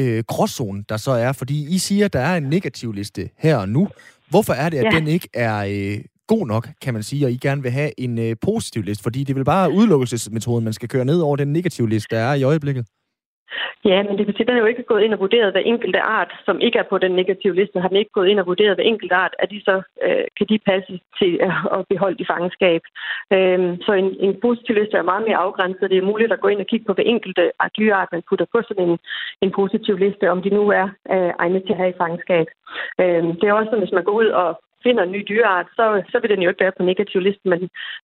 øh, 0.00 0.22
gråzone, 0.30 0.84
der 0.88 0.96
så 0.96 1.10
er, 1.10 1.32
fordi 1.32 1.56
I 1.76 1.78
siger, 1.78 2.04
at 2.04 2.12
der 2.12 2.20
er 2.30 2.36
en 2.36 2.48
negativ 2.56 2.92
liste 2.92 3.22
her 3.38 3.56
og 3.56 3.68
nu. 3.68 3.88
Hvorfor 4.30 4.52
er 4.52 4.68
det, 4.68 4.78
at 4.78 4.84
ja. 4.84 4.98
den 4.98 5.06
ikke 5.08 5.28
er 5.34 5.56
øh, 5.74 6.04
god 6.34 6.44
nok, 6.46 6.64
kan 6.84 6.94
man 6.94 7.02
sige, 7.02 7.26
og 7.26 7.30
I 7.30 7.38
gerne 7.46 7.62
vil 7.62 7.70
have 7.80 7.90
en 8.04 8.14
øh, 8.26 8.32
positiv 8.48 8.82
liste, 8.82 9.02
fordi 9.06 9.20
det 9.24 9.36
vil 9.36 9.50
bare 9.54 9.72
udelukkelsesmetoden, 9.78 10.64
man 10.64 10.76
skal 10.78 10.88
køre 10.88 11.04
ned 11.10 11.20
over 11.26 11.36
den 11.36 11.52
negative 11.52 11.88
liste, 11.88 12.16
der 12.16 12.22
er 12.28 12.34
i 12.34 12.42
øjeblikket. 12.42 12.84
Ja, 13.84 14.02
men 14.02 14.18
det 14.18 14.26
betyder, 14.26 14.52
at 14.52 14.58
jo 14.58 14.72
ikke 14.72 14.90
gået 14.92 15.02
ind 15.02 15.14
og 15.14 15.20
vurderet 15.20 15.52
hver 15.52 15.60
enkelte 15.72 16.00
art, 16.00 16.32
som 16.46 16.60
ikke 16.60 16.78
er 16.78 16.88
på 16.90 16.98
den 16.98 17.12
negative 17.20 17.54
liste, 17.54 17.80
har 17.80 17.88
den 17.88 17.96
ikke 17.96 18.16
gået 18.18 18.28
ind 18.28 18.40
og 18.40 18.46
vurderet 18.46 18.76
hver 18.76 18.84
enkelte 18.92 19.14
art, 19.14 19.34
at 19.38 19.50
de 19.50 19.60
så 19.68 19.82
øh, 20.06 20.24
kan 20.38 20.46
de 20.50 20.58
passe 20.70 21.00
til 21.20 21.32
at 21.76 21.84
beholde 21.88 22.20
i 22.22 22.28
fangenskab. 22.30 22.82
Øhm, 23.36 23.72
så 23.86 23.92
en, 23.92 24.08
en 24.26 24.34
positiv 24.42 24.74
liste 24.74 24.96
er 24.96 25.10
meget 25.10 25.24
mere 25.26 25.42
afgrænset. 25.44 25.90
Det 25.90 25.98
er 25.98 26.10
muligt 26.10 26.32
at 26.32 26.40
gå 26.40 26.48
ind 26.48 26.60
og 26.60 26.66
kigge 26.66 26.86
på 26.86 26.92
hver 26.94 27.12
enkelte 27.14 27.44
dyreart, 27.78 28.12
man 28.12 28.22
putter 28.28 28.46
på 28.52 28.58
sådan 28.68 28.88
en, 28.88 28.98
en 29.42 29.52
positiv 29.60 29.94
liste, 29.96 30.30
om 30.30 30.42
de 30.42 30.50
nu 30.50 30.62
er 30.80 30.86
øh, 31.14 31.32
egnet 31.38 31.62
til 31.62 31.72
at 31.72 31.80
have 31.80 31.90
i 31.94 32.00
fangenskab. 32.00 32.46
Øhm, 33.02 33.30
det 33.38 33.46
er 33.46 33.52
også 33.52 33.70
sådan, 33.70 33.84
hvis 33.84 33.98
man 33.98 34.04
går 34.04 34.16
ud 34.22 34.30
og 34.42 34.50
finder 34.86 35.02
en 35.04 35.14
ny 35.16 35.20
dyreart, 35.30 35.68
så, 35.78 35.84
så 36.12 36.16
vil 36.20 36.30
den 36.32 36.42
jo 36.42 36.50
ikke 36.50 36.64
være 36.64 36.78
på 36.78 36.84
negativ 36.90 37.20
liste, 37.28 37.44
men 37.52 37.60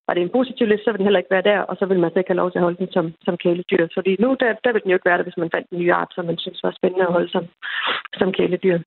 var 0.06 0.14
det 0.14 0.22
en 0.22 0.36
positiv 0.38 0.66
liste, 0.66 0.84
så 0.84 0.90
vil 0.90 1.00
den 1.00 1.08
heller 1.08 1.22
ikke 1.22 1.36
være 1.36 1.48
der, 1.50 1.60
og 1.70 1.74
så 1.78 1.84
vil 1.90 2.00
man 2.02 2.10
så 2.10 2.18
ikke 2.18 2.32
have 2.32 2.42
lov 2.42 2.50
til 2.50 2.60
at 2.60 2.66
holde 2.66 2.80
den 2.82 2.90
som, 2.96 3.06
som 3.26 3.34
kæledyr. 3.44 3.84
Fordi 3.96 4.12
nu, 4.24 4.28
der, 4.42 4.50
der 4.64 4.72
vil 4.72 4.82
den 4.82 4.90
jo 4.90 4.96
ikke 4.98 5.10
være 5.10 5.18
der, 5.18 5.26
hvis 5.28 5.40
man 5.42 5.52
fandt 5.54 5.66
en 5.68 5.78
ny 5.82 5.88
art, 6.00 6.10
som 6.14 6.24
man 6.30 6.38
synes 6.44 6.60
var 6.66 6.72
spændende 6.78 7.06
at 7.08 7.14
holde 7.16 7.30
som, 7.36 7.44
som 8.20 8.28
kæledyr. 8.38 8.78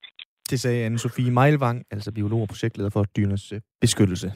Det 0.49 0.60
sagde 0.60 0.88
Anne-Sophie 0.88 1.32
Meilvang, 1.39 1.78
altså 1.91 2.10
biolog 2.17 2.41
og 2.41 2.47
projektleder 2.47 2.89
for 2.89 3.04
dyrenes 3.17 3.52
øh, 3.56 3.60
beskyttelse. 3.82 4.28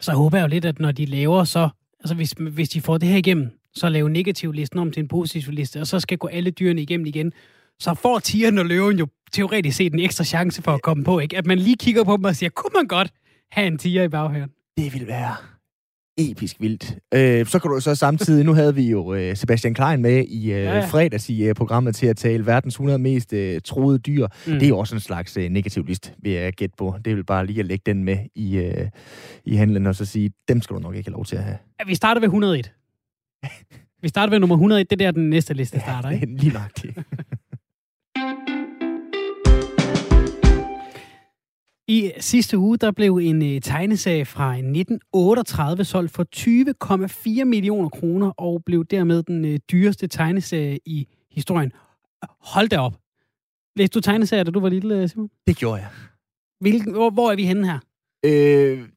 Så 0.00 0.12
håber 0.12 0.36
jeg 0.36 0.44
jo 0.44 0.48
lidt, 0.54 0.64
at 0.64 0.78
når 0.80 0.92
de 0.92 1.04
laver 1.06 1.44
så, 1.44 1.68
altså 2.00 2.14
hvis, 2.14 2.32
hvis 2.56 2.68
de 2.68 2.80
får 2.80 2.98
det 2.98 3.08
her 3.08 3.16
igennem, 3.16 3.50
så 3.74 3.88
lave 3.88 4.10
negativ 4.10 4.52
listen 4.52 4.78
om 4.78 4.90
til 4.92 5.00
en 5.00 5.08
positiv 5.08 5.52
liste, 5.52 5.80
og 5.80 5.86
så 5.86 6.00
skal 6.00 6.18
gå 6.18 6.26
alle 6.26 6.50
dyrene 6.50 6.82
igennem 6.82 7.06
igen, 7.06 7.32
så 7.80 7.94
får 7.94 8.18
tigeren 8.18 8.58
og 8.58 8.66
løven 8.66 8.98
jo 8.98 9.06
teoretisk 9.32 9.76
set 9.76 9.92
en 9.92 10.00
ekstra 10.00 10.24
chance 10.24 10.62
for 10.62 10.72
at 10.72 10.82
komme 10.82 11.04
på, 11.04 11.18
ikke? 11.18 11.36
At 11.36 11.46
man 11.46 11.58
lige 11.58 11.76
kigger 11.76 12.04
på 12.04 12.16
dem 12.16 12.24
og 12.24 12.36
siger, 12.36 12.50
kunne 12.50 12.72
man 12.74 12.86
godt 12.86 13.12
have 13.52 13.66
en 13.66 13.78
tiger 13.78 14.02
i 14.02 14.08
baghaven? 14.08 14.50
Det 14.76 14.94
vil 14.94 15.06
være 15.06 15.36
episk 16.18 16.56
vildt. 16.60 16.98
Øh, 17.14 17.46
så 17.46 17.58
kan 17.58 17.70
du 17.70 17.80
så 17.80 17.94
samtidig, 17.94 18.44
nu 18.44 18.54
havde 18.54 18.74
vi 18.74 18.90
jo 18.90 19.14
øh, 19.14 19.36
Sebastian 19.36 19.74
Klein 19.74 20.02
med 20.02 20.24
i 20.24 20.52
øh, 20.52 20.62
ja, 20.62 20.74
ja. 20.74 20.86
fredags 20.86 21.28
i 21.28 21.42
øh, 21.42 21.54
programmet 21.54 21.96
til 21.96 22.06
at 22.06 22.16
tale 22.16 22.46
verdens 22.46 22.74
100 22.74 22.98
mest 22.98 23.32
øh, 23.32 23.60
troede 23.64 23.98
dyr. 23.98 24.26
Mm. 24.46 24.52
Det 24.52 24.62
er 24.62 24.68
jo 24.68 24.78
også 24.78 24.94
en 24.94 25.00
slags 25.00 25.36
øh, 25.36 25.48
negativ 25.48 25.84
list, 25.84 26.14
vil 26.18 26.32
jeg 26.32 26.52
gætte 26.52 26.74
på. 26.78 26.94
Det 27.04 27.16
vil 27.16 27.24
bare 27.24 27.46
lige 27.46 27.60
at 27.60 27.66
lægge 27.66 27.82
den 27.86 28.04
med 28.04 28.18
i, 28.34 28.56
øh, 28.56 28.88
i 29.44 29.56
handlen 29.56 29.86
og 29.86 29.94
så 29.94 30.04
sige, 30.04 30.30
dem 30.48 30.62
skal 30.62 30.76
du 30.76 30.80
nok 30.80 30.96
ikke 30.96 31.10
have 31.10 31.14
lov 31.14 31.24
til 31.24 31.36
at 31.36 31.42
have. 31.42 31.58
Ja, 31.80 31.84
vi 31.84 31.94
starter 31.94 32.20
ved 32.20 32.28
101. 32.28 32.72
vi 34.02 34.08
starter 34.08 34.30
ved 34.30 34.38
nummer 34.38 34.56
101, 34.56 34.90
det 34.90 35.02
er 35.02 35.06
der 35.06 35.10
den 35.10 35.30
næste 35.30 35.54
liste 35.54 35.80
starter, 35.80 36.10
ikke? 36.14 36.26
lige 36.26 36.52
nok 36.52 36.82
det. 36.82 37.04
I 41.90 42.12
sidste 42.18 42.58
uge 42.58 42.76
der 42.76 42.90
blev 42.90 43.16
en 43.16 43.42
uh, 43.42 43.60
tegneserie 43.62 44.24
fra 44.24 44.52
1938 44.52 45.84
solgt 45.84 46.12
for 46.12 46.24
20,4 47.40 47.44
millioner 47.44 47.88
kroner 47.88 48.30
og 48.30 48.64
blev 48.64 48.84
dermed 48.84 49.22
den 49.22 49.44
uh, 49.44 49.56
dyreste 49.72 50.06
tegneserie 50.06 50.78
i 50.86 51.08
historien. 51.30 51.72
Hold 52.40 52.68
da 52.68 52.78
op. 52.78 52.96
Læste 53.76 53.94
du 53.94 54.00
tegneserier, 54.00 54.44
da 54.44 54.50
du 54.50 54.60
var 54.60 54.68
lille, 54.68 55.08
Simon? 55.08 55.30
Det 55.46 55.56
gjorde 55.56 55.76
jeg. 55.76 55.88
Hvilken, 56.60 56.92
hvor, 56.92 57.10
hvor 57.10 57.30
er 57.30 57.36
vi 57.36 57.44
henne 57.44 57.66
her? 57.66 57.78
Øh, 58.24 58.88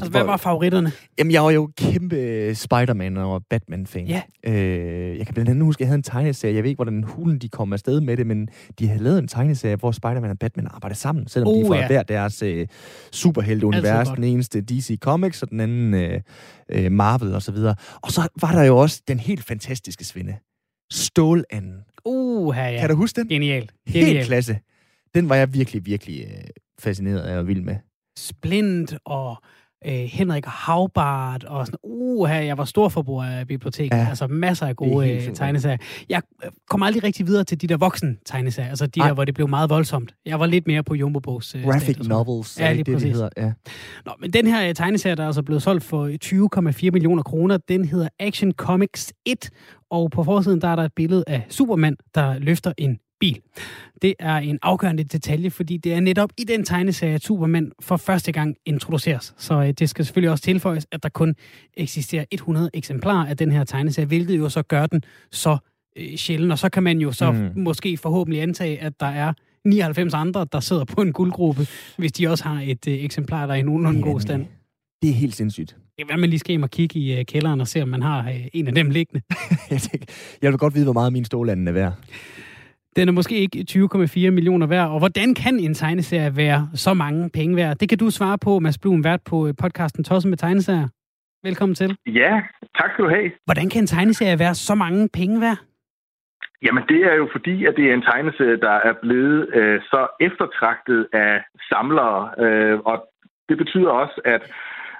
Altså, 0.00 0.10
hvad 0.10 0.24
var 0.24 0.36
favoritterne? 0.36 0.92
Jamen, 1.18 1.32
jeg 1.32 1.42
var 1.42 1.50
jo 1.50 1.70
kæmpe 1.76 2.54
Spider-Man 2.54 3.16
og 3.16 3.42
Batman-fan. 3.50 4.06
Ja. 4.06 4.22
Øh, 4.46 5.18
jeg 5.18 5.26
kan 5.26 5.34
blandt 5.34 5.50
andet 5.50 5.64
huske, 5.64 5.80
at 5.80 5.80
jeg 5.80 5.88
havde 5.88 5.98
en 5.98 6.02
tegneserie. 6.02 6.54
Jeg 6.54 6.62
ved 6.62 6.70
ikke, 6.70 6.78
hvordan 6.78 7.04
hulen 7.04 7.38
de 7.38 7.48
kom 7.48 7.72
afsted 7.72 8.00
med 8.00 8.16
det, 8.16 8.26
men 8.26 8.48
de 8.78 8.88
havde 8.88 9.02
lavet 9.02 9.18
en 9.18 9.28
tegneserie, 9.28 9.76
hvor 9.76 9.92
Spider-Man 9.92 10.30
og 10.30 10.38
Batman 10.38 10.66
arbejdede 10.70 10.98
sammen, 10.98 11.28
selvom 11.28 11.52
uh, 11.52 11.64
de 11.64 11.68
var 11.68 11.76
ja. 11.76 11.86
hver 11.86 12.02
deres 12.02 12.42
øh, 12.42 12.66
superhelte-univers. 13.12 14.08
Den 14.08 14.24
eneste 14.24 14.60
DC 14.60 14.98
Comics, 14.98 15.42
og 15.42 15.50
den 15.50 15.60
anden 15.60 15.94
øh, 15.94 16.20
øh, 16.68 16.92
Marvel 16.92 17.34
og 17.34 17.42
så 17.42 17.52
videre. 17.52 17.74
Og 18.02 18.12
så 18.12 18.28
var 18.40 18.52
der 18.52 18.62
jo 18.62 18.76
også 18.76 19.02
den 19.08 19.18
helt 19.18 19.44
fantastiske 19.44 20.04
svinde. 20.04 20.36
Stålanden. 20.92 21.80
Uh, 22.04 22.56
ja. 22.56 22.80
Kan 22.80 22.88
du 22.88 22.94
huske 22.96 23.20
den? 23.20 23.28
Genial. 23.28 23.70
Genial. 23.92 24.06
Helt 24.06 24.26
klasse. 24.26 24.58
Den 25.14 25.28
var 25.28 25.34
jeg 25.34 25.54
virkelig, 25.54 25.86
virkelig 25.86 26.24
øh, 26.24 26.44
fascineret 26.78 27.20
af 27.20 27.38
og 27.38 27.46
vild 27.46 27.62
med. 27.62 27.76
Splint 28.18 28.94
og 29.04 29.36
øh, 29.86 29.92
Henrik 29.92 30.44
Havbart 30.46 31.44
og 31.44 31.66
sådan, 31.66 31.78
uh, 31.82 32.28
her, 32.28 32.40
jeg 32.40 32.58
var 32.58 32.64
stor 32.64 32.88
forbruger 32.88 33.24
af 33.24 33.46
biblioteket. 33.46 33.96
Ja. 33.96 34.06
Altså 34.08 34.26
masser 34.26 34.66
af 34.66 34.76
gode 34.76 35.10
øh, 35.10 35.34
tegneserier. 35.34 35.78
Jeg 36.08 36.22
øh, 36.44 36.50
kom 36.68 36.82
aldrig 36.82 37.04
rigtig 37.04 37.26
videre 37.26 37.44
til 37.44 37.60
de 37.60 37.66
der 37.66 37.76
voksen 37.76 38.18
tegneserier, 38.26 38.68
altså 38.68 38.86
de 38.86 39.00
Ej. 39.00 39.06
der, 39.06 39.14
hvor 39.14 39.24
det 39.24 39.34
blev 39.34 39.48
meget 39.48 39.70
voldsomt. 39.70 40.14
Jeg 40.26 40.40
var 40.40 40.46
lidt 40.46 40.66
mere 40.66 40.82
på 40.82 40.94
Jumbo 40.94 41.20
Bogs 41.20 41.54
øh, 41.54 41.64
Graphic 41.64 41.94
stat, 41.94 42.08
novels, 42.08 42.60
ja, 42.60 42.72
lige 42.72 42.84
det, 42.84 42.94
præcis. 42.94 43.06
det 43.06 43.12
hedder. 43.12 43.28
Ja. 43.36 43.52
Nå, 44.06 44.12
men 44.20 44.32
den 44.32 44.46
her 44.46 44.68
øh, 44.68 44.74
tegneserie, 44.74 45.16
der 45.16 45.22
er 45.22 45.26
altså 45.26 45.42
blevet 45.42 45.62
solgt 45.62 45.84
for 45.84 46.08
20,4 46.82 46.90
millioner 46.90 47.22
kroner, 47.22 47.58
den 47.68 47.84
hedder 47.84 48.08
Action 48.18 48.52
Comics 48.52 49.12
1, 49.26 49.50
og 49.90 50.10
på 50.10 50.24
forsiden 50.24 50.60
der 50.60 50.68
er 50.68 50.76
der 50.76 50.82
et 50.82 50.92
billede 50.96 51.24
af 51.26 51.46
Superman, 51.48 51.96
der 52.14 52.38
løfter 52.38 52.72
en 52.78 52.98
bil. 53.20 53.40
Det 54.02 54.14
er 54.18 54.36
en 54.36 54.58
afgørende 54.62 55.04
detalje, 55.04 55.50
fordi 55.50 55.76
det 55.76 55.94
er 55.94 56.00
netop 56.00 56.30
i 56.38 56.44
den 56.44 56.64
tegneserie, 56.64 57.14
at 57.14 57.22
Superman 57.22 57.72
for 57.80 57.96
første 57.96 58.32
gang 58.32 58.56
introduceres. 58.66 59.34
Så 59.38 59.54
øh, 59.54 59.70
det 59.70 59.90
skal 59.90 60.04
selvfølgelig 60.04 60.30
også 60.30 60.44
tilføjes, 60.44 60.86
at 60.92 61.02
der 61.02 61.08
kun 61.08 61.34
eksisterer 61.76 62.24
100 62.30 62.70
eksemplarer 62.74 63.26
af 63.26 63.36
den 63.36 63.52
her 63.52 63.64
tegneserie, 63.64 64.06
hvilket 64.06 64.38
jo 64.38 64.48
så 64.48 64.62
gør 64.62 64.86
den 64.86 65.02
så 65.32 65.58
øh, 65.96 66.16
sjældent. 66.16 66.52
Og 66.52 66.58
så 66.58 66.68
kan 66.68 66.82
man 66.82 66.98
jo 66.98 67.12
så 67.12 67.32
mm. 67.32 67.50
måske 67.56 67.96
forhåbentlig 67.96 68.42
antage, 68.42 68.80
at 68.80 69.00
der 69.00 69.06
er 69.06 69.32
99 69.64 70.14
andre, 70.14 70.46
der 70.52 70.60
sidder 70.60 70.84
på 70.84 71.02
en 71.02 71.12
guldgruppe, 71.12 71.66
hvis 71.98 72.12
de 72.12 72.28
også 72.28 72.44
har 72.44 72.60
et 72.64 72.88
øh, 72.88 73.04
eksemplar, 73.04 73.46
der 73.46 73.54
er 73.54 73.58
i 73.58 73.62
nogenlunde 73.62 74.02
god 74.02 74.20
stand. 74.20 74.46
Det 75.02 75.10
er 75.10 75.14
helt 75.14 75.36
sindssygt. 75.36 75.76
Det 75.98 76.06
hvad 76.06 76.16
man 76.16 76.30
lige 76.30 76.38
skal 76.38 76.52
hjem 76.52 76.62
og 76.62 76.70
kigge 76.70 76.98
i 76.98 77.18
uh, 77.18 77.24
kælderen 77.24 77.60
og 77.60 77.68
se, 77.68 77.82
om 77.82 77.88
man 77.88 78.02
har 78.02 78.24
uh, 78.28 78.36
en 78.52 78.66
af 78.66 78.74
dem 78.74 78.90
liggende. 78.90 79.22
jeg 80.42 80.50
vil 80.50 80.58
godt 80.58 80.74
vide, 80.74 80.84
hvor 80.84 80.92
meget 80.92 81.12
min 81.12 81.24
stålanden 81.24 81.68
er 81.68 81.72
værd. 81.72 81.92
Den 82.96 83.08
er 83.08 83.12
måske 83.12 83.34
ikke 83.34 83.64
20,4 83.70 84.30
millioner 84.30 84.66
værd. 84.66 84.88
Og 84.88 84.98
hvordan 84.98 85.34
kan 85.34 85.58
en 85.58 85.74
tegneserie 85.74 86.36
være 86.36 86.68
så 86.74 86.94
mange 86.94 87.30
penge 87.34 87.56
værd? 87.56 87.76
Det 87.76 87.88
kan 87.88 87.98
du 87.98 88.10
svare 88.10 88.38
på, 88.38 88.58
Mads 88.58 88.78
Blum, 88.78 89.04
vært 89.04 89.20
på 89.30 89.46
øh, 89.46 89.54
podcasten 89.62 90.04
Tosse 90.04 90.28
med 90.28 90.36
tegneserier. 90.36 90.88
Velkommen 91.42 91.74
til. 91.74 91.96
Ja, 92.06 92.42
tak 92.78 92.90
skal 92.92 93.04
du 93.04 93.10
have. 93.10 93.30
Hvordan 93.44 93.68
kan 93.70 93.80
en 93.80 93.86
tegneserie 93.86 94.38
være 94.38 94.54
så 94.54 94.74
mange 94.74 95.08
penge 95.12 95.40
værd? 95.40 95.58
Jamen, 96.64 96.84
det 96.88 97.00
er 97.10 97.14
jo 97.14 97.28
fordi, 97.32 97.66
at 97.66 97.74
det 97.76 97.84
er 97.90 97.94
en 97.94 98.02
tegneserie, 98.02 98.60
der 98.60 98.76
er 98.88 98.94
blevet 99.02 99.54
øh, 99.54 99.80
så 99.80 100.00
eftertragtet 100.20 101.06
af 101.12 101.34
samlere. 101.70 102.20
Øh, 102.44 102.78
og 102.78 102.96
det 103.48 103.56
betyder 103.58 103.90
også, 103.90 104.20
at 104.24 104.42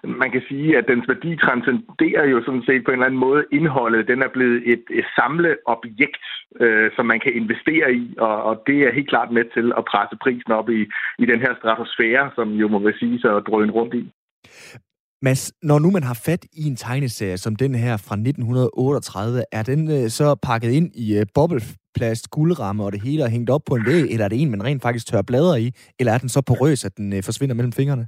man 0.05 0.31
kan 0.31 0.43
sige, 0.49 0.79
at 0.79 0.85
dens 0.89 1.09
værdi 1.09 1.37
transcenderer 1.37 2.25
jo 2.33 2.43
sådan 2.45 2.67
set 2.67 2.85
på 2.85 2.91
en 2.91 2.97
eller 2.97 3.07
anden 3.07 3.25
måde 3.27 3.45
indholdet. 3.53 4.09
Den 4.09 4.23
er 4.23 4.29
blevet 4.37 4.63
et, 4.73 4.85
et 4.91 5.07
samleobjekt, 5.19 6.25
øh, 6.61 6.91
som 6.97 7.07
man 7.07 7.21
kan 7.21 7.33
investere 7.41 7.95
i, 7.95 8.15
og, 8.19 8.43
og 8.43 8.63
det 8.67 8.79
er 8.83 8.93
helt 8.93 9.09
klart 9.09 9.31
med 9.31 9.45
til 9.55 9.73
at 9.79 9.85
presse 9.91 10.17
prisen 10.23 10.53
op 10.53 10.69
i, 10.71 10.81
i 11.19 11.25
den 11.27 11.41
her 11.41 11.53
stratosfære, 11.61 12.31
som 12.35 12.49
jo 12.63 12.69
må 12.69 12.79
være 12.79 12.99
sige 13.01 13.21
sig 13.21 13.37
at 13.37 13.47
drøne 13.49 13.73
rundt 13.73 13.95
i. 13.95 14.05
Mads, 15.23 15.53
når 15.63 15.79
nu 15.79 15.91
man 15.91 16.03
har 16.03 16.21
fat 16.25 16.47
i 16.53 16.63
en 16.65 16.77
tegneserie 16.77 17.39
som 17.39 17.57
den 17.57 17.75
her 17.75 17.97
fra 17.97 18.15
1938, 18.15 19.45
er 19.53 19.63
den 19.63 19.91
øh, 19.91 20.11
så 20.11 20.35
pakket 20.35 20.71
ind 20.71 20.91
i 20.95 21.19
øh, 21.19 21.27
bobleplast, 21.35 22.31
guldramme 22.31 22.85
og 22.85 22.93
det 22.93 23.03
hele 23.03 23.25
og 23.25 23.31
hængt 23.31 23.51
op 23.51 23.61
på 23.67 23.75
en 23.75 23.87
væg, 23.87 24.03
eller 24.03 24.25
er 24.25 24.29
det 24.29 24.43
en, 24.43 24.51
man 24.51 24.65
rent 24.65 24.83
faktisk 24.83 25.07
tør 25.07 25.23
bladre 25.23 25.63
i, 25.63 25.73
eller 25.99 26.13
er 26.13 26.19
den 26.19 26.29
så 26.29 26.41
porøs, 26.43 26.85
at 26.85 26.97
den 26.97 27.13
øh, 27.13 27.23
forsvinder 27.23 27.55
mellem 27.55 27.73
fingrene? 27.73 28.07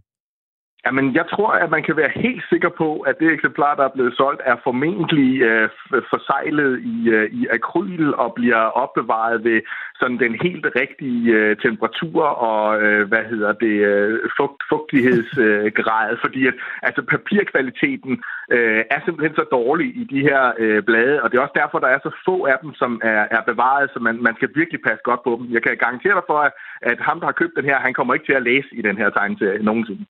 Jamen, 0.87 1.15
jeg 1.15 1.27
tror, 1.33 1.51
at 1.53 1.71
man 1.71 1.83
kan 1.83 1.97
være 1.97 2.13
helt 2.15 2.45
sikker 2.49 2.69
på, 2.69 3.01
at 3.01 3.19
det 3.21 3.33
eksemplar, 3.33 3.75
der 3.75 3.85
er 3.85 3.95
blevet 3.97 4.17
solgt, 4.17 4.41
er 4.45 4.57
formentlig 4.65 5.43
øh, 5.43 5.69
forsejlet 6.13 6.81
i, 6.95 7.09
øh, 7.09 7.31
i 7.33 7.47
akryl 7.47 8.15
og 8.15 8.35
bliver 8.35 8.63
opbevaret 8.83 9.45
ved 9.45 9.61
sådan 10.01 10.19
den 10.19 10.35
helt 10.43 10.67
rigtige 10.77 11.33
øh, 11.33 11.57
temperatur 11.57 12.23
og, 12.23 12.83
øh, 12.83 13.09
hvad 13.09 13.25
hedder 13.25 13.53
det, 13.53 13.77
øh, 13.91 14.21
fugt, 14.39 14.63
fugtighedsgrad. 14.69 16.13
Øh, 16.13 16.19
fordi 16.25 16.47
at, 16.47 16.55
altså, 16.83 17.03
papirkvaliteten 17.03 18.13
øh, 18.55 18.83
er 18.91 19.01
simpelthen 19.05 19.35
så 19.37 19.45
dårlig 19.53 19.89
i 20.03 20.05
de 20.13 20.21
her 20.21 20.53
øh, 20.59 20.83
blade, 20.83 21.23
og 21.23 21.31
det 21.31 21.37
er 21.37 21.43
også 21.43 21.59
derfor, 21.63 21.79
der 21.79 21.89
er 21.89 21.99
så 22.03 22.11
få 22.25 22.45
af 22.45 22.59
dem, 22.63 22.75
som 22.75 23.01
er, 23.05 23.23
er 23.37 23.43
bevaret, 23.51 23.91
så 23.95 23.99
man, 24.01 24.23
man 24.23 24.35
skal 24.37 24.51
virkelig 24.55 24.81
passe 24.87 25.03
godt 25.05 25.23
på 25.25 25.33
dem. 25.39 25.53
Jeg 25.55 25.63
kan 25.63 25.77
garantere 25.77 26.15
dig 26.15 26.27
for, 26.27 26.39
at, 26.39 26.53
at 26.83 26.99
ham, 27.01 27.21
der 27.21 27.27
har 27.27 27.41
købt 27.41 27.57
den 27.57 27.65
her, 27.65 27.77
han 27.87 27.95
kommer 27.95 28.15
ikke 28.15 28.27
til 28.27 28.41
at 28.41 28.47
læse 28.51 28.69
i 28.73 28.83
den 28.83 28.97
her 28.97 29.11
tegneserie 29.11 29.63
nogensinde. 29.63 30.05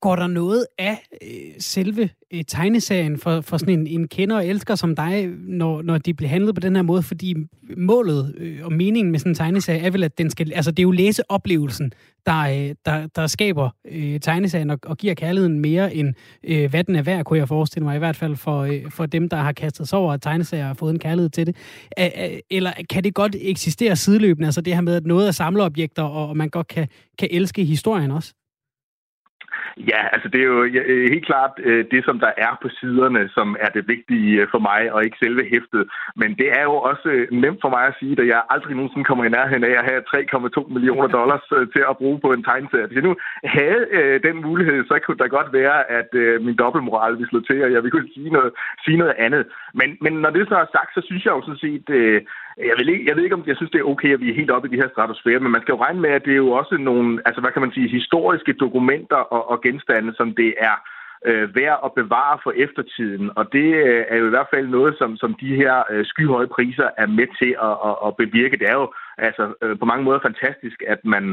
Går 0.00 0.16
der 0.16 0.26
noget 0.26 0.66
af 0.78 1.06
øh, 1.22 1.28
selve 1.58 2.10
øh, 2.34 2.44
tegneserien 2.48 3.18
for, 3.18 3.40
for 3.40 3.56
sådan 3.56 3.78
en, 3.78 3.86
en 3.86 4.08
kender 4.08 4.36
og 4.36 4.46
elsker 4.46 4.74
som 4.74 4.96
dig, 4.96 5.28
når, 5.38 5.82
når 5.82 5.98
de 5.98 6.14
bliver 6.14 6.30
handlet 6.30 6.54
på 6.54 6.60
den 6.60 6.76
her 6.76 6.82
måde? 6.82 7.02
Fordi 7.02 7.34
målet 7.76 8.34
øh, 8.38 8.58
og 8.64 8.72
meningen 8.72 9.10
med 9.10 9.18
sådan 9.18 9.32
en 9.32 9.36
tegneserie 9.36 9.80
er 9.80 9.90
vel, 9.90 10.04
at 10.04 10.18
den 10.18 10.30
skal... 10.30 10.52
Altså, 10.52 10.70
det 10.70 10.78
er 10.78 10.82
jo 10.82 10.90
læseoplevelsen, 10.90 11.92
der, 12.26 12.40
øh, 12.40 12.74
der, 12.84 13.06
der 13.06 13.26
skaber 13.26 13.70
øh, 13.90 14.20
tegneserien 14.20 14.70
og, 14.70 14.78
og 14.82 14.96
giver 14.96 15.14
kærligheden 15.14 15.60
mere 15.60 15.94
end 15.94 16.14
øh, 16.44 16.70
hvad 16.70 16.84
den 16.84 16.96
er 16.96 17.02
værd, 17.02 17.24
kunne 17.24 17.38
jeg 17.38 17.48
forestille 17.48 17.84
mig. 17.84 17.96
I 17.96 17.98
hvert 17.98 18.16
fald 18.16 18.36
for, 18.36 18.60
øh, 18.60 18.90
for 18.90 19.06
dem, 19.06 19.28
der 19.28 19.36
har 19.36 19.52
kastet 19.52 19.88
sig 19.88 19.98
over, 19.98 20.12
at 20.12 20.22
tegneserier 20.22 20.68
og 20.68 20.76
fået 20.76 20.90
en 20.92 20.98
kærlighed 20.98 21.30
til 21.30 21.46
det. 21.46 21.56
Æ, 21.98 22.38
eller 22.50 22.72
kan 22.90 23.04
det 23.04 23.14
godt 23.14 23.36
eksistere 23.40 23.96
sideløbende? 23.96 24.46
Altså 24.46 24.60
det 24.60 24.74
her 24.74 24.80
med, 24.80 24.94
at 24.94 25.06
noget 25.06 25.26
er 25.26 25.32
samleobjekter, 25.32 26.02
og, 26.02 26.28
og 26.28 26.36
man 26.36 26.48
godt 26.48 26.68
kan, 26.68 26.88
kan 27.18 27.28
elske 27.30 27.64
historien 27.64 28.10
også? 28.10 28.34
Ja, 29.90 30.00
altså 30.14 30.28
det 30.32 30.40
er 30.40 30.48
jo 30.54 30.62
øh, 30.92 31.06
helt 31.14 31.26
klart 31.26 31.52
øh, 31.68 31.84
det, 31.92 32.04
som 32.04 32.16
der 32.24 32.32
er 32.46 32.52
på 32.62 32.68
siderne, 32.80 33.22
som 33.36 33.56
er 33.64 33.70
det 33.76 33.88
vigtige 33.88 34.40
øh, 34.40 34.46
for 34.52 34.58
mig, 34.58 34.92
og 34.92 35.04
ikke 35.04 35.22
selve 35.24 35.42
hæftet. 35.52 35.82
Men 36.20 36.30
det 36.40 36.48
er 36.58 36.62
jo 36.70 36.74
også 36.90 37.08
nemt 37.44 37.60
for 37.64 37.70
mig 37.76 37.84
at 37.86 37.96
sige, 38.00 38.14
at 38.22 38.26
jeg 38.26 38.42
aldrig 38.54 38.74
nogensinde 38.76 39.04
kommer 39.04 39.24
i 39.24 39.34
nærheden 39.36 39.64
af 39.64 39.74
at 39.80 39.88
have 39.90 40.02
3,2 40.14 40.72
millioner 40.74 41.08
dollars 41.18 41.46
til 41.74 41.82
at 41.90 41.96
bruge 42.00 42.18
på 42.24 42.28
en 42.32 42.44
tegneserie. 42.44 42.86
Hvis 42.86 42.98
jeg 43.00 43.08
nu 43.08 43.14
havde 43.58 43.84
den 44.26 44.36
mulighed, 44.48 44.78
så 44.88 44.94
kunne 44.98 45.20
der 45.22 45.36
godt 45.36 45.50
være, 45.60 45.78
at 45.98 46.10
min 46.46 46.56
dobbeltmoral 46.62 47.12
ville 47.12 47.30
slå 47.30 47.40
til, 47.40 47.64
og 47.64 47.72
jeg 47.72 47.82
ville 47.82 47.94
kunne 47.94 48.14
sige 48.14 48.30
noget, 48.36 48.50
sige 48.84 48.96
noget 49.02 49.14
andet. 49.18 49.44
Men, 49.74 49.88
men 50.04 50.12
når 50.12 50.30
det 50.30 50.48
så 50.48 50.56
er 50.64 50.68
sagt, 50.76 50.90
så 50.94 51.00
synes 51.04 51.24
jeg 51.24 51.32
jo 51.36 51.42
sådan 51.42 51.64
set, 51.66 51.86
jeg, 52.56 52.74
vil 52.78 52.88
ikke, 52.88 53.06
jeg 53.08 53.16
ved 53.16 53.24
ikke, 53.24 53.34
om 53.34 53.44
jeg 53.46 53.56
synes, 53.56 53.70
det 53.70 53.80
er 53.80 53.90
okay, 53.92 54.12
at 54.14 54.20
vi 54.20 54.30
er 54.30 54.34
helt 54.40 54.50
oppe 54.50 54.68
i 54.68 54.72
de 54.72 54.80
her 54.82 54.88
stratosfære, 54.88 55.40
men 55.40 55.52
man 55.52 55.62
skal 55.62 55.72
jo 55.72 55.82
regne 55.82 56.00
med, 56.00 56.10
at 56.10 56.24
det 56.24 56.32
er 56.32 56.42
jo 56.46 56.50
også 56.50 56.76
nogle, 56.76 57.20
altså 57.24 57.40
hvad 57.40 57.52
kan 57.52 57.62
man 57.62 57.72
sige, 57.72 57.88
historiske 57.88 58.52
dokumenter 58.52 59.16
og, 59.16 59.50
og 59.50 59.62
genstande, 59.62 60.14
som 60.16 60.34
det 60.34 60.54
er 60.58 60.76
øh, 61.24 61.54
værd 61.56 61.80
at 61.84 61.90
bevare 62.00 62.38
for 62.42 62.52
eftertiden. 62.64 63.30
Og 63.38 63.44
det 63.52 63.68
øh, 63.88 64.04
er 64.08 64.16
jo 64.16 64.26
i 64.26 64.34
hvert 64.34 64.52
fald 64.54 64.66
noget, 64.68 64.94
som, 64.98 65.16
som 65.16 65.34
de 65.34 65.56
her 65.56 65.82
øh, 65.90 66.06
skyhøje 66.06 66.46
priser 66.46 66.88
er 66.96 67.06
med 67.06 67.28
til 67.40 67.52
at, 67.68 67.76
at, 67.88 67.94
at 68.06 68.16
bevirke. 68.16 68.58
Det 68.60 68.68
er 68.68 68.78
jo 68.82 68.92
altså 69.18 69.44
øh, 69.62 69.78
på 69.78 69.84
mange 69.84 70.04
måder 70.04 70.20
fantastisk, 70.28 70.82
at 70.86 71.00
man, 71.04 71.24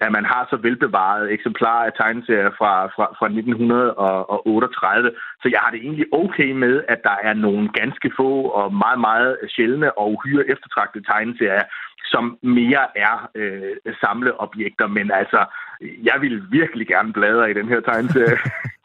at 0.00 0.12
man 0.12 0.24
har 0.24 0.46
så 0.50 0.56
velbevaret 0.56 1.32
eksemplarer 1.32 1.84
af 1.86 1.92
tegneserier 2.00 2.50
fra, 2.58 2.72
fra, 2.86 3.06
fra 3.18 3.26
1938. 3.26 5.10
Så 5.42 5.48
jeg 5.52 5.60
har 5.62 5.70
det 5.70 5.80
egentlig 5.80 6.06
okay 6.12 6.50
med, 6.52 6.82
at 6.88 7.00
der 7.02 7.16
er 7.22 7.34
nogle 7.34 7.68
ganske 7.80 8.10
få 8.16 8.30
og 8.58 8.74
meget, 8.74 9.00
meget 9.00 9.36
sjældne 9.54 9.98
og 9.98 10.12
uhyre 10.12 10.50
eftertragtede 10.52 11.04
tegneserier, 11.04 11.66
som 12.04 12.38
mere 12.42 12.84
er 12.96 13.30
øh, 13.34 13.94
samleobjekter. 14.00 14.86
Men 14.86 15.10
altså, 15.10 15.40
jeg 15.80 16.16
vil 16.20 16.42
virkelig 16.50 16.86
gerne 16.86 17.12
bladre 17.12 17.50
i 17.50 17.54
den 17.54 17.68
her 17.68 17.80
tegneserie. 17.80 18.38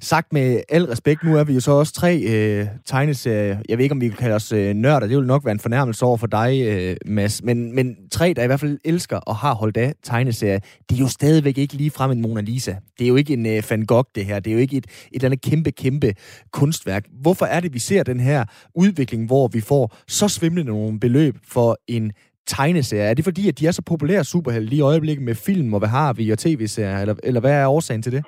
Sagt 0.00 0.32
med 0.32 0.60
al 0.68 0.84
respekt, 0.84 1.24
nu 1.24 1.36
er 1.36 1.44
vi 1.44 1.54
jo 1.54 1.60
så 1.60 1.70
også 1.70 1.92
tre 1.92 2.20
øh, 2.20 2.66
tegneserier. 2.86 3.58
Jeg 3.68 3.78
ved 3.78 3.84
ikke, 3.84 3.92
om 3.92 4.00
vi 4.00 4.08
kan 4.08 4.16
kalde 4.16 4.34
os 4.34 4.52
øh, 4.52 4.74
nørder. 4.74 5.06
Det 5.06 5.16
vil 5.16 5.26
nok 5.26 5.44
være 5.44 5.52
en 5.52 5.60
fornærmelse 5.60 6.04
over 6.04 6.16
for 6.16 6.26
dig, 6.26 6.62
øh, 6.66 6.96
Mads. 7.06 7.42
Men, 7.42 7.74
men 7.74 7.96
tre, 8.10 8.32
der 8.36 8.42
i 8.42 8.46
hvert 8.46 8.60
fald 8.60 8.78
elsker 8.84 9.16
og 9.16 9.36
har 9.36 9.54
holdt 9.54 9.76
af 9.76 9.94
tegneserier, 10.02 10.58
det 10.90 10.96
er 10.96 11.00
jo 11.00 11.08
stadigvæk 11.08 11.58
ikke 11.58 11.74
lige 11.74 11.90
frem 11.90 12.10
en 12.10 12.20
Mona 12.20 12.40
Lisa. 12.40 12.74
Det 12.98 13.04
er 13.04 13.08
jo 13.08 13.16
ikke 13.16 13.32
en 13.32 13.46
øh, 13.46 13.62
Van 13.70 13.82
Gogh, 13.82 14.08
det 14.14 14.24
her. 14.24 14.40
Det 14.40 14.50
er 14.50 14.54
jo 14.54 14.60
ikke 14.60 14.76
et, 14.76 14.86
et 14.86 14.90
eller 15.12 15.28
andet 15.28 15.40
kæmpe, 15.42 15.70
kæmpe 15.70 16.14
kunstværk. 16.52 17.04
Hvorfor 17.20 17.46
er 17.46 17.60
det, 17.60 17.74
vi 17.74 17.78
ser 17.78 18.02
den 18.02 18.20
her 18.20 18.44
udvikling, 18.74 19.26
hvor 19.26 19.48
vi 19.48 19.60
får 19.60 19.96
så 20.08 20.28
svimlende 20.28 20.70
nogle 20.72 21.00
beløb 21.00 21.36
for 21.48 21.78
en 21.88 22.12
tegneserier? 22.46 23.04
Er 23.04 23.14
det 23.14 23.24
fordi, 23.24 23.48
at 23.48 23.58
de 23.58 23.66
er 23.66 23.72
så 23.72 23.82
populære 23.82 24.24
superhelte 24.24 24.68
lige 24.68 24.78
i 24.78 24.82
øjeblikket 24.82 25.24
med 25.24 25.34
film, 25.34 25.74
og 25.74 25.78
hvad 25.78 25.88
har 25.88 26.12
vi, 26.12 26.30
og 26.30 26.38
tv-serier, 26.38 26.98
eller, 26.98 27.14
eller 27.22 27.40
hvad 27.40 27.52
er 27.52 27.66
årsagen 27.66 28.02
til 28.02 28.12
det? 28.12 28.24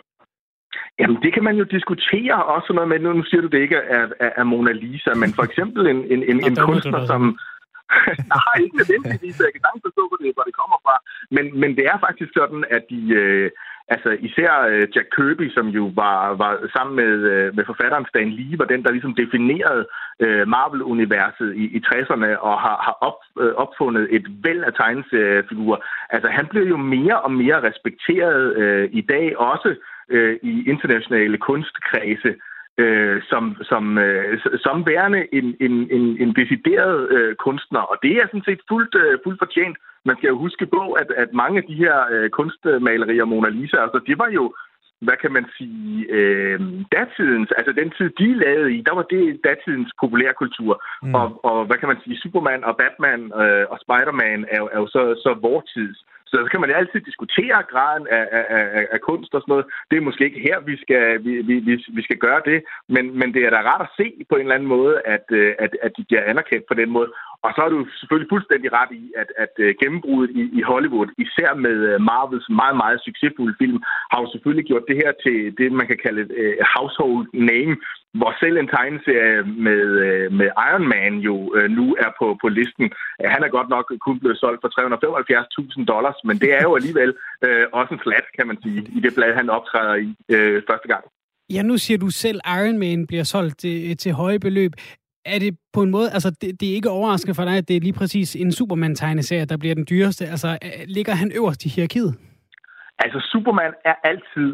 Jamen, 1.01 1.19
det 1.23 1.33
kan 1.35 1.45
man 1.45 1.57
jo 1.57 1.65
diskutere 1.65 2.45
også 2.45 2.73
noget 2.73 2.89
med. 2.89 2.99
Nu 2.99 3.25
siger 3.25 3.41
du, 3.41 3.49
det 3.49 3.61
ikke 3.61 3.77
er, 3.77 4.07
er, 4.21 4.31
er 4.37 4.45
Mona 4.45 4.73
Lisa, 4.73 5.13
men 5.15 5.31
for 5.39 5.43
eksempel 5.43 5.87
en, 5.87 5.97
en, 5.97 6.23
en, 6.31 6.39
en 6.49 6.57
kunstner, 6.57 7.07
som... 7.07 7.39
Nej, 8.35 8.55
ikke 8.65 8.77
nødvendigvis. 8.81 9.41
Jeg 9.41 9.53
kan 9.53 9.65
sagtens 9.65 9.87
forstå, 9.89 10.03
hvor 10.09 10.19
det, 10.23 10.35
hvor 10.37 10.47
det 10.49 10.57
kommer 10.61 10.79
fra. 10.87 10.97
Men, 11.37 11.45
men 11.61 11.71
det 11.77 11.85
er 11.93 11.99
faktisk 12.07 12.31
sådan, 12.41 12.65
at 12.77 12.83
de... 12.91 13.01
Øh, 13.21 13.51
altså 13.89 14.11
især 14.29 14.53
øh, 14.71 14.89
Jack 14.95 15.09
Kirby, 15.17 15.47
som 15.57 15.67
jo 15.79 15.85
var, 15.95 16.35
var 16.43 16.53
sammen 16.77 16.97
med, 16.97 17.13
øh, 17.33 17.57
med 17.57 17.65
forfatteren 17.65 18.07
Stan 18.09 18.31
Lee, 18.31 18.59
var 18.59 18.65
den, 18.65 18.83
der 18.85 18.91
ligesom 18.91 19.15
definerede 19.15 19.85
øh, 20.25 20.49
Marvel-universet 20.49 21.51
i, 21.63 21.65
i 21.77 21.81
60'erne 21.89 22.31
og 22.49 22.55
har, 22.65 22.77
har 22.87 22.97
op, 23.09 23.19
øh, 23.43 23.55
opfundet 23.65 24.05
et 24.17 24.27
væld 24.45 24.63
af 24.69 24.73
tegneseriefigurer. 24.73 25.79
Altså 26.11 26.29
han 26.29 26.47
blev 26.47 26.65
jo 26.75 26.77
mere 26.77 27.21
og 27.21 27.33
mere 27.33 27.63
respekteret 27.69 28.57
øh, 28.57 28.89
i 28.93 29.01
dag, 29.01 29.39
også 29.39 29.71
øh, 30.11 30.37
i 30.42 30.69
internationale 30.69 31.38
kunstkredse 31.38 32.35
øh, 32.79 33.23
som, 33.31 33.57
som, 33.62 33.99
øh, 33.99 34.40
som 34.66 34.87
værende 34.87 35.27
en, 35.33 35.57
en, 35.61 35.75
en, 35.97 36.05
en 36.23 36.33
decideret 36.40 37.11
øh, 37.11 37.35
kunstner. 37.35 37.81
Og 37.81 37.97
det 38.03 38.12
er 38.12 38.27
sådan 38.27 38.49
set 38.49 38.61
fuldt, 38.69 38.95
øh, 38.95 39.19
fuldt 39.25 39.40
fortjent. 39.40 39.77
Man 40.05 40.16
skal 40.16 40.29
jo 40.29 40.38
huske 40.38 40.66
på, 40.66 40.92
at, 40.92 41.11
at 41.16 41.29
mange 41.33 41.59
af 41.59 41.64
de 41.69 41.75
her 41.75 41.97
øh, 42.12 42.31
kunstmalerier, 42.31 43.25
Mona 43.25 43.49
Lisa, 43.49 43.77
altså, 43.77 44.01
det 44.07 44.19
var 44.19 44.31
jo 44.31 44.55
hvad 45.01 45.16
kan 45.23 45.33
man 45.33 45.47
sige, 45.59 46.07
øh, 46.16 46.61
datidens, 46.97 47.51
altså 47.59 47.73
den 47.81 47.90
tid, 47.99 48.09
de 48.19 48.29
lavede 48.45 48.75
i, 48.77 48.81
der 48.88 48.95
var 48.95 49.03
det 49.03 49.40
datidens 49.45 49.92
populærkultur. 50.01 50.73
Mm. 51.03 51.14
Og, 51.14 51.45
og 51.45 51.66
hvad 51.66 51.79
kan 51.79 51.88
man 51.88 52.01
sige, 52.05 52.21
Superman 52.23 52.64
og 52.64 52.77
Batman 52.77 53.21
øh, 53.42 53.64
og 53.73 53.79
Spider-Man 53.85 54.47
er, 54.55 54.61
er 54.75 54.79
jo 54.85 54.87
så, 54.87 55.03
så 55.25 55.31
vortids. 55.40 55.99
Så 56.31 56.37
så 56.45 56.49
kan 56.51 56.61
man 56.61 56.71
altid 56.71 57.01
diskutere 57.01 57.59
graden 57.73 58.07
af, 58.19 58.25
af, 58.39 58.45
af, 58.59 58.87
af 58.95 59.01
kunst 59.01 59.35
og 59.35 59.41
sådan 59.41 59.53
noget. 59.53 59.67
Det 59.91 59.97
er 59.97 60.09
måske 60.09 60.25
ikke 60.25 60.47
her, 60.49 60.59
vi 60.61 60.77
skal, 60.85 61.25
vi, 61.25 61.33
vi, 61.69 61.85
vi 61.97 62.03
skal 62.03 62.19
gøre 62.27 62.43
det, 62.45 62.59
men, 62.95 63.05
men 63.19 63.29
det 63.35 63.43
er 63.45 63.51
da 63.51 63.61
rart 63.71 63.87
at 63.87 63.95
se 64.01 64.07
på 64.29 64.35
en 64.35 64.41
eller 64.41 64.55
anden 64.55 64.69
måde, 64.77 64.95
at, 65.15 65.27
øh, 65.31 65.55
at, 65.59 65.71
at 65.83 65.93
de 65.97 66.05
bliver 66.09 66.23
anerkendt 66.31 66.65
på 66.69 66.75
den 66.75 66.91
måde. 66.91 67.09
Og 67.47 67.51
så 67.57 67.61
er 67.67 67.71
du 67.77 67.81
selvfølgelig 67.99 68.33
fuldstændig 68.35 68.69
ret 68.81 68.93
i, 69.03 69.05
at, 69.23 69.29
at 69.45 69.55
øh, 69.65 69.71
gennembruddet 69.83 70.31
i, 70.41 70.43
i 70.59 70.61
Hollywood, 70.71 71.09
især 71.25 71.51
med 71.67 71.77
øh, 71.91 71.97
Marvels 72.11 72.49
meget, 72.61 72.77
meget 72.83 72.99
succesfulde 73.07 73.55
film, 73.63 73.79
har 74.11 74.19
jo 74.23 74.29
selvfølgelig 74.31 74.67
gjort 74.71 74.89
det 74.91 74.97
her 75.03 75.13
til 75.25 75.39
det, 75.59 75.69
man 75.81 75.87
kan 75.91 75.99
kalde 76.05 76.21
et 76.27 76.33
uh, 76.43 76.65
household 76.75 77.25
name, 77.53 77.75
hvor 78.19 78.33
selv 78.43 78.57
en 78.59 78.73
tegneserie 78.77 79.39
med, 79.67 79.83
uh, 80.07 80.27
med 80.39 80.49
Iron 80.69 80.87
Man 80.95 81.15
jo 81.29 81.35
uh, 81.57 81.69
nu 81.79 81.87
er 82.05 82.11
på, 82.21 82.27
på 82.43 82.47
listen. 82.59 82.87
Uh, 83.21 83.29
han 83.35 83.43
er 83.47 83.55
godt 83.57 83.69
nok 83.75 83.87
kun 84.07 84.21
blevet 84.21 84.39
solgt 84.43 84.61
for 84.63 84.71
375.000 84.77 85.85
dollars, 85.93 86.19
men 86.29 86.37
det 86.43 86.51
er 86.59 86.63
jo 86.69 86.73
alligevel 86.79 87.11
uh, 87.47 87.65
også 87.79 87.91
en 87.95 88.05
flat, 88.07 88.27
kan 88.37 88.47
man 88.51 88.59
sige, 88.63 88.81
i 88.97 89.01
det 89.05 89.13
blad, 89.17 89.33
han 89.41 89.51
optræder 89.59 89.97
i 90.07 90.09
uh, 90.35 90.59
første 90.71 90.89
gang. 90.93 91.05
Ja, 91.55 91.63
nu 91.63 91.77
siger 91.77 91.99
du 91.99 92.11
selv, 92.11 92.41
Iron 92.57 92.79
Man 92.79 93.07
bliver 93.07 93.25
solgt 93.25 93.59
til, 93.59 93.97
til 93.97 94.13
høje 94.13 94.41
beløb 94.41 94.73
er 95.27 95.39
det 95.39 95.59
på 95.73 95.83
en 95.83 95.91
måde, 95.91 96.11
altså 96.11 96.31
det, 96.41 96.61
det 96.61 96.71
er 96.71 96.75
ikke 96.75 96.91
overraskende 96.91 97.35
for 97.35 97.45
dig, 97.45 97.57
at 97.57 97.69
det 97.69 97.77
er 97.77 97.81
lige 97.81 97.93
præcis 97.93 98.37
en 98.37 98.53
Superman-tegneserie, 98.53 99.45
der 99.45 99.57
bliver 99.57 99.75
den 99.75 99.87
dyreste. 99.91 100.27
Altså 100.27 100.59
ligger 100.87 101.15
han 101.15 101.33
øverst 101.35 101.65
i 101.65 101.69
hierarkiet? 101.69 102.15
Altså, 102.99 103.19
Superman 103.33 103.75
er 103.85 103.95
altid 104.05 104.51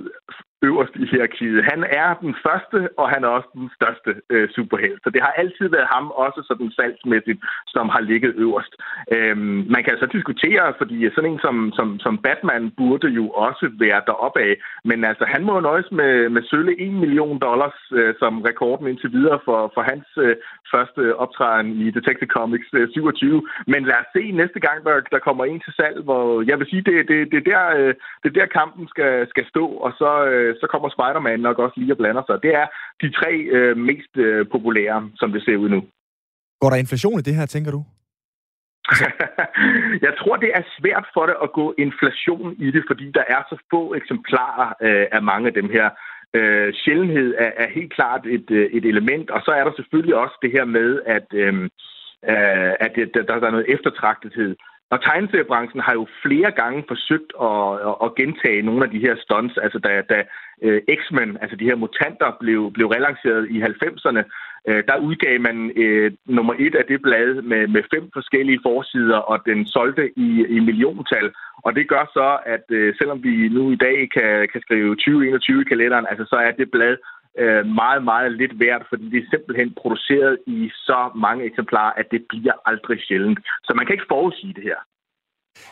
øverst 0.68 0.94
i 1.02 1.04
hierarkiet. 1.10 1.64
Han 1.72 1.80
er 2.00 2.08
den 2.24 2.34
første, 2.46 2.78
og 3.00 3.06
han 3.12 3.24
er 3.24 3.28
også 3.28 3.48
den 3.54 3.70
største 3.78 4.10
øh, 4.30 4.48
superhelt. 4.56 5.00
Så 5.04 5.10
det 5.14 5.22
har 5.26 5.32
altid 5.42 5.66
været 5.76 5.88
ham, 5.94 6.06
også 6.24 6.40
sådan 6.48 6.70
salgsmæssigt, 6.76 7.40
som 7.74 7.88
har 7.94 8.00
ligget 8.00 8.32
øverst. 8.44 8.72
Øhm, 9.14 9.58
man 9.74 9.82
kan 9.84 9.96
så 9.98 10.06
diskutere, 10.16 10.74
fordi 10.78 10.96
sådan 11.14 11.30
en 11.30 11.40
som, 11.46 11.56
som, 11.78 11.88
som 12.04 12.18
Batman 12.18 12.64
burde 12.78 13.08
jo 13.08 13.24
også 13.28 13.66
være 13.84 14.00
deroppe 14.06 14.40
af. 14.40 14.54
Men 14.84 15.04
altså, 15.04 15.24
han 15.34 15.42
må 15.44 15.60
nøjes 15.60 15.88
med, 15.92 16.28
med 16.28 16.42
sølle 16.50 16.72
1 16.80 16.92
million 16.92 17.38
dollars 17.38 17.78
øh, 17.92 18.14
som 18.18 18.42
rekorden 18.42 18.86
indtil 18.86 19.12
videre 19.12 19.38
for, 19.44 19.60
for 19.74 19.82
hans 19.90 20.08
øh, 20.16 20.36
første 20.72 21.16
optræden 21.16 21.68
i 21.84 21.90
Detective 21.90 22.32
Comics 22.36 22.68
øh, 22.72 22.88
27. 22.92 23.42
Men 23.66 23.84
lad 23.84 23.98
os 24.02 24.10
se 24.16 24.22
næste 24.30 24.60
gang, 24.60 24.78
der, 24.84 24.94
der 25.14 25.18
kommer 25.18 25.44
en 25.44 25.60
til 25.60 25.72
salg, 25.76 25.96
hvor 26.08 26.42
jeg 26.50 26.58
vil 26.58 26.70
sige, 26.70 26.82
det, 26.88 27.08
det, 27.08 27.18
det, 27.32 27.38
er, 27.38 27.46
der, 27.52 27.64
øh, 27.78 27.94
det 28.22 28.28
er 28.28 28.36
der 28.40 28.56
kampen 28.60 28.88
skal, 28.88 29.28
skal 29.28 29.46
stå, 29.52 29.66
og 29.66 29.92
så 30.00 30.10
øh, 30.32 30.51
så 30.60 30.66
kommer 30.72 30.88
Spider-Man 30.88 31.40
nok 31.40 31.58
også 31.58 31.74
lige 31.76 31.92
og 31.92 31.96
blander 31.96 32.22
sig. 32.26 32.42
Det 32.42 32.52
er 32.54 32.66
de 33.02 33.08
tre 33.10 33.32
øh, 33.56 33.76
mest 33.76 34.16
øh, 34.16 34.46
populære, 34.54 35.10
som 35.16 35.32
det 35.32 35.42
ser 35.44 35.56
ud 35.56 35.68
nu. 35.68 35.80
Går 36.60 36.70
der 36.70 36.76
inflation 36.76 37.18
i 37.18 37.22
det 37.22 37.34
her, 37.34 37.46
tænker 37.46 37.70
du? 37.70 37.82
Altså... 38.88 39.06
jeg 40.06 40.12
tror, 40.18 40.36
det 40.36 40.50
er 40.54 40.62
svært 40.78 41.06
for 41.14 41.26
det 41.26 41.36
at 41.42 41.52
gå 41.52 41.74
inflation 41.78 42.54
i 42.58 42.70
det, 42.70 42.84
fordi 42.86 43.10
der 43.18 43.24
er 43.28 43.42
så 43.50 43.56
få 43.70 43.94
eksemplarer 43.94 44.68
øh, 44.86 45.06
af 45.12 45.22
mange 45.22 45.46
af 45.48 45.54
dem 45.54 45.68
her. 45.70 45.90
Øh, 46.34 46.74
sjældenhed 46.74 47.34
er, 47.38 47.50
er 47.56 47.68
helt 47.74 47.92
klart 47.92 48.26
et, 48.26 48.50
øh, 48.50 48.66
et 48.72 48.84
element, 48.84 49.30
og 49.30 49.40
så 49.44 49.50
er 49.50 49.64
der 49.64 49.72
selvfølgelig 49.76 50.14
også 50.14 50.36
det 50.42 50.52
her 50.52 50.64
med, 50.64 51.00
at, 51.06 51.26
øh, 51.32 51.54
øh 52.32 52.72
at 52.84 52.92
der, 53.14 53.22
der 53.22 53.46
er 53.46 53.56
noget 53.56 53.72
eftertragtethed. 53.74 54.56
Og 54.92 54.98
tegneseriebranchen 55.02 55.80
har 55.80 55.94
jo 56.00 56.06
flere 56.24 56.50
gange 56.60 56.84
forsøgt 56.88 57.32
at, 57.48 57.66
at, 58.04 58.14
gentage 58.20 58.62
nogle 58.62 58.84
af 58.84 58.90
de 58.90 59.04
her 59.06 59.14
stunts. 59.24 59.56
Altså 59.64 59.78
da, 59.78 59.92
da 60.12 60.18
uh, 60.66 60.78
X-Men, 60.98 61.30
altså 61.42 61.56
de 61.56 61.68
her 61.70 61.76
mutanter, 61.76 62.30
blev, 62.40 62.60
blev 62.76 62.86
relanceret 62.86 63.50
i 63.50 63.56
90'erne, 63.62 64.22
uh, 64.22 64.74
øh, 64.74 64.82
der 64.88 65.04
udgav 65.06 65.40
man 65.40 65.58
uh, 65.82 66.08
nummer 66.36 66.54
et 66.58 66.74
af 66.74 66.84
det 66.90 67.02
blad 67.02 67.42
med, 67.42 67.62
med 67.74 67.82
fem 67.94 68.04
forskellige 68.12 68.60
forsider, 68.66 69.18
og 69.30 69.36
den 69.46 69.66
solgte 69.66 70.04
i, 70.16 70.28
i 70.56 70.58
milliontal. 70.68 71.32
Og 71.64 71.74
det 71.76 71.88
gør 71.88 72.04
så, 72.16 72.28
at 72.54 72.64
uh, 72.78 72.88
selvom 72.98 73.24
vi 73.24 73.48
nu 73.48 73.70
i 73.70 73.82
dag 73.86 73.98
kan, 74.16 74.48
kan 74.52 74.60
skrive 74.60 74.90
2021 74.94 75.60
i 75.60 75.70
kalenderen, 75.72 76.06
altså 76.10 76.24
så 76.32 76.36
er 76.36 76.50
det 76.50 76.70
blad 76.70 76.96
øh, 77.38 77.66
meget, 77.66 78.04
meget 78.04 78.32
lidt 78.32 78.54
værd, 78.60 78.86
fordi 78.88 79.04
det 79.10 79.18
er 79.18 79.30
simpelthen 79.30 79.74
produceret 79.82 80.38
i 80.46 80.70
så 80.88 81.10
mange 81.16 81.44
eksemplarer, 81.44 81.92
at 81.92 82.06
det 82.10 82.22
bliver 82.28 82.56
aldrig 82.70 82.98
sjældent. 83.08 83.38
Så 83.64 83.72
man 83.76 83.86
kan 83.86 83.94
ikke 83.94 84.12
forudsige 84.14 84.54
det 84.54 84.62
her. 84.62 84.80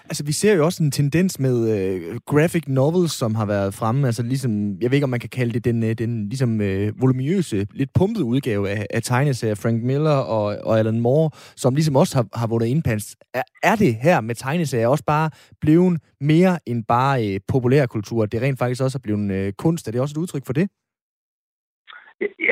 Altså, 0.04 0.24
vi 0.24 0.32
ser 0.32 0.54
jo 0.54 0.64
også 0.64 0.82
en 0.82 0.90
tendens 0.90 1.40
med 1.40 1.56
øh, 1.76 2.16
graphic 2.26 2.62
novels, 2.66 3.12
som 3.12 3.34
har 3.34 3.46
været 3.46 3.74
fremme. 3.74 4.06
Altså, 4.06 4.22
ligesom, 4.22 4.80
jeg 4.80 4.90
ved 4.90 4.96
ikke, 4.96 5.04
om 5.04 5.10
man 5.10 5.20
kan 5.20 5.28
kalde 5.28 5.52
det 5.52 5.64
den, 5.64 5.82
øh, 5.82 5.94
den 5.98 6.28
ligesom, 6.28 6.60
øh, 6.60 7.00
voluminøse, 7.00 7.66
lidt 7.74 7.90
pumpede 7.94 8.24
udgave 8.24 8.70
af, 8.70 8.86
af 8.90 9.02
tegneserier, 9.02 9.54
Frank 9.54 9.82
Miller 9.82 10.10
og, 10.10 10.44
og 10.64 10.78
Alan 10.78 11.00
Moore, 11.00 11.30
som 11.56 11.74
ligesom 11.74 11.96
også 11.96 12.16
har, 12.16 12.38
har 12.38 12.46
vundet 12.46 12.66
indpans. 12.66 13.16
Er, 13.34 13.42
er 13.62 13.76
det 13.76 13.94
her 13.94 14.20
med 14.20 14.34
tegneserier 14.34 14.88
også 14.88 15.04
bare 15.04 15.30
blevet 15.60 16.00
mere 16.20 16.58
end 16.66 16.84
bare 16.88 17.34
øh, 17.34 17.40
populærkultur? 17.48 18.26
Det 18.26 18.42
er 18.42 18.46
rent 18.46 18.58
faktisk 18.58 18.82
også 18.82 18.98
er 18.98 19.02
blevet 19.02 19.32
øh, 19.32 19.52
kunst. 19.52 19.88
Er 19.88 19.92
det 19.92 20.00
også 20.00 20.12
et 20.12 20.22
udtryk 20.22 20.46
for 20.46 20.52
det? 20.52 20.68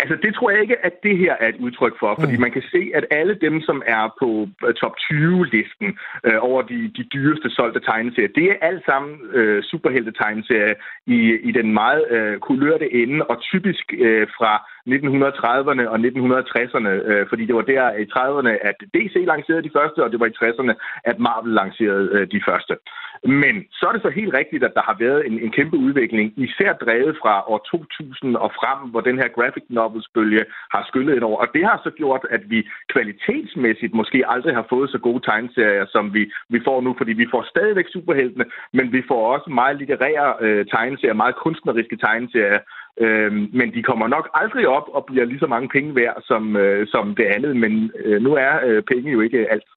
Altså, 0.02 0.16
det 0.22 0.34
tror 0.34 0.50
jeg 0.50 0.60
ikke, 0.60 0.84
at 0.86 1.02
det 1.02 1.18
her 1.18 1.34
er 1.40 1.48
et 1.48 1.60
udtryk 1.60 1.94
for, 2.00 2.14
fordi 2.20 2.36
mm. 2.36 2.40
man 2.40 2.50
kan 2.50 2.62
se, 2.62 2.90
at 2.94 3.04
alle 3.10 3.34
dem, 3.34 3.60
som 3.60 3.82
er 3.86 4.14
på 4.20 4.48
øh, 4.66 4.74
top 4.74 4.94
20-listen 5.06 5.88
øh, 6.26 6.38
over 6.40 6.62
de, 6.62 6.92
de 6.96 7.04
dyreste 7.14 7.50
solgte 7.50 7.80
tegneserier, 7.80 8.28
det 8.34 8.44
er 8.50 8.66
alt 8.68 8.84
sammen 8.84 9.12
øh, 9.32 9.62
superhelte-tegneserier 9.62 10.74
i, 11.06 11.18
i 11.48 11.50
den 11.52 11.72
meget 11.72 12.04
øh, 12.10 12.38
kulørte 12.38 12.94
ende, 12.94 13.24
og 13.24 13.42
typisk 13.42 13.94
øh, 13.98 14.26
fra 14.38 14.52
1930'erne 14.86 15.84
og 15.92 15.98
1960'erne, 16.06 16.92
øh, 17.10 17.26
fordi 17.28 17.44
det 17.46 17.54
var 17.54 17.66
der 17.74 17.84
i 18.02 18.04
30'erne, 18.14 18.52
at 18.68 18.76
DC 18.94 19.14
lancerede 19.32 19.62
de 19.62 19.76
første, 19.76 20.04
og 20.04 20.10
det 20.12 20.20
var 20.20 20.26
i 20.26 20.38
60'erne, 20.40 20.74
at 21.04 21.18
Marvel 21.18 21.52
lancerede 21.52 22.10
øh, 22.12 22.26
de 22.34 22.40
første. 22.48 22.76
Men 23.24 23.54
så 23.72 23.86
er 23.88 23.92
det 23.92 24.02
så 24.02 24.10
helt 24.10 24.34
rigtigt, 24.34 24.64
at 24.64 24.74
der 24.74 24.82
har 24.82 24.96
været 24.98 25.26
en, 25.26 25.38
en 25.44 25.52
kæmpe 25.52 25.76
udvikling, 25.76 26.32
især 26.36 26.72
drevet 26.72 27.16
fra 27.22 27.34
år 27.52 27.60
2000 27.70 28.36
og 28.36 28.50
frem, 28.60 28.90
hvor 28.90 29.00
den 29.00 29.16
her 29.18 29.28
graphic 29.28 29.64
novels-bølge 29.68 30.44
har 30.74 30.84
skyllet 30.88 31.14
ind 31.14 31.24
over. 31.24 31.38
Og 31.38 31.48
det 31.54 31.64
har 31.64 31.80
så 31.84 31.90
gjort, 31.90 32.26
at 32.30 32.42
vi 32.50 32.68
kvalitetsmæssigt 32.92 33.94
måske 33.94 34.24
aldrig 34.28 34.54
har 34.54 34.66
fået 34.68 34.90
så 34.90 34.98
gode 34.98 35.22
tegneserier, 35.30 35.86
som 35.88 36.14
vi, 36.14 36.32
vi 36.48 36.60
får 36.64 36.80
nu, 36.80 36.94
fordi 36.98 37.12
vi 37.12 37.26
får 37.30 37.42
stadigvæk 37.50 37.88
superheltene, 37.88 38.44
men 38.72 38.92
vi 38.92 39.02
får 39.08 39.32
også 39.34 39.50
meget 39.50 39.76
litterære 39.78 40.34
øh, 40.40 40.66
tegneserier, 40.66 41.14
meget 41.14 41.36
kunstneriske 41.36 41.96
tegneserier, 41.96 42.58
Øh, 43.00 43.32
men 43.32 43.68
de 43.74 43.82
kommer 43.82 44.08
nok 44.08 44.28
aldrig 44.34 44.68
op 44.68 44.86
og 44.96 45.04
bliver 45.06 45.24
lige 45.24 45.38
så 45.38 45.46
mange 45.46 45.68
penge 45.68 45.94
værd 45.94 46.22
som, 46.30 46.56
øh, 46.56 46.86
som 46.86 47.14
det 47.14 47.24
andet, 47.24 47.56
men 47.56 47.90
øh, 48.04 48.22
nu 48.22 48.30
er 48.34 48.54
øh, 48.66 48.82
penge 48.90 49.10
jo 49.12 49.20
ikke 49.20 49.50
alt. 49.50 49.68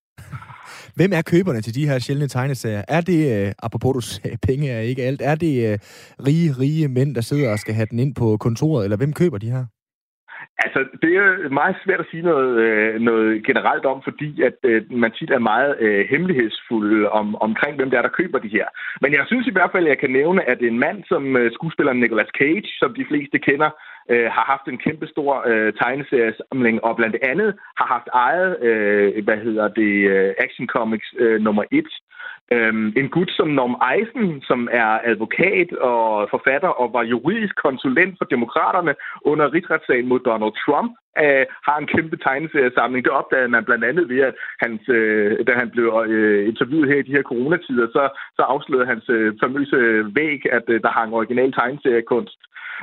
Hvem 0.97 1.11
er 1.13 1.21
køberne 1.21 1.61
til 1.61 1.75
de 1.75 1.87
her 1.87 1.99
sjældne 1.99 2.27
tegneserier? 2.27 2.83
Er 2.87 3.01
det, 3.01 3.19
øh, 3.35 3.51
apropos 3.59 3.93
du 3.93 4.01
sagde, 4.01 4.37
penge 4.47 4.69
er 4.69 4.79
ikke 4.79 5.03
alt, 5.03 5.21
er 5.21 5.35
det 5.35 5.71
øh, 5.71 5.77
rige, 6.27 6.49
rige 6.59 6.87
mænd, 6.87 7.15
der 7.15 7.21
sidder 7.21 7.51
og 7.51 7.59
skal 7.59 7.73
have 7.73 7.87
den 7.91 7.99
ind 7.99 8.15
på 8.15 8.37
kontoret, 8.37 8.83
eller 8.83 8.97
hvem 8.97 9.13
køber 9.13 9.37
de 9.37 9.51
her? 9.51 9.65
Altså, 10.65 10.79
det 11.01 11.11
er 11.15 11.49
meget 11.49 11.75
svært 11.83 11.99
at 11.99 12.09
sige 12.11 12.23
noget, 12.31 12.51
øh, 12.65 13.01
noget 13.09 13.45
generelt 13.45 13.85
om, 13.85 14.01
fordi 14.03 14.41
at 14.41 14.57
øh, 14.63 14.91
man 15.03 15.11
tit 15.11 15.29
er 15.29 15.39
meget 15.39 15.75
øh, 15.79 16.05
hemmelighedsfuld 16.09 17.05
om, 17.05 17.27
omkring, 17.35 17.75
hvem 17.75 17.89
det 17.89 17.97
er, 17.97 18.01
der 18.01 18.17
køber 18.19 18.39
de 18.39 18.55
her. 18.57 18.67
Men 19.01 19.13
jeg 19.13 19.23
synes 19.27 19.47
i 19.47 19.55
hvert 19.55 19.71
fald, 19.71 19.85
at 19.85 19.89
jeg 19.89 19.97
kan 19.97 20.09
nævne, 20.09 20.49
at 20.49 20.59
en 20.61 20.79
mand 20.79 21.03
som 21.07 21.37
øh, 21.37 21.51
skuespilleren 21.53 21.99
Nicolas 21.99 22.31
Cage, 22.39 22.69
som 22.79 22.93
de 22.93 23.05
fleste 23.09 23.39
kender, 23.39 23.69
øh, 24.09 24.27
har 24.35 24.45
haft 24.53 24.65
en 24.67 24.77
kæmpestor 24.85 25.43
øh, 25.47 25.73
tegneseriesamling, 25.73 26.83
og 26.83 26.95
blandt 26.95 27.17
andet 27.21 27.49
har 27.77 27.87
haft 27.95 28.07
ejet, 28.13 28.51
øh, 28.67 29.23
hvad 29.23 29.37
hedder 29.37 29.67
det, 29.67 29.93
Action 30.45 30.67
Comics 30.67 31.09
øh, 31.17 31.41
nummer 31.41 31.63
1, 31.71 31.85
Øhm, 32.55 32.93
en 33.01 33.09
gut 33.09 33.31
som 33.31 33.47
Norm 33.47 33.75
Eisen, 33.91 34.41
som 34.49 34.69
er 34.71 34.91
advokat 35.11 35.69
og 35.73 36.27
forfatter 36.29 36.71
og 36.81 36.93
var 36.93 37.03
juridisk 37.03 37.55
konsulent 37.55 38.15
for 38.17 38.25
demokraterne 38.25 38.93
under 39.21 39.53
rigsretssagen 39.53 40.07
mod 40.07 40.19
Donald 40.19 40.53
Trump, 40.65 40.91
øh, 41.23 41.45
har 41.67 41.77
en 41.77 41.91
kæmpe 41.93 42.17
tegneseriesamling. 42.17 43.05
Det 43.05 43.13
opdagede 43.19 43.53
man 43.55 43.65
blandt 43.65 43.85
andet 43.89 44.09
ved, 44.09 44.19
at 44.29 44.35
hans, 44.63 44.81
øh, 44.89 45.47
da 45.47 45.51
han 45.61 45.69
blev 45.69 45.85
øh, 46.07 46.47
interviewet 46.47 46.89
her 46.89 46.99
i 46.99 47.07
de 47.07 47.15
her 47.17 47.23
coronatider, 47.31 47.87
så, 47.95 48.03
så 48.35 48.41
afslørede 48.41 48.91
hans 48.93 49.05
øh, 49.09 49.33
famøse 49.43 49.77
væg, 50.15 50.39
at 50.57 50.65
øh, 50.67 50.81
der 50.81 50.91
hang 50.97 51.13
original 51.13 51.51
tegneseriekunst. 51.53 52.39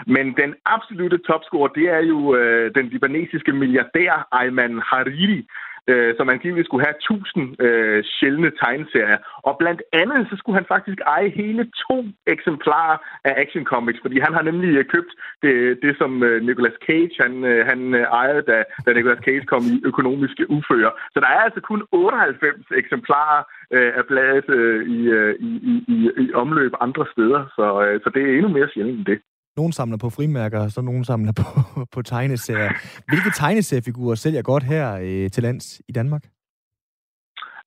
Men 0.06 0.26
den 0.42 0.54
absolute 0.66 1.18
topscorer, 1.18 1.68
det 1.68 1.86
er 1.96 2.02
jo 2.12 2.34
øh, 2.36 2.74
den 2.74 2.86
libanesiske 2.88 3.52
milliardær 3.52 4.28
Ayman 4.32 4.82
Hariri, 4.90 5.46
øh, 5.90 6.10
som 6.16 6.28
angiveligt 6.28 6.66
skulle 6.66 6.86
have 6.86 6.96
1000 6.96 7.62
øh, 7.66 8.04
sjældne 8.04 8.50
tegneserier. 8.62 9.18
Og 9.48 9.56
blandt 9.58 9.82
andet, 9.92 10.20
så 10.30 10.34
skulle 10.36 10.58
han 10.60 10.70
faktisk 10.74 10.98
eje 11.06 11.28
hele 11.28 11.62
to 11.84 11.98
eksemplarer 12.26 12.96
af 13.24 13.34
Action 13.42 13.64
Comics, 13.64 14.00
fordi 14.02 14.16
han 14.26 14.32
har 14.34 14.42
nemlig 14.42 14.70
øh, 14.78 14.84
købt 14.84 15.12
det, 15.42 15.78
det 15.82 15.92
som 16.00 16.22
øh, 16.22 16.42
Nicolas 16.46 16.76
Cage 16.86 17.14
han, 17.22 17.44
øh, 17.44 17.66
han 17.70 17.94
øh, 17.94 18.06
ejede, 18.20 18.42
da, 18.50 18.56
da 18.86 18.92
Nicolas 18.92 19.24
Cage 19.26 19.46
kom 19.52 19.62
i 19.74 19.76
økonomiske 19.84 20.50
ufører. 20.50 20.92
Så 21.12 21.18
der 21.20 21.30
er 21.36 21.40
altså 21.46 21.60
kun 21.60 21.82
98 21.92 22.56
eksemplarer 22.82 23.42
øh, 23.76 23.92
af 23.98 24.04
bladet 24.06 24.48
øh, 24.48 24.80
i, 24.96 24.98
øh, 25.18 25.34
i, 25.40 25.52
i, 25.94 25.96
i 26.24 26.32
omløb 26.34 26.72
andre 26.80 27.04
steder, 27.12 27.40
så, 27.56 27.66
øh, 27.84 28.00
så 28.04 28.10
det 28.14 28.22
er 28.22 28.36
endnu 28.36 28.48
mere 28.48 28.68
sjældent 28.74 28.98
end 28.98 29.06
det. 29.06 29.18
Nogle 29.58 29.72
samler 29.72 29.98
på 30.04 30.10
frimærker, 30.10 30.60
og 30.64 30.70
så 30.70 30.80
nogle 30.80 31.04
samler 31.04 31.32
på, 31.40 31.48
på 31.94 32.02
tegneserier. 32.02 32.72
Hvilke 33.08 33.30
tegneseriefigurer 33.34 34.14
sælger 34.14 34.42
godt 34.42 34.64
her 34.72 34.84
øh, 35.06 35.30
til 35.30 35.42
lands 35.42 35.66
i 35.88 35.92
Danmark? 35.92 36.24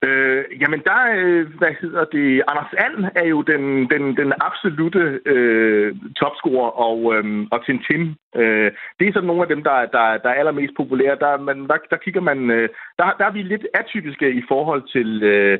Øh, 0.07 0.43
jamen, 0.61 0.81
der, 0.89 0.99
øh, 1.17 1.43
hvad 1.59 1.73
hedder 1.81 2.05
det, 2.15 2.43
Anders 2.49 2.73
And 2.85 3.05
er 3.15 3.27
jo 3.33 3.41
den, 3.41 3.63
den, 3.93 4.03
den 4.17 4.33
absolute 4.47 5.19
øh, 5.25 5.95
topscorer, 6.19 6.71
og, 6.87 6.97
øh, 7.15 7.47
og 7.51 7.65
Tintin, 7.65 8.03
øh, 8.35 8.71
det 8.97 9.07
er 9.07 9.13
sådan 9.13 9.27
nogle 9.27 9.41
af 9.41 9.47
dem, 9.53 9.63
der, 9.63 9.77
der, 9.95 10.05
der 10.23 10.29
er 10.29 10.39
allermest 10.41 10.73
populære. 10.77 11.17
Der, 11.23 11.37
man, 11.47 11.57
der, 11.67 11.77
der 11.91 11.97
kigger 11.97 12.21
man, 12.21 12.39
øh, 12.51 12.69
der, 12.97 13.05
der 13.19 13.25
er 13.25 13.33
vi 13.37 13.41
lidt 13.41 13.65
atypiske 13.73 14.27
i 14.41 14.43
forhold 14.47 14.83
til, 14.95 15.23
øh, 15.23 15.59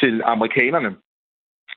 til 0.00 0.22
amerikanerne. 0.24 0.90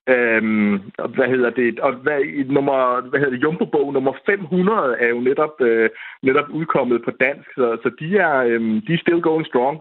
Øhm, 0.08 0.72
hvad 1.16 1.28
hedder 1.28 1.50
det? 1.50 1.80
Og 1.80 1.92
hvad, 1.92 2.20
nummer, 2.56 3.00
hvad 3.08 3.20
hedder 3.20 3.34
det? 3.34 3.42
Jumbo-bog 3.42 3.92
nummer 3.92 4.12
500 4.26 4.96
er 5.00 5.08
jo 5.08 5.20
netop, 5.20 5.60
øh, 5.60 5.90
netop 6.22 6.48
udkommet 6.48 7.04
på 7.04 7.10
dansk, 7.20 7.48
så, 7.54 7.78
så 7.82 7.90
de, 8.00 8.18
er, 8.18 8.36
øh, 8.36 8.60
de 8.86 8.94
er 8.94 8.98
still 9.04 9.22
going 9.22 9.46
strong. 9.46 9.76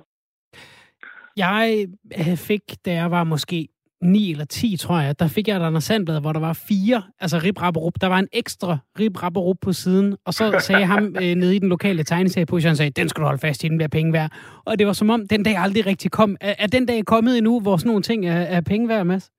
Jeg 1.38 1.88
øh, 2.20 2.38
fik, 2.38 2.62
da 2.86 2.92
jeg 2.94 3.12
var 3.12 3.24
måske 3.24 3.68
9 4.02 4.32
eller 4.32 4.46
10, 4.46 4.78
tror 4.78 5.00
jeg, 5.00 5.20
der 5.20 5.28
fik 5.28 5.48
jeg 5.48 5.58
et 5.58 5.64
Anders 5.64 5.84
Sandblad, 5.84 6.22
hvor 6.22 6.34
der 6.34 6.40
var 6.40 6.54
fire, 6.68 7.04
altså 7.20 7.38
Rip 7.44 7.62
Rapperup. 7.62 7.94
Der 8.02 8.08
var 8.08 8.20
en 8.20 8.28
ekstra 8.34 8.78
Rip 9.00 9.24
Rapperup 9.24 9.58
på 9.62 9.74
siden, 9.74 10.18
og 10.26 10.34
så 10.34 10.56
sagde 10.68 10.86
ham 10.86 11.16
øh, 11.22 11.36
nede 11.36 11.56
i 11.56 11.60
den 11.60 11.70
lokale 11.70 12.04
tegneserieposition, 12.04 12.70
han 12.70 12.76
sagde, 12.76 12.92
den 12.92 13.10
skal 13.10 13.22
du 13.22 13.26
holde 13.26 13.40
fast 13.40 13.64
i, 13.64 13.68
den 13.68 13.78
bliver 13.78 13.90
penge 13.90 14.14
værd. 14.14 14.32
Og 14.66 14.80
det 14.80 14.88
var 14.88 14.94
som 14.94 15.10
om, 15.10 15.28
den 15.28 15.44
dag 15.44 15.58
aldrig 15.58 15.86
rigtig 15.86 16.12
kom. 16.12 16.38
Er, 16.42 16.56
er 16.60 16.68
den 16.68 16.86
dag 16.86 17.06
kommet 17.06 17.38
endnu, 17.38 17.60
hvor 17.60 17.78
sådan 17.78 17.88
nogle 17.90 18.04
ting 18.04 18.26
er, 18.26 18.40
er 18.40 18.62
penge 18.62 18.88
værd, 18.88 19.06
Mads? 19.06 19.32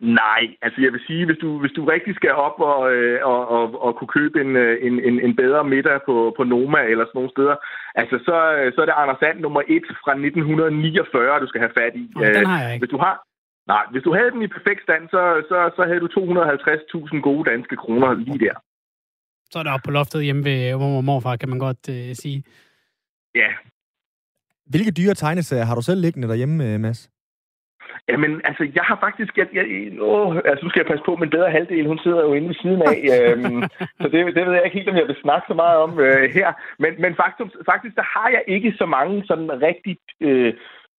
Nej, 0.00 0.42
altså 0.62 0.78
jeg 0.84 0.92
vil 0.92 1.06
sige, 1.06 1.26
hvis 1.26 1.38
du, 1.44 1.58
hvis 1.62 1.74
du 1.76 1.82
rigtig 1.84 2.14
skal 2.16 2.32
op 2.46 2.60
og, 2.72 2.80
øh, 2.94 3.18
og, 3.32 3.40
og, 3.56 3.82
og 3.84 3.90
kunne 3.96 4.12
købe 4.18 4.40
en, 4.44 4.56
øh, 4.56 4.86
en, 4.86 4.94
en, 5.08 5.16
en 5.26 5.36
bedre 5.36 5.64
middag 5.64 5.98
på, 6.08 6.34
på 6.36 6.42
Noma 6.44 6.80
eller 6.90 7.04
sådan 7.04 7.18
nogle 7.18 7.34
steder, 7.36 7.56
altså 8.00 8.16
så, 8.26 8.36
så 8.74 8.78
er 8.82 8.86
det 8.88 9.00
Anders 9.02 9.20
Sand 9.22 9.38
nummer 9.40 9.62
1 9.68 9.84
fra 10.02 10.12
1949, 10.12 11.40
du 11.40 11.48
skal 11.48 11.60
have 11.64 11.76
fat 11.80 11.94
i. 12.02 12.04
Nå, 12.14 12.20
den 12.38 12.46
har 12.52 12.60
jeg 12.62 12.72
ikke. 12.72 12.82
Hvis 12.82 12.94
du 12.94 13.00
har, 13.06 13.14
nej, 13.72 13.84
hvis 13.92 14.04
du 14.06 14.12
havde 14.16 14.30
den 14.34 14.42
i 14.46 14.54
perfekt 14.56 14.82
stand, 14.86 15.04
så, 15.14 15.22
så, 15.50 15.58
så 15.76 15.82
havde 15.88 16.02
du 16.04 16.08
250.000 16.18 17.20
gode 17.28 17.50
danske 17.50 17.76
kroner 17.82 18.08
lige 18.14 18.38
der. 18.46 18.56
Så 19.50 19.58
er 19.58 19.62
det 19.62 19.72
oppe 19.72 19.86
på 19.86 19.90
loftet 19.98 20.24
hjemme 20.24 20.44
ved 20.44 20.76
mor 20.76 20.96
og 20.96 21.04
morfar, 21.04 21.36
kan 21.36 21.48
man 21.48 21.58
godt 21.58 21.82
øh, 21.96 22.14
sige. 22.22 22.38
Ja. 23.34 23.50
Hvilke 24.72 24.92
dyre 24.98 25.14
tegneserier 25.14 25.64
har 25.64 25.74
du 25.74 25.82
selv 25.82 26.00
liggende 26.00 26.28
derhjemme, 26.28 26.74
øh, 26.74 26.80
Mads? 26.80 27.10
Jamen, 28.08 28.40
altså, 28.44 28.62
jeg 28.74 28.84
har 28.90 28.98
faktisk... 29.00 29.38
Jeg, 29.38 29.46
jeg, 29.52 29.64
åh, 30.00 30.36
altså, 30.36 30.64
nu 30.64 30.70
skal 30.70 30.80
jeg 30.80 30.90
passe 30.90 31.04
på, 31.06 31.16
min 31.16 31.30
bedre 31.30 31.50
halvdel, 31.50 31.86
hun 31.86 31.98
sidder 31.98 32.22
jo 32.22 32.32
inde 32.34 32.48
ved 32.48 32.54
siden 32.62 32.82
af. 32.92 32.98
øhm, 33.14 33.62
så 34.00 34.06
det, 34.12 34.34
det 34.36 34.46
ved 34.46 34.52
jeg 34.54 34.64
ikke 34.64 34.78
helt, 34.78 34.88
om 34.88 34.96
jeg 34.96 35.08
vil 35.08 35.22
snakke 35.22 35.44
så 35.48 35.54
meget 35.54 35.78
om 35.78 36.00
øh, 36.00 36.30
her. 36.36 36.48
Men, 36.78 36.92
men 36.98 37.12
faktisk, 37.22 37.56
faktisk, 37.70 37.94
der 37.96 38.06
har 38.16 38.28
jeg 38.36 38.42
ikke 38.46 38.74
så 38.78 38.86
mange 38.86 39.24
sådan 39.26 39.62
rigtig 39.62 39.96
øh, 40.20 40.54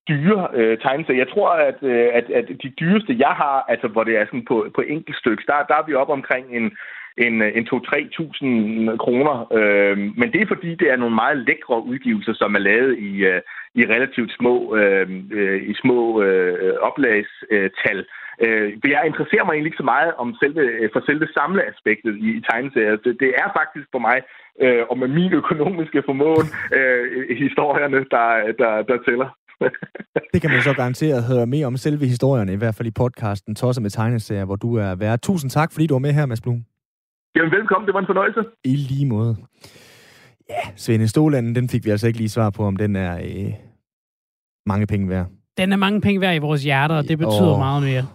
dyre 0.09 0.47
øh, 0.53 0.77
tegneserier. 0.77 1.23
Jeg 1.23 1.33
tror, 1.33 1.49
at, 1.49 1.79
øh, 1.81 2.09
at, 2.13 2.25
at 2.29 2.45
de 2.63 2.69
dyreste, 2.79 3.15
jeg 3.19 3.33
har, 3.41 3.65
altså 3.67 3.87
hvor 3.87 4.03
det 4.03 4.17
er 4.17 4.25
sådan 4.25 4.45
på, 4.45 4.67
på 4.75 4.81
enkeltstyks, 4.81 5.45
der, 5.45 5.53
der 5.69 5.75
er 5.75 5.85
vi 5.87 5.93
op 5.93 6.09
omkring 6.09 6.45
en, 6.57 6.77
en, 7.17 7.41
en 7.41 7.67
2-3.000 7.73 8.97
kroner. 8.97 9.53
Øh, 9.53 9.97
men 9.97 10.31
det 10.33 10.41
er 10.41 10.47
fordi, 10.47 10.75
det 10.75 10.91
er 10.91 10.95
nogle 10.95 11.15
meget 11.15 11.37
lækre 11.37 11.83
udgivelser, 11.83 12.33
som 12.33 12.55
er 12.55 12.59
lavet 12.59 12.97
i, 12.99 13.11
øh, 13.17 13.41
i 13.79 13.81
relativt 13.93 14.31
små, 14.39 14.55
øh, 14.79 15.07
øh, 15.39 15.59
i 15.71 15.73
små 15.81 15.99
øh, 16.23 16.73
oplagstal. 16.89 17.99
Øh, 18.45 18.67
jeg 18.95 19.03
interesserer 19.11 19.45
mig 19.45 19.53
egentlig 19.53 19.71
ikke 19.71 19.83
så 19.83 19.91
meget 19.95 20.11
om 20.23 20.29
selve, 20.41 20.63
for 20.93 21.01
selve 21.09 21.27
samleaspektet 21.37 22.13
i, 22.25 22.27
i 22.39 22.41
tegneserier. 22.49 22.95
Det, 23.05 23.13
det 23.23 23.31
er 23.43 23.47
faktisk 23.59 23.87
for 23.93 24.01
mig, 24.07 24.17
øh, 24.63 24.83
og 24.91 24.95
med 25.01 25.09
min 25.17 25.33
økonomiske 25.41 25.99
formåen, 26.07 26.47
øh, 26.77 27.03
historierne, 27.43 27.99
der, 28.15 28.27
der, 28.61 28.73
der 28.89 28.97
tæller. 29.07 29.29
det 30.33 30.41
kan 30.41 30.51
man 30.51 30.61
så 30.61 30.73
garanteret 30.73 31.23
høre 31.31 31.47
mere 31.47 31.65
om 31.65 31.77
selve 31.77 32.05
historierne, 32.05 32.53
i 32.53 32.61
hvert 32.61 32.75
fald 32.75 32.87
i 32.87 32.99
podcasten 33.01 33.55
Tosser 33.55 33.81
med 33.81 33.89
tegneserier, 33.89 34.45
hvor 34.45 34.55
du 34.55 34.69
er 34.75 34.95
værd. 34.95 35.19
Tusind 35.19 35.51
tak, 35.51 35.69
fordi 35.73 35.87
du 35.87 35.93
var 35.93 35.99
med 35.99 36.13
her, 36.13 36.25
Mads 36.25 36.41
Blum. 36.41 36.59
Jamen 37.35 37.51
velkommen, 37.51 37.85
det 37.87 37.93
var 37.93 37.99
en 37.99 38.11
fornøjelse. 38.13 38.41
I 38.63 38.75
lige 38.75 39.05
måde. 39.05 39.35
Ja, 40.49 40.63
Svende 40.75 41.07
Stolanden, 41.07 41.55
den 41.55 41.69
fik 41.69 41.85
vi 41.85 41.89
altså 41.89 42.07
ikke 42.07 42.19
lige 42.19 42.29
svar 42.29 42.49
på, 42.49 42.63
om 42.63 42.75
den 42.75 42.95
er 42.95 43.13
øh, 43.17 43.53
mange 44.67 44.87
penge 44.87 45.09
værd. 45.09 45.27
Den 45.57 45.71
er 45.71 45.77
mange 45.77 46.01
penge 46.01 46.21
værd 46.21 46.35
i 46.35 46.39
vores 46.39 46.63
hjerter, 46.63 46.95
og 46.95 47.07
det 47.07 47.17
betyder 47.17 47.53
oh. 47.53 47.59
meget 47.59 47.83
mere. 47.83 48.05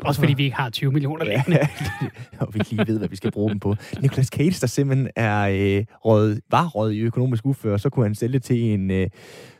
Også 0.00 0.20
fordi 0.20 0.34
vi 0.34 0.44
ikke 0.44 0.56
har 0.56 0.70
20 0.70 0.92
millioner 0.92 1.24
liggende. 1.24 1.58
og 2.40 2.54
vi 2.54 2.58
ikke 2.58 2.70
lige 2.70 2.86
ved, 2.86 2.98
hvad 2.98 3.08
vi 3.08 3.16
skal 3.16 3.30
bruge 3.30 3.50
dem 3.50 3.60
på. 3.60 3.74
Nicolas 4.00 4.26
Cage, 4.26 4.60
der 4.60 4.66
simpelthen 4.66 5.08
er 5.16 5.40
øh, 5.48 5.84
råd, 6.04 6.40
var 6.50 6.66
råd 6.66 6.92
i 6.92 7.00
økonomisk 7.00 7.46
ufør, 7.46 7.76
så 7.76 7.90
kunne 7.90 8.04
han 8.04 8.14
sælge 8.14 8.38
til 8.38 8.62
en 8.62 8.90
øh, 8.90 9.08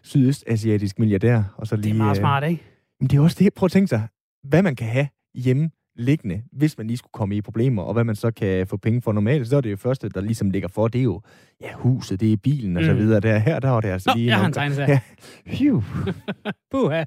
sydøstasiatisk 0.03 0.99
milliardær. 0.99 1.43
Og 1.57 1.67
så 1.67 1.77
lige, 1.77 1.85
det 1.85 1.91
er 1.91 2.05
meget 2.05 2.17
smart, 2.17 2.45
ikke? 2.45 2.63
Men 3.01 3.09
det 3.09 3.17
er 3.17 3.21
også 3.21 3.37
det, 3.39 3.55
prøv 3.55 3.65
at 3.65 3.71
tænke 3.71 3.89
sig, 3.89 4.09
hvad 4.49 4.63
man 4.63 4.77
kan 4.77 4.87
have 4.87 5.09
hjemme 5.35 5.71
liggende, 5.99 6.43
hvis 6.53 6.79
man 6.79 6.87
lige 6.87 6.97
skulle 6.97 7.13
komme 7.13 7.37
i 7.37 7.41
problemer, 7.41 7.83
og 7.83 7.93
hvad 7.93 8.05
man 8.05 8.17
så 8.17 8.31
kan 8.31 8.67
få 8.67 8.77
penge 8.77 9.03
for 9.03 9.13
normalt, 9.13 9.49
så 9.49 9.57
er 9.57 9.61
det 9.61 9.71
jo 9.71 9.77
første, 9.77 10.09
der 10.09 10.21
ligesom 10.21 10.51
ligger 10.51 10.69
for, 10.69 10.89
det 10.89 10.99
er 10.99 11.03
jo 11.03 11.21
ja, 11.61 11.73
huset, 11.75 12.21
det 12.21 12.33
er 12.33 12.37
bilen 12.37 12.77
og 12.77 12.83
mm. 12.83 12.89
så 12.89 12.95
videre. 12.95 13.21
Der, 13.21 13.39
her, 13.39 13.61
der 13.61 13.71
var 13.71 13.81
det 13.81 13.89
altså 13.89 14.11
Nå, 14.11 14.17
lige... 14.17 14.27
jeg 14.27 14.39
har 14.39 14.47
en 14.47 14.53
tegnesag. 14.53 14.89
Ja. 14.89 15.01
Puha. 16.71 17.05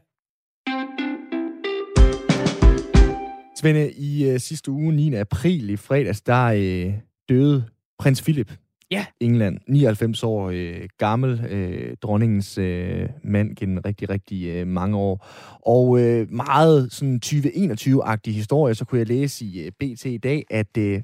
Svende, 3.56 3.91
i 3.91 4.34
uh, 4.34 4.39
sidste 4.39 4.71
uge, 4.71 4.93
9. 4.93 5.13
april 5.13 5.69
i 5.69 5.77
fredags, 5.77 6.21
der 6.21 6.51
uh, 6.51 6.93
døde 7.30 7.65
prins 7.99 8.21
Philip. 8.21 8.51
Ja. 8.91 9.06
England. 9.19 9.60
99 9.67 10.23
år 10.23 10.49
øh, 10.49 10.88
gammel. 10.97 11.45
Øh, 11.49 11.95
dronningens 12.01 12.58
øh, 12.58 13.10
mand 13.23 13.56
gennem 13.56 13.77
rigtig, 13.86 14.10
rigtig 14.10 14.45
øh, 14.45 14.67
mange 14.67 14.97
år. 14.97 15.27
Og 15.65 15.99
øh, 15.99 16.32
meget 16.32 16.91
sådan 16.91 17.21
2021-agtig 17.25 18.34
historie, 18.34 18.75
så 18.75 18.86
kunne 18.86 18.99
jeg 18.99 19.08
læse 19.08 19.45
i 19.45 19.62
øh, 19.65 19.71
BT 19.71 20.06
i 20.06 20.17
dag, 20.17 20.43
at 20.49 20.77
øh, 20.77 21.01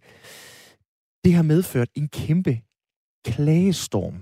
det 1.24 1.34
har 1.34 1.44
medført 1.44 1.88
en 1.96 2.08
kæmpe 2.08 2.60
klagestorm. 3.26 4.14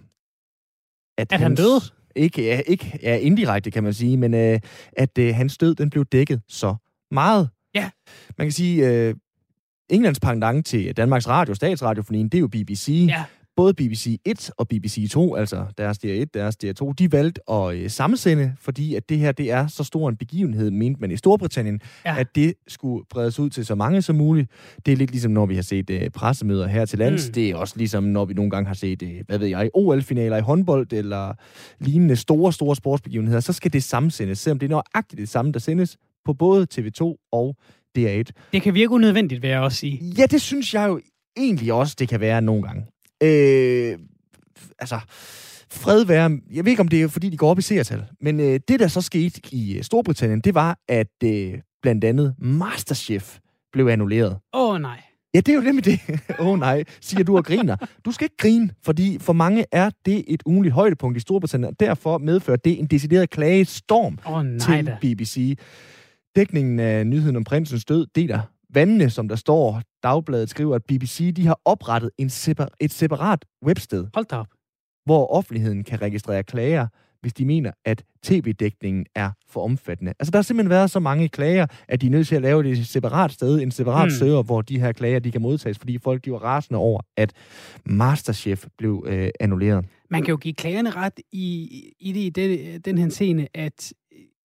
At, 1.17 1.34
at 1.34 1.39
han 1.39 1.56
døde? 1.56 1.82
Ikke, 2.15 2.43
ja, 2.43 2.62
ikke 2.67 2.99
ja, 3.04 3.17
indirekte, 3.17 3.71
kan 3.71 3.84
man 3.84 3.93
sige, 3.93 4.17
men 4.17 4.34
øh, 4.34 4.60
at 4.97 5.17
øh, 5.17 5.36
hans 5.36 5.58
død, 5.58 5.75
den 5.75 5.89
blev 5.89 6.06
dækket 6.06 6.41
så 6.47 6.75
meget. 7.12 7.49
Ja. 7.75 7.89
Man 8.38 8.47
kan 8.47 8.51
sige, 8.51 8.89
øh, 8.89 9.15
Englands 9.89 10.19
pendant 10.19 10.65
til 10.65 10.97
Danmarks 10.97 11.28
Radio, 11.28 11.54
statsradiofonien, 11.54 12.30
det 12.30 12.38
er 12.38 12.39
jo 12.39 12.47
BBC. 12.47 13.06
Ja 13.10 13.25
både 13.56 13.74
BBC 13.74 14.20
1 14.26 14.52
og 14.58 14.68
BBC 14.68 15.12
2, 15.12 15.36
altså 15.36 15.65
deres 15.78 15.98
DR1, 16.06 16.26
deres 16.34 16.58
DR2, 16.63 16.94
de 16.94 17.12
valgte 17.12 17.52
at 17.52 17.76
øh, 17.76 17.89
sammensende, 17.89 18.56
fordi 18.60 18.96
at 18.96 19.10
det 19.10 19.18
her 19.18 19.32
det 19.32 19.52
er 19.52 19.68
så 19.68 19.84
stor 19.84 20.10
en 20.10 20.18
begivenhed, 20.18 20.72
mente 20.72 21.02
man 21.02 21.12
i 21.12 21.18
Storbritannien, 21.18 21.82
ja. 22.06 22.20
at 22.20 22.36
det 22.36 22.54
skulle 22.68 23.06
bredes 23.10 23.39
ud 23.39 23.50
til 23.50 23.65
så 23.65 23.76
mange 23.76 24.02
som 24.02 24.15
muligt. 24.15 24.52
Det 24.86 24.91
er 24.91 24.96
lidt 24.96 25.12
ligesom, 25.12 25.32
når 25.32 25.46
vi 25.46 25.56
har 25.56 25.62
set 25.62 25.89
øh, 25.89 26.10
pressemøder 26.10 26.68
her 26.68 26.86
til 26.86 27.00
lands. 27.00 27.28
Mm. 27.28 27.34
Det 27.34 27.50
er 27.50 27.56
også 27.56 27.74
ligesom, 27.78 28.04
når 28.04 28.26
vi 28.26 28.34
nogle 28.34 28.52
gange 28.52 28.68
har 28.68 28.74
set, 28.74 29.04
øh, 29.04 29.22
hvad 29.28 29.38
ved 29.38 29.48
jeg, 29.48 29.70
OL-finaler 29.74 30.38
i 30.38 30.41
håndbold, 30.41 30.94
eller 30.94 31.34
lignende 31.80 32.15
store, 32.15 32.54
store 32.54 32.76
sportsbegivenheder, 32.76 33.39
så 33.39 33.54
skal 33.54 33.74
det 33.74 33.84
sammensendes, 33.84 34.39
selvom 34.39 34.60
det 34.60 34.65
er 34.65 34.70
nøjagtigt 34.70 35.20
det 35.20 35.30
samme, 35.30 35.52
der 35.52 35.60
sendes 35.60 35.98
på 36.26 36.34
både 36.34 36.68
TV2 36.74 37.28
og 37.32 37.56
DR1. 37.98 38.24
Det 38.54 38.62
kan 38.62 38.74
virke 38.74 38.89
unødvendigt, 38.89 39.41
vil 39.41 39.50
jeg 39.50 39.60
også 39.60 39.78
sige. 39.78 40.13
Ja, 40.18 40.26
det 40.26 40.41
synes 40.41 40.74
jeg 40.74 40.88
jo 40.88 41.00
egentlig 41.38 41.74
også, 41.74 41.96
det 42.00 42.10
kan 42.10 42.20
være 42.20 42.41
nogle 42.41 42.63
gange. 42.63 42.86
Øh, 43.23 43.97
altså, 44.80 44.99
fred 45.71 46.06
være... 46.06 46.39
Jeg 46.51 46.65
ved 46.65 46.71
ikke, 46.71 46.82
om 46.82 46.88
det 46.88 47.01
er, 47.01 47.08
fordi 47.08 47.30
de 47.30 47.38
går 47.38 47.49
op 47.49 47.60
i 47.60 47.62
seertal, 47.62 48.04
men 48.21 48.39
øh, 48.39 48.60
det, 48.67 48.80
der 48.80 48.88
så 48.88 49.01
skete 49.01 49.41
i 49.51 49.78
øh, 49.78 49.84
Storbritannien, 49.84 50.41
det 50.41 50.56
var, 50.56 50.80
at 50.88 51.23
øh, 51.23 51.54
blandt 51.82 52.04
andet 52.04 52.36
Masterchef 52.39 53.38
blev 53.73 53.88
annulleret. 53.88 54.38
Åh, 54.54 54.73
oh, 54.73 54.82
nej. 54.82 55.01
Ja, 55.34 55.39
det 55.39 55.49
er 55.49 55.56
jo 55.56 55.62
nemlig 55.62 55.86
det. 55.86 55.99
Åh 56.39 56.47
oh, 56.47 56.60
nej, 56.60 56.84
siger 57.01 57.23
du 57.23 57.38
og 57.38 57.45
griner. 57.45 57.75
Du 58.06 58.12
skal 58.12 58.25
ikke 58.25 58.38
grine, 58.38 58.69
fordi 58.84 59.17
for 59.19 59.34
mange 59.34 59.65
er 59.71 59.89
det 60.06 60.23
et 60.28 60.43
ugenligt 60.45 60.73
højdepunkt 60.73 61.17
i 61.17 61.19
Storbritannien, 61.19 61.69
og 61.69 61.80
derfor 61.80 62.17
medfører 62.17 62.58
det 62.58 62.80
en 62.80 62.86
decideret 62.86 63.30
klagestorm 63.30 64.17
oh, 64.25 64.45
nej, 64.45 64.58
til 64.58 64.86
da. 64.86 64.97
BBC. 65.01 65.58
Dækningen 66.36 66.80
af 66.80 67.08
nyheden 67.08 67.36
om 67.36 67.43
prinsens 67.43 67.86
død 67.86 68.08
deler 68.15 68.41
vandene, 68.69 69.10
som 69.10 69.28
der 69.28 69.36
står. 69.36 69.82
Dagbladet 70.04 70.49
skriver, 70.49 70.75
at 70.75 70.84
BBC 70.84 71.34
de 71.34 71.47
har 71.47 71.60
oprettet 71.65 72.10
en 72.17 72.30
separ- 72.30 72.75
et 72.80 72.91
separat 72.91 73.45
websted. 73.65 74.08
Hold 74.13 74.25
da 74.25 74.36
op. 74.36 74.47
Hvor 75.06 75.28
offentligheden 75.28 75.84
kan 75.84 76.01
registrere 76.01 76.43
klager, 76.43 76.88
hvis 77.21 77.34
de 77.34 77.45
mener, 77.45 77.71
at 77.86 78.04
tv-dækningen 78.23 79.06
er 79.15 79.32
for 79.49 79.63
omfattende. 79.63 80.13
Altså, 80.19 80.32
der 80.32 80.38
har 80.38 80.43
simpelthen 80.43 80.69
været 80.69 80.91
så 80.91 80.99
mange 80.99 81.30
klager, 81.30 81.65
at 81.88 82.01
de 82.01 82.08
er 82.08 82.12
nødt 82.12 82.28
til 82.28 82.36
at 82.36 82.41
lave 82.41 82.63
det 82.63 82.71
et 82.71 82.88
separat 82.88 83.32
sted, 83.32 83.62
en 83.62 83.71
separat 83.71 84.06
mm. 84.06 84.10
server, 84.10 84.43
hvor 84.43 84.62
de 84.62 84.80
her 84.80 84.91
klager, 84.91 85.19
de 85.19 85.32
kan 85.32 85.41
modtages, 85.41 85.78
fordi 85.78 85.97
folk, 85.97 86.25
de 86.25 86.32
var 86.32 86.38
rasende 86.38 86.80
over, 86.80 87.01
at 87.17 87.34
Masterchef 87.86 88.65
blev 88.78 89.06
øh, 89.08 89.30
annulleret. 89.39 89.86
Man 90.10 90.23
kan 90.23 90.32
jo 90.32 90.38
give 90.38 90.54
klagerne 90.54 90.89
ret 90.89 91.19
i, 91.32 91.93
i, 91.99 92.12
det, 92.12 92.19
i 92.19 92.30
den, 92.30 92.82
den 92.82 92.97
her 92.97 93.10
scene, 93.10 93.47
at 93.54 93.93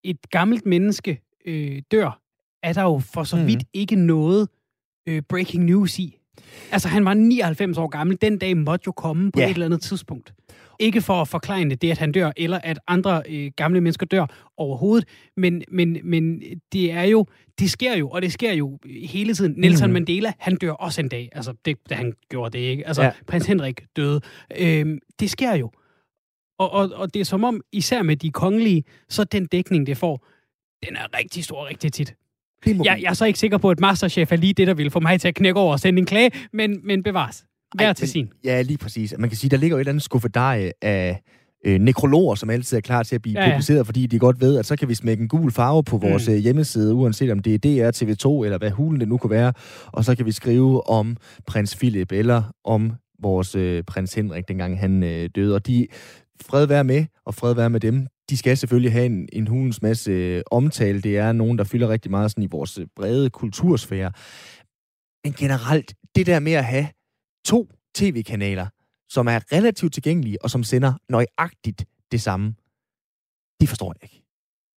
et 0.05 0.31
gammelt 0.31 0.67
menneske 0.67 1.21
øh, 1.47 1.83
dør, 1.91 2.20
er 2.63 2.73
der 2.73 2.83
jo 2.83 2.99
for 2.99 3.25
så 3.25 3.37
vidt 3.37 3.63
mm. 3.63 3.69
ikke 3.73 3.97
noget 3.97 4.49
øh, 5.09 5.23
breaking 5.29 5.65
news 5.65 5.99
i. 5.99 6.17
Altså, 6.73 6.89
han 6.89 7.05
var 7.05 7.15
99 7.15 7.79
år 7.79 7.87
gammel. 7.87 8.19
Den 8.21 8.39
dag 8.39 8.57
måtte 8.57 8.85
jo 8.87 8.93
komme 8.93 9.33
på 9.33 9.41
ja. 9.41 9.47
et 9.47 9.55
eller 9.55 9.67
andet 9.67 9.83
tidspunkt. 9.83 10.35
Ikke 10.79 11.01
for 11.01 11.21
at 11.21 11.29
forklare 11.29 11.69
det, 11.69 11.91
at 11.91 11.99
han 11.99 12.13
dør, 12.13 12.33
eller 12.37 12.59
at 12.59 12.79
andre 12.89 13.23
øh, 13.29 13.51
gamle 13.57 13.81
mennesker 13.81 14.07
dør 14.07 14.27
overhovedet, 14.57 15.09
men, 15.37 15.63
men, 15.69 15.99
men 16.05 16.43
det 16.73 16.93
er 16.93 17.03
jo, 17.03 17.27
det 17.59 17.71
sker 17.71 17.97
jo, 17.97 18.09
og 18.09 18.23
det 18.23 18.33
sker 18.33 18.53
jo 18.53 18.79
hele 19.05 19.35
tiden. 19.35 19.55
Nelson 19.57 19.89
mm. 19.89 19.93
Mandela, 19.93 20.33
han 20.39 20.57
dør 20.57 20.73
også 20.73 21.01
en 21.01 21.09
dag. 21.09 21.29
Altså, 21.33 21.55
det, 21.65 21.79
han 21.91 22.13
gjorde 22.31 22.59
det 22.59 22.65
ikke. 22.65 22.87
Altså, 22.87 23.03
ja. 23.03 23.13
prins 23.27 23.47
Henrik 23.47 23.83
døde. 23.97 24.21
Øhm, 24.57 24.99
det 25.21 25.31
sker 25.31 25.55
jo. 25.55 25.71
Og, 26.59 26.71
og, 26.71 26.91
og 26.95 27.15
det 27.15 27.21
er 27.21 27.25
som 27.25 27.45
om, 27.45 27.61
især 27.73 28.03
med 28.03 28.17
de 28.17 28.31
kongelige, 28.31 28.85
så 29.09 29.25
den 29.25 29.47
dækning, 29.47 29.87
det 29.87 29.97
får, 29.97 30.27
den 30.87 30.97
er 30.97 31.19
rigtig 31.19 31.45
stor 31.45 31.67
rigtig 31.67 31.93
tit. 31.93 32.15
Jeg, 32.67 32.99
jeg 33.03 33.11
er 33.11 33.15
så 33.15 33.25
ikke 33.25 33.39
sikker 33.39 33.59
på, 33.59 33.71
at 33.71 33.81
Masterchef 33.81 34.33
er 34.33 34.37
lige 34.37 34.53
det, 34.53 34.67
der 34.67 34.75
vil 34.75 34.91
få 34.91 35.01
mig 35.01 35.21
til 35.21 35.29
at 35.29 35.35
knække 35.35 35.61
over 35.61 35.73
og 35.73 35.81
sende 35.81 35.99
en 35.99 36.07
klage, 36.07 36.31
men, 36.53 36.81
men 36.85 37.03
bevares. 37.03 37.45
Hver 37.75 37.87
Ej, 37.87 37.93
til 37.93 38.09
sin. 38.09 38.29
Ja, 38.45 38.63
lige 38.63 38.79
præcis. 38.79 39.15
Man 39.19 39.31
kan 39.31 39.37
sige, 39.37 39.51
der 39.51 39.57
ligger 39.57 39.77
jo 39.77 39.79
et 39.79 39.81
eller 39.81 39.93
andet 39.93 40.03
skuffedej 40.03 40.73
af 40.83 41.23
øh, 41.67 41.81
nekrologer, 41.81 42.35
som 42.35 42.51
altid 42.51 42.77
er 42.77 42.81
klar 42.81 43.03
til 43.03 43.15
at 43.15 43.23
blive 43.23 43.41
ja, 43.41 43.47
ja. 43.47 43.53
publiceret, 43.53 43.87
fordi 43.87 44.07
de 44.07 44.19
godt 44.19 44.41
ved, 44.41 44.59
at 44.59 44.67
så 44.67 44.77
kan 44.77 44.89
vi 44.89 44.95
smække 44.95 45.23
en 45.23 45.29
gul 45.29 45.53
farve 45.53 45.85
på 45.85 45.99
vores 45.99 46.29
mm. 46.29 46.35
Øh, 46.35 46.41
hjemmeside, 46.41 46.95
uanset 46.95 47.31
om 47.31 47.39
det 47.39 47.55
er 47.55 47.59
DR, 47.59 47.91
TV2 47.97 48.45
eller 48.45 48.59
hvad 48.59 48.71
hulen 48.71 49.01
det 49.01 49.09
nu 49.09 49.17
kunne 49.17 49.31
være, 49.31 49.53
og 49.87 50.05
så 50.05 50.17
kan 50.17 50.27
vi 50.27 50.33
skrive 50.33 50.89
om 50.89 51.17
prins 51.47 51.77
Philip 51.77 52.13
eller 52.13 52.43
om 52.65 52.93
vores 53.23 53.55
øh, 53.55 53.83
prins 53.83 54.15
Henrik, 54.15 54.49
dengang 54.49 54.81
han 54.81 55.03
øh, 55.03 55.31
døde. 55.35 55.55
Og 55.55 55.67
de, 55.67 55.87
fred 56.47 56.67
være 56.67 56.85
med, 56.85 57.05
og 57.27 57.35
fred 57.35 57.55
være 57.55 57.71
med 57.71 57.81
dem, 57.81 58.07
de 58.31 58.37
skal 58.37 58.57
selvfølgelig 58.57 58.93
have 58.93 59.07
en, 59.07 59.29
en 59.33 59.47
hulens 59.47 59.83
masse 59.83 60.11
øh, 60.11 60.43
omtale. 60.51 61.01
Det 61.01 61.17
er 61.17 61.33
nogen, 61.33 61.59
der 61.59 61.65
fylder 61.65 61.89
rigtig 61.89 62.11
meget 62.11 62.31
sådan 62.31 62.45
i 62.45 62.47
vores 62.47 62.79
øh, 62.79 62.87
brede 62.97 63.31
kultursfære. 63.31 64.13
Men 65.25 65.33
generelt, 65.33 65.95
det 66.17 66.27
der 66.27 66.41
med 66.41 66.53
at 66.53 66.65
have 66.65 66.89
to 67.45 67.69
tv-kanaler, 67.95 68.67
som 69.09 69.27
er 69.27 69.53
relativt 69.53 69.93
tilgængelige, 69.93 70.43
og 70.43 70.51
som 70.51 70.63
sender 70.65 70.93
nøjagtigt 71.09 71.85
det 72.13 72.21
samme, 72.21 72.55
det 73.61 73.69
forstår 73.69 73.95
jeg 74.01 74.03
ikke. 74.03 74.20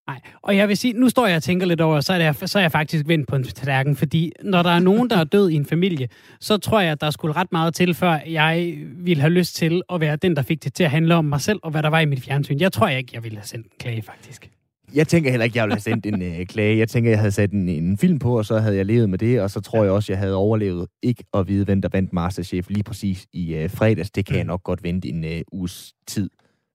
Nej, 0.07 0.19
og 0.41 0.57
jeg 0.57 0.67
vil 0.67 0.77
sige, 0.77 0.93
nu 0.93 1.09
står 1.09 1.27
jeg 1.27 1.35
og 1.35 1.43
tænker 1.43 1.67
lidt 1.67 1.81
over, 1.81 2.01
så 2.01 2.13
er, 2.13 2.17
jeg, 2.17 2.35
så 2.35 2.57
er 2.57 2.61
jeg 2.61 2.71
faktisk 2.71 3.07
vendt 3.07 3.27
på 3.27 3.35
en 3.35 3.43
tallerken, 3.43 3.95
fordi 3.95 4.31
når 4.43 4.63
der 4.63 4.69
er 4.69 4.79
nogen, 4.79 5.09
der 5.09 5.17
er 5.17 5.23
død 5.23 5.49
i 5.49 5.55
en 5.55 5.65
familie, 5.65 6.07
så 6.39 6.57
tror 6.57 6.79
jeg, 6.79 6.91
at 6.91 7.01
der 7.01 7.09
skulle 7.09 7.35
ret 7.35 7.51
meget 7.51 7.75
til, 7.75 7.93
før 7.93 8.19
jeg 8.27 8.77
ville 8.97 9.21
have 9.21 9.33
lyst 9.33 9.55
til 9.55 9.81
at 9.89 10.01
være 10.01 10.15
den, 10.15 10.35
der 10.35 10.41
fik 10.41 10.63
det 10.63 10.73
til 10.73 10.83
at 10.83 10.89
handle 10.89 11.15
om 11.15 11.25
mig 11.25 11.41
selv, 11.41 11.59
og 11.63 11.71
hvad 11.71 11.83
der 11.83 11.89
var 11.89 11.99
i 11.99 12.05
mit 12.05 12.21
fjernsyn. 12.21 12.59
Jeg 12.59 12.71
tror 12.71 12.87
jeg 12.87 12.97
ikke, 12.97 13.11
jeg 13.13 13.23
ville 13.23 13.37
have 13.37 13.45
sendt 13.45 13.65
en 13.65 13.71
klage, 13.79 14.01
faktisk. 14.01 14.49
Jeg 14.93 15.07
tænker 15.07 15.29
heller 15.29 15.43
ikke, 15.43 15.57
jeg 15.57 15.63
ville 15.63 15.73
have 15.73 15.81
sendt 15.81 16.05
en 16.05 16.21
uh, 16.21 16.45
klage. 16.45 16.77
Jeg 16.77 16.89
tænker, 16.89 17.09
jeg 17.09 17.19
havde 17.19 17.31
sat 17.31 17.51
en, 17.51 17.69
en 17.69 17.97
film 17.97 18.19
på, 18.19 18.37
og 18.37 18.45
så 18.45 18.59
havde 18.59 18.75
jeg 18.75 18.85
levet 18.85 19.09
med 19.09 19.17
det, 19.17 19.41
og 19.41 19.51
så 19.51 19.61
tror 19.61 19.83
jeg 19.83 19.91
også, 19.91 20.11
jeg 20.11 20.19
havde 20.19 20.35
overlevet 20.35 20.87
ikke 21.03 21.23
at 21.33 21.47
vide, 21.47 21.65
hvem 21.65 21.81
der 21.81 21.89
vandt 21.91 22.13
Masterchef 22.13 22.69
lige 22.69 22.83
præcis 22.83 23.25
i 23.33 23.63
uh, 23.63 23.71
fredags. 23.71 24.11
Det 24.11 24.25
kan 24.25 24.35
jeg 24.35 24.45
nok 24.45 24.63
godt 24.63 24.83
vente 24.83 25.07
en 25.07 25.23
uh, 25.23 25.59
uges 25.59 25.93
tid 26.07 26.29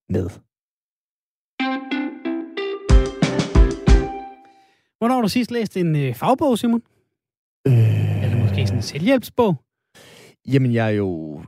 med. 0.09 0.29
Hvornår 4.99 5.15
har 5.15 5.23
du 5.23 5.29
sidst 5.29 5.51
læst 5.51 5.77
en 5.77 5.97
øh, 5.97 6.15
fagbog, 6.15 6.59
Simon? 6.59 6.83
Øh... 7.67 8.25
Eller 8.25 8.39
måske 8.39 8.67
sådan 8.67 8.79
en 8.79 8.83
selvhjælpsbog? 8.83 9.57
Jamen, 10.49 10.73
jeg 10.73 10.87
er 10.87 10.91
jo 10.91 11.43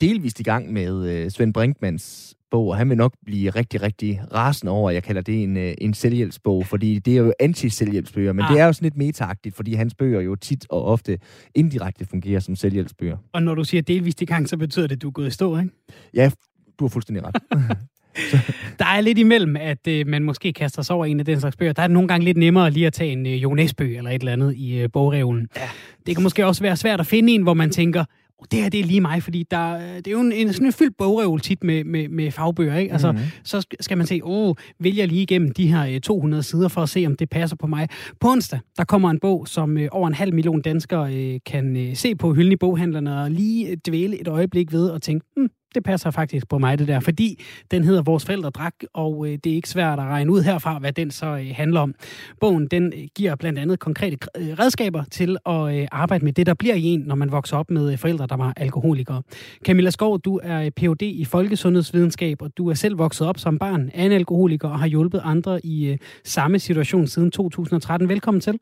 delvist 0.00 0.40
i 0.40 0.42
gang 0.42 0.72
med 0.72 1.08
øh, 1.08 1.30
Svend 1.30 1.54
Brinkmans 1.54 2.34
bog, 2.50 2.68
og 2.68 2.76
han 2.76 2.88
vil 2.88 2.96
nok 2.96 3.14
blive 3.24 3.50
rigtig, 3.50 3.82
rigtig 3.82 4.20
rasende 4.34 4.72
over, 4.72 4.90
at 4.90 4.94
jeg 4.94 5.02
kalder 5.02 5.22
det 5.22 5.42
en, 5.42 5.56
øh, 5.56 5.74
en 5.78 5.94
selvhjælpsbog, 5.94 6.66
fordi 6.66 6.98
det 6.98 7.12
er 7.12 7.18
jo 7.18 7.32
anti-selvhjælpsbøger, 7.40 8.32
men 8.32 8.44
ah. 8.44 8.52
det 8.52 8.60
er 8.60 8.66
jo 8.66 8.72
sådan 8.72 8.86
lidt 8.86 8.96
metagtigt, 8.96 9.54
fordi 9.54 9.74
hans 9.74 9.94
bøger 9.94 10.20
jo 10.20 10.34
tit 10.34 10.66
og 10.70 10.84
ofte 10.84 11.18
indirekte 11.54 12.06
fungerer 12.06 12.40
som 12.40 12.56
selvhjælpsbøger. 12.56 13.16
Og 13.32 13.42
når 13.42 13.54
du 13.54 13.64
siger 13.64 13.82
delvist 13.82 14.22
i 14.22 14.24
gang, 14.24 14.48
så 14.48 14.56
betyder 14.56 14.86
det, 14.86 14.96
at 14.96 15.02
du 15.02 15.08
er 15.08 15.12
gået 15.12 15.26
i 15.26 15.30
stå, 15.30 15.58
ikke? 15.58 15.70
Ja, 16.14 16.30
du 16.78 16.84
har 16.84 16.88
fuldstændig 16.88 17.24
ret. 17.24 17.36
der 18.78 18.84
er 18.84 19.00
lidt 19.00 19.18
imellem, 19.18 19.56
at 19.56 19.86
øh, 19.88 20.06
man 20.06 20.22
måske 20.22 20.52
kaster 20.52 20.82
sig 20.82 20.96
over 20.96 21.06
en 21.06 21.20
af 21.20 21.26
den 21.26 21.40
slags 21.40 21.56
bøger. 21.56 21.72
Der 21.72 21.82
er 21.82 21.86
det 21.86 21.94
nogle 21.94 22.08
gange 22.08 22.24
lidt 22.24 22.36
nemmere 22.36 22.70
lige 22.70 22.86
at 22.86 22.92
tage 22.92 23.12
en 23.12 23.26
øh, 23.26 23.42
Jonas-bøg 23.42 23.96
eller 23.96 24.10
et 24.10 24.20
eller 24.20 24.32
andet 24.32 24.54
i 24.56 24.78
øh, 24.78 24.88
bogreolen. 24.92 25.48
Ja. 25.56 25.68
Det 26.06 26.16
kan 26.16 26.22
måske 26.22 26.46
også 26.46 26.62
være 26.62 26.76
svært 26.76 27.00
at 27.00 27.06
finde 27.06 27.32
en, 27.32 27.42
hvor 27.42 27.54
man 27.54 27.70
tænker, 27.70 28.04
oh, 28.38 28.46
det 28.50 28.62
her 28.62 28.68
det 28.68 28.80
er 28.80 28.84
lige 28.84 29.00
mig, 29.00 29.22
fordi 29.22 29.46
der, 29.50 29.78
det 29.96 30.06
er 30.06 30.10
jo 30.10 30.20
en, 30.20 30.32
en 30.32 30.52
sådan 30.52 30.66
en 30.66 30.72
fyldt 30.72 30.96
bogreol 30.96 31.40
tit 31.40 31.64
med, 31.64 31.84
med, 31.84 32.08
med 32.08 32.30
fagbøger. 32.30 32.76
Ikke? 32.76 32.92
Altså, 32.92 33.12
mm-hmm. 33.12 33.26
Så 33.44 33.66
skal 33.80 33.98
man 33.98 34.06
se, 34.06 34.20
åh, 34.22 34.48
oh, 34.48 34.54
vil 34.78 34.96
jeg 34.96 35.08
lige 35.08 35.22
igennem 35.22 35.52
de 35.52 35.66
her 35.66 36.00
200 36.00 36.40
øh, 36.40 36.44
sider 36.44 36.68
for 36.68 36.82
at 36.82 36.88
se, 36.88 37.06
om 37.06 37.16
det 37.16 37.30
passer 37.30 37.56
på 37.56 37.66
mig. 37.66 37.88
På 38.20 38.30
onsdag, 38.30 38.60
der 38.76 38.84
kommer 38.84 39.10
en 39.10 39.18
bog, 39.20 39.48
som 39.48 39.78
øh, 39.78 39.88
over 39.92 40.08
en 40.08 40.14
halv 40.14 40.34
million 40.34 40.62
danskere 40.62 41.14
øh, 41.14 41.40
kan 41.46 41.76
øh, 41.76 41.96
se 41.96 42.14
på 42.14 42.34
hylden 42.34 42.52
i 42.52 42.56
boghandlerne 42.56 43.22
og 43.22 43.30
lige 43.30 43.76
dvæle 43.88 44.20
et 44.20 44.28
øjeblik 44.28 44.72
ved 44.72 44.88
og 44.88 45.02
tænke, 45.02 45.26
hmm, 45.36 45.48
det 45.74 45.84
passer 45.84 46.10
faktisk 46.10 46.48
på 46.48 46.58
mig, 46.58 46.78
det 46.78 46.88
der, 46.88 47.00
fordi 47.00 47.42
den 47.70 47.84
hedder 47.84 48.02
Vores 48.02 48.24
Forældre 48.24 48.50
Drak, 48.50 48.74
og 48.94 49.26
øh, 49.26 49.32
det 49.44 49.46
er 49.46 49.54
ikke 49.54 49.68
svært 49.68 49.98
at 49.98 50.04
regne 50.04 50.32
ud 50.32 50.42
herfra, 50.42 50.78
hvad 50.78 50.92
den 50.92 51.10
så 51.10 51.26
øh, 51.26 51.46
handler 51.54 51.80
om. 51.80 51.94
Bogen, 52.40 52.66
den 52.66 52.92
øh, 52.96 53.08
giver 53.16 53.34
blandt 53.36 53.58
andet 53.58 53.78
konkrete 53.80 54.18
øh, 54.36 54.48
redskaber 54.58 55.04
til 55.10 55.36
at 55.46 55.76
øh, 55.76 55.88
arbejde 55.92 56.24
med 56.24 56.32
det, 56.32 56.46
der 56.46 56.54
bliver 56.54 56.74
i 56.74 56.82
en, 56.82 57.00
når 57.00 57.14
man 57.14 57.32
vokser 57.32 57.56
op 57.56 57.70
med 57.70 57.92
øh, 57.92 57.98
forældre, 57.98 58.26
der 58.26 58.36
var 58.36 58.52
alkoholikere. 58.56 59.22
Camilla 59.64 59.90
Skov, 59.90 60.20
du 60.20 60.40
er 60.42 60.70
Ph.D. 60.70 61.02
i 61.02 61.24
folkesundhedsvidenskab, 61.24 62.42
og 62.42 62.50
du 62.56 62.68
er 62.70 62.74
selv 62.74 62.98
vokset 62.98 63.26
op 63.26 63.38
som 63.38 63.58
barn 63.58 63.90
af 63.94 64.04
en 64.04 64.12
alkoholiker 64.12 64.68
og 64.68 64.78
har 64.78 64.86
hjulpet 64.86 65.20
andre 65.24 65.66
i 65.66 65.92
øh, 65.92 65.98
samme 66.24 66.58
situation 66.58 67.06
siden 67.06 67.30
2013. 67.30 68.08
Velkommen 68.08 68.40
til. 68.40 68.58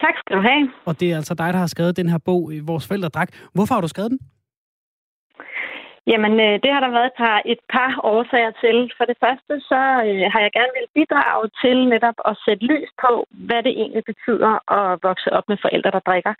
Tak 0.00 0.14
skal 0.18 0.36
du 0.36 0.42
have. 0.42 0.70
Og 0.84 1.00
det 1.00 1.12
er 1.12 1.16
altså 1.16 1.34
dig, 1.34 1.52
der 1.52 1.58
har 1.58 1.66
skrevet 1.66 1.96
den 1.96 2.08
her 2.08 2.18
bog, 2.18 2.52
Vores 2.62 2.86
Forældre 2.86 3.08
Drak. 3.08 3.28
Hvorfor 3.54 3.74
har 3.74 3.80
du 3.80 3.88
skrevet 3.88 4.10
den? 4.10 4.18
Jamen, 6.06 6.34
øh, 6.46 6.54
det 6.62 6.70
har 6.74 6.80
der 6.82 6.96
været 6.96 7.10
et 7.12 7.18
par, 7.22 7.42
et 7.52 7.62
par 7.74 7.90
årsager 8.12 8.52
til. 8.64 8.76
For 8.96 9.04
det 9.10 9.16
første, 9.24 9.52
så 9.70 9.80
øh, 10.08 10.24
har 10.32 10.40
jeg 10.44 10.52
gerne 10.58 10.74
vil 10.78 10.88
bidrage 10.98 11.46
til 11.62 11.76
netop 11.94 12.18
at 12.30 12.34
sætte 12.44 12.64
lys 12.70 12.90
på, 13.04 13.12
hvad 13.48 13.60
det 13.62 13.72
egentlig 13.80 14.04
betyder 14.10 14.52
at 14.78 14.98
vokse 15.08 15.32
op 15.36 15.46
med 15.48 15.58
forældre, 15.64 15.90
der 15.96 16.08
drikker. 16.08 16.34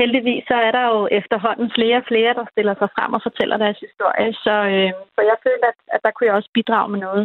Heldigvis 0.00 0.44
så 0.50 0.56
er 0.66 0.72
der 0.78 0.84
jo 0.94 1.08
efterhånden 1.20 1.68
flere 1.76 1.96
og 1.96 2.06
flere, 2.10 2.34
der 2.34 2.46
stiller 2.52 2.74
sig 2.78 2.88
frem 2.96 3.10
og 3.16 3.22
fortæller 3.22 3.56
deres 3.56 3.80
historie, 3.86 4.28
så, 4.44 4.54
øh, 4.74 4.90
så 5.14 5.20
jeg 5.30 5.36
føler, 5.46 5.68
at, 5.72 5.80
at 5.94 6.00
der 6.04 6.10
kunne 6.10 6.28
jeg 6.28 6.38
også 6.38 6.50
bidrage 6.54 6.88
med 6.92 7.00
noget. 7.06 7.24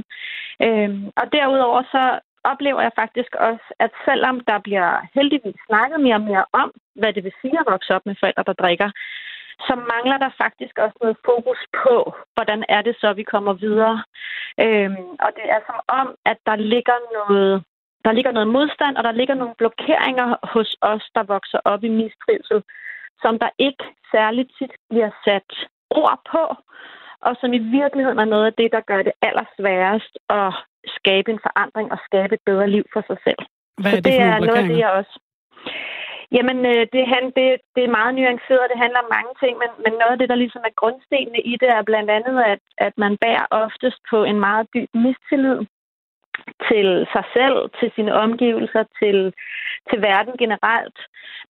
Øh, 0.65 0.89
og 1.21 1.25
derudover 1.35 1.81
så 1.95 2.03
oplever 2.51 2.81
jeg 2.81 2.93
faktisk 3.01 3.31
også, 3.49 3.65
at 3.79 3.91
selvom 4.07 4.35
der 4.49 4.57
bliver 4.67 4.89
heldigvis 5.17 5.59
snakket 5.67 5.99
mere 5.99 6.19
og 6.21 6.27
mere 6.31 6.45
om, 6.61 6.69
hvad 6.99 7.13
det 7.13 7.23
vil 7.23 7.39
sige 7.41 7.59
at 7.59 7.69
vokse 7.73 7.95
op 7.95 8.05
med 8.05 8.15
forældre, 8.19 8.43
der 8.49 8.61
drikker, 8.63 8.89
så 9.67 9.75
mangler 9.93 10.17
der 10.17 10.29
faktisk 10.43 10.77
også 10.77 10.97
noget 11.01 11.17
fokus 11.25 11.61
på, 11.83 12.13
hvordan 12.33 12.63
er 12.69 12.81
det 12.81 12.95
så, 12.99 13.13
vi 13.13 13.23
kommer 13.23 13.53
videre. 13.53 14.03
Øhm, 14.59 15.09
og 15.25 15.29
det 15.37 15.45
er 15.55 15.59
som 15.67 15.79
om, 15.87 16.15
at 16.25 16.37
der 16.45 16.55
ligger 16.55 16.97
noget 17.17 17.63
der 18.05 18.11
ligger 18.11 18.31
noget 18.31 18.47
modstand, 18.47 18.97
og 18.97 19.03
der 19.03 19.11
ligger 19.11 19.35
nogle 19.35 19.55
blokeringer 19.57 20.35
hos 20.53 20.77
os, 20.81 21.05
der 21.15 21.23
vokser 21.23 21.59
op 21.65 21.83
i 21.83 21.89
mistrivsel, 21.89 22.63
som 23.21 23.39
der 23.39 23.49
ikke 23.57 23.83
særligt 24.11 24.51
tit 24.57 24.73
bliver 24.89 25.11
sat 25.25 25.51
ord 25.89 26.19
på, 26.31 26.43
og 27.27 27.35
som 27.41 27.53
i 27.53 27.61
virkeligheden 27.79 28.19
er 28.19 28.25
noget 28.25 28.45
af 28.45 28.53
det, 28.53 28.69
der 28.71 28.81
gør 28.81 29.01
det 29.03 29.13
allersværest 29.21 30.13
at 30.29 30.53
skabe 30.97 31.31
en 31.31 31.39
forandring 31.47 31.91
og 31.91 31.99
skabe 32.05 32.35
et 32.35 32.43
bedre 32.45 32.67
liv 32.69 32.85
for 32.93 33.03
sig 33.07 33.17
selv. 33.23 33.41
Hvad 33.81 33.91
er 33.91 33.95
det, 33.95 34.05
det 34.05 34.19
er 34.21 34.39
noget 34.39 34.63
af 34.63 34.67
det, 34.67 34.77
jeg 34.77 34.91
også 34.91 35.19
Jamen, 36.35 36.59
øh, 36.71 36.83
det, 36.93 37.03
han, 37.13 37.23
det, 37.37 37.47
det 37.75 37.83
er 37.83 37.97
meget 37.99 38.15
nuanceret, 38.15 38.71
det 38.71 38.83
handler 38.83 38.99
om 39.03 39.13
mange 39.17 39.33
ting, 39.41 39.53
men, 39.61 39.69
men 39.83 39.93
noget 39.99 40.13
af 40.13 40.19
det, 40.19 40.29
der 40.29 40.41
ligesom 40.43 40.63
er 40.65 40.79
grundstenene 40.81 41.41
i 41.51 41.53
det, 41.61 41.69
er 41.77 41.89
blandt 41.89 42.09
andet, 42.17 42.37
at, 42.53 42.61
at 42.77 42.93
man 42.97 43.17
bærer 43.17 43.45
oftest 43.63 43.99
på 44.11 44.23
en 44.23 44.39
meget 44.39 44.67
dyb 44.73 44.89
mistillid 45.05 45.59
til 46.69 46.87
sig 47.13 47.25
selv, 47.37 47.57
til 47.79 47.91
sine 47.95 48.13
omgivelser, 48.25 48.83
til, 48.99 49.33
til 49.89 49.99
verden 50.09 50.35
generelt. 50.43 50.99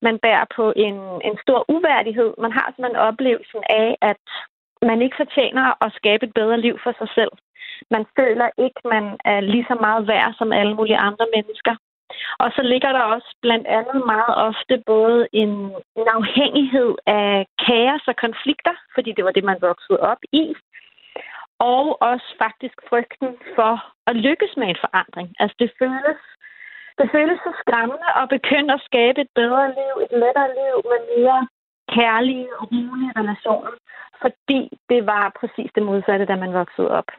Man 0.01 0.19
bærer 0.25 0.45
på 0.55 0.73
en, 0.75 0.97
en 1.27 1.37
stor 1.43 1.65
uværdighed. 1.75 2.33
Man 2.37 2.51
har 2.51 2.67
simpelthen 2.67 3.05
oplevelsen 3.09 3.63
af, 3.69 3.97
at 4.01 4.25
man 4.89 5.01
ikke 5.01 5.19
fortjener 5.23 5.65
at 5.85 5.93
skabe 5.99 6.25
et 6.25 6.33
bedre 6.33 6.57
liv 6.65 6.75
for 6.83 6.93
sig 6.99 7.09
selv. 7.17 7.33
Man 7.91 8.05
føler 8.19 8.49
ikke, 8.65 8.81
man 8.95 9.05
er 9.25 9.39
lige 9.39 9.65
så 9.71 9.75
meget 9.85 10.07
værd 10.07 10.33
som 10.39 10.53
alle 10.59 10.73
mulige 10.75 11.03
andre 11.09 11.27
mennesker. 11.35 11.75
Og 12.43 12.51
så 12.55 12.61
ligger 12.61 12.91
der 12.91 13.03
også 13.15 13.35
blandt 13.41 13.67
andet 13.67 13.99
meget 14.05 14.35
ofte 14.49 14.83
både 14.85 15.27
en, 15.33 15.53
en 15.99 16.07
afhængighed 16.19 16.91
af 17.07 17.45
kaos 17.67 18.03
og 18.07 18.15
konflikter, 18.15 18.75
fordi 18.95 19.11
det 19.11 19.25
var 19.25 19.31
det, 19.31 19.43
man 19.43 19.57
voksede 19.61 19.99
op 19.99 20.21
i, 20.31 20.55
og 21.59 22.01
også 22.01 22.27
faktisk 22.43 22.77
frygten 22.89 23.29
for 23.55 23.73
at 24.09 24.15
lykkes 24.15 24.53
med 24.57 24.67
en 24.67 24.81
forandring. 24.85 25.27
Altså 25.39 25.55
det 25.59 25.71
føles, 25.81 26.21
det 26.99 27.07
føles 27.15 27.39
så 27.45 27.51
skræmmende 27.61 28.09
at 28.21 28.29
begynde 28.35 28.73
at 28.73 28.85
skabe 28.89 29.21
et 29.21 29.31
bedre 29.35 29.65
liv, 29.79 29.93
et 30.05 30.13
lettere 30.23 30.51
liv 30.61 30.75
med 30.91 30.99
mere 31.13 31.47
kærlige 31.95 32.49
og 32.59 32.65
rolige 32.71 33.13
relationer, 33.21 33.73
fordi 34.21 34.61
det 34.89 35.01
var 35.05 35.35
præcis 35.39 35.69
det 35.75 35.83
modsatte, 35.83 36.25
da 36.25 36.35
man 36.35 36.53
voksede 36.53 36.91
op. 36.99 37.09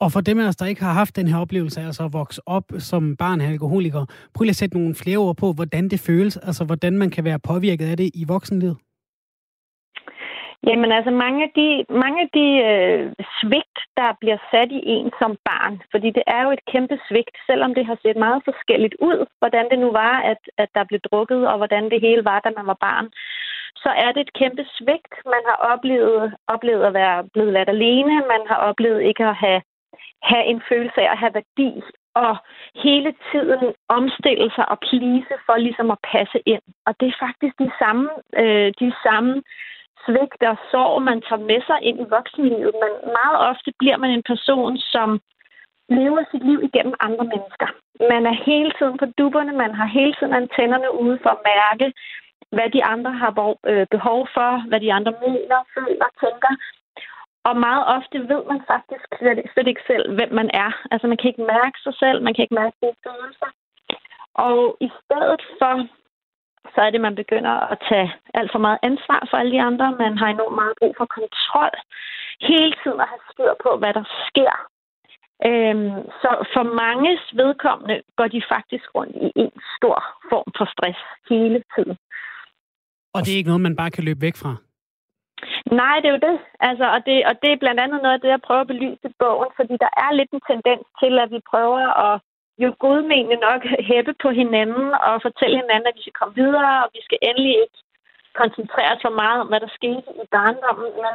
Og 0.00 0.12
for 0.12 0.20
dem 0.20 0.38
af 0.38 0.48
os, 0.48 0.56
der 0.56 0.66
ikke 0.66 0.82
har 0.82 0.92
haft 0.92 1.16
den 1.16 1.28
her 1.28 1.38
oplevelse 1.40 1.80
af 1.80 1.86
altså 1.86 2.04
at 2.04 2.12
vokse 2.12 2.40
op 2.46 2.64
som 2.78 3.16
barn 3.16 3.40
af 3.40 3.48
alkoholiker, 3.50 4.06
prøv 4.34 4.42
lige 4.42 4.50
at 4.50 4.56
sætte 4.56 4.78
nogle 4.78 4.94
flere 4.94 5.18
ord 5.18 5.36
på, 5.36 5.52
hvordan 5.52 5.88
det 5.88 6.00
føles, 6.00 6.36
altså 6.36 6.64
hvordan 6.64 6.98
man 6.98 7.10
kan 7.10 7.24
være 7.24 7.38
påvirket 7.38 7.86
af 7.90 7.96
det 7.96 8.10
i 8.14 8.24
voksenlivet. 8.28 8.76
Jamen 10.68 10.92
altså 10.98 11.12
mange 11.24 11.40
af 11.46 11.52
de, 11.58 11.68
mange 12.02 12.18
af 12.24 12.30
de 12.38 12.46
øh, 12.70 13.00
svigt, 13.38 13.78
der 14.00 14.10
bliver 14.20 14.38
sat 14.52 14.70
i 14.78 14.80
en 14.96 15.10
som 15.20 15.32
barn, 15.50 15.74
fordi 15.92 16.08
det 16.16 16.24
er 16.34 16.42
jo 16.44 16.50
et 16.56 16.64
kæmpe 16.72 16.96
svigt, 17.08 17.36
selvom 17.48 17.74
det 17.74 17.84
har 17.86 17.98
set 18.02 18.18
meget 18.26 18.42
forskelligt 18.48 18.96
ud, 19.08 19.18
hvordan 19.40 19.66
det 19.70 19.78
nu 19.78 19.88
var, 20.02 20.14
at, 20.32 20.40
at 20.62 20.68
der 20.76 20.84
blev 20.88 21.00
drukket, 21.08 21.42
og 21.50 21.56
hvordan 21.60 21.84
det 21.92 22.00
hele 22.06 22.24
var, 22.30 22.38
da 22.40 22.50
man 22.56 22.66
var 22.66 22.78
barn, 22.88 23.06
så 23.82 23.90
er 24.04 24.10
det 24.12 24.20
et 24.22 24.36
kæmpe 24.40 24.64
svigt. 24.76 25.12
Man 25.34 25.44
har 25.50 25.58
oplevet, 25.72 26.34
oplevet 26.54 26.84
at 26.88 26.94
være 27.00 27.18
blevet 27.34 27.52
ladt 27.52 27.68
alene, 27.76 28.14
man 28.34 28.42
har 28.50 28.58
oplevet 28.68 29.00
ikke 29.10 29.24
at 29.32 29.36
have 29.44 29.60
have 30.22 30.44
en 30.44 30.62
følelse 30.68 31.00
af 31.00 31.12
at 31.12 31.18
have 31.18 31.34
værdi, 31.34 31.82
og 32.14 32.36
hele 32.74 33.14
tiden 33.32 33.74
omstille 33.88 34.50
sig 34.56 34.68
og 34.68 34.78
plise 34.88 35.34
for 35.46 35.56
ligesom 35.56 35.90
at 35.90 35.98
passe 36.12 36.38
ind. 36.46 36.62
Og 36.86 36.92
det 37.00 37.08
er 37.08 37.22
faktisk 37.26 37.54
de 37.58 37.70
samme, 37.78 38.08
øh, 38.42 38.72
de 38.80 38.92
samme 39.04 39.42
svigt 40.06 40.42
og 40.52 40.56
sorg, 40.70 41.02
man 41.02 41.20
tager 41.28 41.46
med 41.50 41.60
sig 41.68 41.78
ind 41.88 41.98
i 42.00 42.12
voksenlivet, 42.16 42.74
men 42.82 42.92
meget 43.18 43.38
ofte 43.50 43.70
bliver 43.78 43.96
man 43.96 44.10
en 44.10 44.26
person, 44.32 44.78
som 44.78 45.20
lever 45.88 46.22
sit 46.30 46.44
liv 46.50 46.60
igennem 46.68 46.94
andre 47.00 47.24
mennesker. 47.32 47.68
Man 48.12 48.26
er 48.26 48.36
hele 48.50 48.72
tiden 48.78 48.96
på 48.98 49.06
dupperne, 49.18 49.52
man 49.52 49.74
har 49.74 49.86
hele 49.86 50.14
tiden 50.18 50.34
antennerne 50.34 50.88
ude 51.02 51.18
for 51.22 51.30
at 51.30 51.44
mærke, 51.52 51.86
hvad 52.54 52.68
de 52.76 52.84
andre 52.84 53.12
har 53.12 53.30
behov 53.94 54.20
øh, 54.22 54.28
for, 54.34 54.50
hvad 54.68 54.80
de 54.80 54.92
andre 54.92 55.12
mener, 55.26 55.58
føler, 55.74 56.08
tænker. 56.22 56.52
Og 57.48 57.54
meget 57.66 57.84
ofte 57.96 58.18
ved 58.32 58.42
man 58.52 58.60
faktisk 58.72 59.06
slet 59.52 59.68
ikke 59.70 59.84
selv, 59.90 60.04
hvem 60.16 60.30
man 60.40 60.50
er. 60.64 60.70
Altså 60.92 61.06
man 61.06 61.18
kan 61.18 61.28
ikke 61.30 61.50
mærke 61.56 61.78
sig 61.86 61.94
selv, 62.02 62.18
man 62.22 62.34
kan 62.34 62.42
ikke 62.42 62.60
mærke 62.62 62.76
sine 62.80 62.98
følelser. 63.06 63.50
Og 64.34 64.58
i 64.86 64.90
stedet 65.00 65.42
for, 65.58 65.74
så 66.74 66.80
er 66.86 66.90
det, 66.90 67.00
man 67.00 67.14
begynder 67.22 67.54
at 67.72 67.78
tage 67.88 68.08
alt 68.34 68.50
for 68.52 68.58
meget 68.66 68.78
ansvar 68.82 69.20
for 69.30 69.36
alle 69.36 69.52
de 69.56 69.62
andre. 69.68 69.86
Man 70.04 70.18
har 70.18 70.28
enormt 70.28 70.58
meget 70.60 70.74
brug 70.80 70.94
for 70.98 71.06
kontrol. 71.18 71.74
Hele 72.50 72.72
tiden 72.82 73.00
at 73.04 73.08
have 73.12 73.24
styr 73.32 73.52
på, 73.64 73.70
hvad 73.80 73.92
der 73.98 74.06
sker. 74.28 74.54
Øhm, 75.48 75.98
så 76.22 76.30
for 76.54 76.64
manges 76.82 77.22
vedkommende 77.40 77.96
går 78.18 78.28
de 78.34 78.42
faktisk 78.54 78.86
rundt 78.96 79.16
i 79.26 79.28
en 79.42 79.52
stor 79.76 79.96
form 80.30 80.48
for 80.58 80.66
stress 80.74 81.00
hele 81.30 81.62
tiden. 81.74 81.96
Og 83.14 83.20
det 83.24 83.32
er 83.32 83.36
ikke 83.36 83.52
noget, 83.52 83.68
man 83.68 83.76
bare 83.76 83.90
kan 83.90 84.04
løbe 84.04 84.20
væk 84.20 84.36
fra? 84.42 84.52
Nej, 85.70 85.96
det 86.00 86.08
er 86.08 86.16
jo 86.16 86.26
det. 86.28 86.38
Altså, 86.60 86.84
og, 86.94 87.00
det 87.06 87.26
og 87.28 87.34
det 87.42 87.50
er 87.52 87.62
blandt 87.62 87.80
andet 87.80 88.02
noget 88.02 88.14
af 88.14 88.20
det, 88.20 88.28
jeg 88.28 88.46
prøver 88.46 88.60
at 88.60 88.72
belyse 88.72 89.08
i 89.08 89.16
bogen, 89.18 89.50
fordi 89.56 89.74
der 89.84 89.92
er 90.04 90.10
lidt 90.12 90.30
en 90.32 90.42
tendens 90.50 90.86
til, 91.00 91.18
at 91.18 91.30
vi 91.30 91.40
prøver 91.50 91.84
at 92.06 92.20
jo 92.58 92.68
godmenende 92.78 93.36
nok 93.48 93.62
hæppe 93.88 94.14
på 94.22 94.28
hinanden 94.40 94.86
og 95.08 95.22
fortælle 95.26 95.56
hinanden, 95.62 95.86
at 95.90 95.96
vi 95.96 96.02
skal 96.02 96.18
komme 96.20 96.34
videre, 96.42 96.74
og 96.84 96.88
vi 96.96 97.00
skal 97.06 97.18
endelig 97.28 97.54
ikke 97.62 97.78
koncentrere 98.40 98.92
os 98.94 99.04
for 99.06 99.14
meget 99.22 99.38
om, 99.40 99.48
hvad 99.50 99.60
der 99.60 99.76
skete 99.78 100.10
i 100.22 100.26
barndommen. 100.36 100.90
Men, 101.04 101.14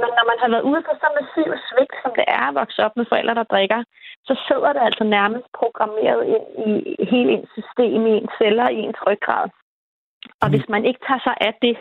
men 0.00 0.10
når 0.16 0.24
man 0.30 0.38
har 0.42 0.48
været 0.52 0.68
ude 0.70 0.82
på 0.86 0.92
så 1.02 1.08
massiv 1.18 1.48
svigt, 1.68 1.94
som 2.02 2.12
det 2.18 2.26
er 2.38 2.44
at 2.48 2.56
vokse 2.60 2.80
op 2.86 2.94
med 2.96 3.06
forældre, 3.08 3.34
der 3.40 3.52
drikker, 3.54 3.80
så 4.28 4.34
sidder 4.48 4.70
det 4.72 4.82
altså 4.88 5.04
nærmest 5.04 5.46
programmeret 5.60 6.22
ind 6.34 6.46
i 6.66 6.70
hele 7.10 7.30
ens 7.36 7.50
system, 7.58 8.00
i 8.06 8.12
ens 8.18 8.34
celler, 8.38 8.68
i 8.68 8.78
ens 8.86 9.00
ryggrad. 9.06 9.46
Og 10.42 10.46
mm. 10.46 10.52
hvis 10.52 10.66
man 10.74 10.82
ikke 10.84 11.00
tager 11.06 11.22
sig 11.28 11.36
af 11.48 11.54
det, 11.62 11.76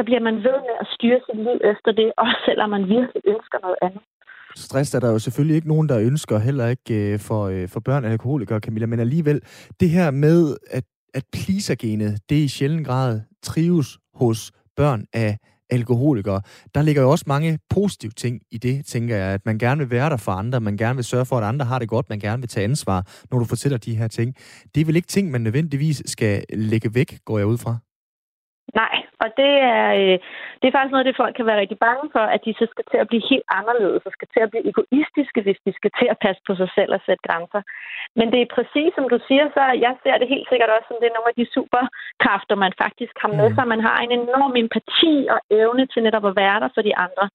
så 0.00 0.04
bliver 0.08 0.22
man 0.28 0.36
ved 0.46 0.58
med 0.68 0.76
at 0.82 0.86
styre 0.94 1.20
sit 1.26 1.38
liv 1.46 1.58
efter 1.72 1.90
det, 2.00 2.08
også 2.22 2.38
selvom 2.48 2.70
man 2.76 2.82
virkelig 2.96 3.22
ønsker 3.34 3.58
noget 3.66 3.78
andet. 3.86 4.02
Stress 4.56 4.94
er 4.94 5.00
der 5.00 5.10
jo 5.12 5.18
selvfølgelig 5.18 5.56
ikke 5.56 5.68
nogen, 5.68 5.88
der 5.88 5.98
ønsker, 5.98 6.38
heller 6.38 6.66
ikke 6.74 6.94
øh, 7.12 7.18
for, 7.28 7.42
øh, 7.54 7.68
for 7.68 7.80
børn 7.80 8.04
af 8.04 8.10
alkoholikere, 8.10 8.60
Camilla, 8.60 8.86
men 8.86 9.00
alligevel, 9.00 9.40
det 9.80 9.90
her 9.90 10.10
med, 10.10 10.56
at, 10.70 10.84
at 11.14 11.24
pleasergenet, 11.32 12.12
det 12.30 12.36
i 12.36 12.48
sjældent 12.48 12.86
grad 12.86 13.20
trives 13.42 13.98
hos 14.14 14.52
børn 14.76 15.04
af 15.12 15.36
alkoholikere. 15.70 16.40
Der 16.74 16.82
ligger 16.82 17.02
jo 17.02 17.10
også 17.10 17.24
mange 17.28 17.58
positive 17.70 18.10
ting 18.10 18.40
i 18.50 18.58
det, 18.58 18.86
tænker 18.86 19.16
jeg, 19.16 19.28
at 19.34 19.46
man 19.46 19.58
gerne 19.58 19.78
vil 19.78 19.90
være 19.90 20.10
der 20.10 20.16
for 20.16 20.32
andre, 20.32 20.60
man 20.60 20.76
gerne 20.76 20.96
vil 20.96 21.04
sørge 21.04 21.26
for, 21.26 21.36
at 21.38 21.44
andre 21.44 21.64
har 21.66 21.78
det 21.78 21.88
godt, 21.88 22.10
man 22.10 22.18
gerne 22.18 22.42
vil 22.42 22.48
tage 22.48 22.64
ansvar, 22.64 23.24
når 23.30 23.38
du 23.38 23.44
fortæller 23.44 23.78
de 23.78 23.96
her 23.96 24.08
ting. 24.08 24.34
Det 24.74 24.80
er 24.80 24.84
vel 24.84 24.96
ikke 24.96 25.08
ting, 25.08 25.30
man 25.30 25.40
nødvendigvis 25.40 26.02
skal 26.06 26.44
lægge 26.52 26.94
væk, 26.94 27.18
går 27.24 27.38
jeg 27.38 27.46
ud 27.46 27.58
fra? 27.58 27.76
Nej, 28.74 28.96
og 29.22 29.28
det 29.40 29.52
er, 29.74 29.86
øh, 30.00 30.16
det 30.58 30.66
er 30.66 30.74
faktisk 30.76 30.92
noget, 30.92 31.08
det 31.08 31.20
folk 31.22 31.34
kan 31.36 31.46
være 31.46 31.60
rigtig 31.62 31.78
bange 31.78 32.06
for, 32.14 32.24
at 32.34 32.40
de 32.44 32.52
så 32.60 32.66
skal 32.70 32.84
til 32.90 32.98
at 33.02 33.08
blive 33.10 33.28
helt 33.30 33.48
anderledes, 33.58 34.02
og 34.06 34.12
skal 34.12 34.28
til 34.34 34.42
at 34.44 34.50
blive 34.50 34.68
egoistiske, 34.70 35.40
hvis 35.42 35.60
de 35.66 35.72
skal 35.78 35.92
til 35.98 36.08
at 36.12 36.20
passe 36.24 36.42
på 36.46 36.52
sig 36.60 36.70
selv 36.76 36.90
og 36.96 37.00
sætte 37.06 37.26
grænser. 37.28 37.62
Men 38.18 38.26
det 38.32 38.40
er 38.40 38.54
præcis 38.56 38.90
som 38.94 39.06
du 39.12 39.18
siger, 39.28 39.44
så 39.56 39.62
jeg 39.86 39.94
ser 40.02 40.16
det 40.18 40.32
helt 40.34 40.48
sikkert 40.48 40.70
også 40.74 40.88
som 40.88 40.98
det 41.00 41.08
er 41.08 41.16
nogle 41.16 41.32
af 41.32 41.38
de 41.40 41.52
superkræfter, 41.56 42.54
man 42.64 42.74
faktisk 42.84 43.14
har 43.22 43.32
med 43.40 43.48
mm. 43.48 43.54
sig. 43.54 43.64
Man 43.74 43.82
har 43.88 43.98
en 44.00 44.12
enorm 44.20 44.54
empati 44.64 45.14
og 45.34 45.40
evne 45.60 45.84
til 45.86 46.02
netop 46.02 46.26
at 46.30 46.36
være 46.42 46.60
der 46.62 46.70
for 46.74 46.82
de 46.88 46.94
andre. 47.06 47.26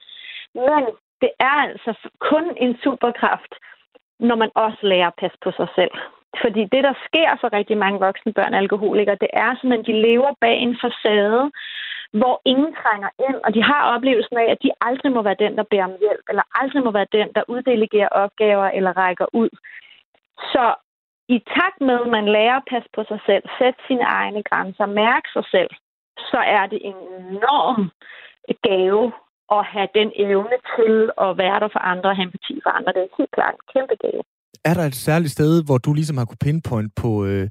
Men 0.68 0.84
det 1.22 1.32
er 1.50 1.56
altså 1.68 1.92
kun 2.30 2.46
en 2.66 2.74
superkraft, 2.84 3.54
når 4.20 4.36
man 4.36 4.52
også 4.56 4.82
lærer 4.82 5.08
at 5.08 5.20
passe 5.22 5.38
på 5.44 5.52
sig 5.60 5.68
selv. 5.76 5.96
Fordi 6.44 6.62
det, 6.74 6.84
der 6.84 6.94
sker 7.08 7.30
for 7.42 7.54
rigtig 7.54 7.78
mange 7.78 8.00
voksne 8.00 8.34
børn 8.34 8.54
alkoholikere, 8.54 9.18
det 9.22 9.30
er 9.34 9.56
sådan, 9.56 9.80
at 9.80 9.86
de 9.86 10.02
lever 10.08 10.32
bag 10.42 10.58
en 10.58 10.78
facade, 10.82 11.52
hvor 12.20 12.42
ingen 12.46 12.74
trænger 12.82 13.10
ind, 13.28 13.38
og 13.46 13.54
de 13.54 13.64
har 13.64 13.96
oplevelsen 13.96 14.38
af, 14.38 14.48
at 14.52 14.64
de 14.64 14.72
aldrig 14.82 15.12
må 15.12 15.22
være 15.22 15.42
den, 15.44 15.58
der 15.58 15.64
beder 15.64 15.84
om 15.84 15.96
hjælp, 16.00 16.26
eller 16.30 16.44
aldrig 16.62 16.84
må 16.84 16.92
være 16.92 17.14
den, 17.18 17.28
der 17.36 17.44
uddelegerer 17.48 18.08
opgaver 18.24 18.68
eller 18.78 18.92
rækker 18.98 19.26
ud. 19.34 19.50
Så 20.54 20.74
i 21.28 21.40
takt 21.40 21.82
med, 21.82 22.00
at 22.02 22.08
man 22.18 22.26
lærer 22.26 22.58
at 22.58 22.70
passe 22.70 22.90
på 22.96 23.04
sig 23.08 23.20
selv, 23.26 23.44
sætte 23.60 23.80
sine 23.88 24.04
egne 24.04 24.44
grænser, 24.44 24.86
mærke 24.86 25.30
sig 25.34 25.46
selv, 25.52 25.70
så 26.18 26.38
er 26.38 26.66
det 26.66 26.80
en 26.82 26.96
enorm 27.20 27.92
gave 28.64 29.14
at 29.52 29.66
have 29.66 29.90
den 29.96 30.12
evne 30.16 30.58
til 30.76 31.12
at 31.26 31.38
være 31.38 31.60
der 31.60 31.68
for 31.68 31.80
andre 31.80 32.10
og 32.10 32.16
have 32.16 32.24
empati 32.24 32.60
for 32.64 32.70
andre. 32.70 32.94
Det 32.94 33.02
er 33.02 33.18
helt 33.18 33.32
klart 33.32 33.54
en 33.54 33.68
kæmpe 33.74 33.96
gave. 33.96 34.24
Er 34.64 34.74
der 34.74 34.86
et 34.86 34.96
særligt 34.96 35.32
sted, 35.32 35.66
hvor 35.66 35.78
du 35.78 35.94
ligesom 35.94 36.18
har 36.18 36.26
kunne 36.26 36.46
pinpoint 36.46 36.92
på 36.96 37.26
øh, 37.26 37.48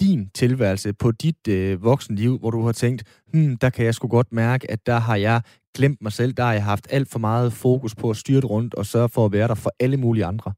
din 0.00 0.30
tilværelse, 0.40 0.94
på 1.02 1.08
dit 1.24 1.48
øh, 1.48 1.84
voksenliv, 1.84 2.38
hvor 2.38 2.50
du 2.50 2.62
har 2.62 2.72
tænkt, 2.72 3.02
hmm, 3.32 3.56
der 3.62 3.70
kan 3.70 3.84
jeg 3.84 3.94
sgu 3.94 4.08
godt 4.08 4.32
mærke, 4.32 4.70
at 4.70 4.86
der 4.86 4.98
har 5.08 5.16
jeg 5.16 5.40
glemt 5.76 6.02
mig 6.02 6.12
selv, 6.12 6.32
der 6.32 6.42
har 6.42 6.52
jeg 6.52 6.64
haft 6.64 6.86
alt 6.96 7.08
for 7.12 7.18
meget 7.18 7.52
fokus 7.52 7.94
på 8.00 8.10
at 8.10 8.16
styre 8.16 8.40
rundt 8.54 8.74
og 8.74 8.84
sørge 8.86 9.10
for 9.14 9.24
at 9.24 9.32
være 9.32 9.48
der 9.48 9.58
for 9.64 9.70
alle 9.84 9.96
mulige 9.96 10.24
andre? 10.24 10.52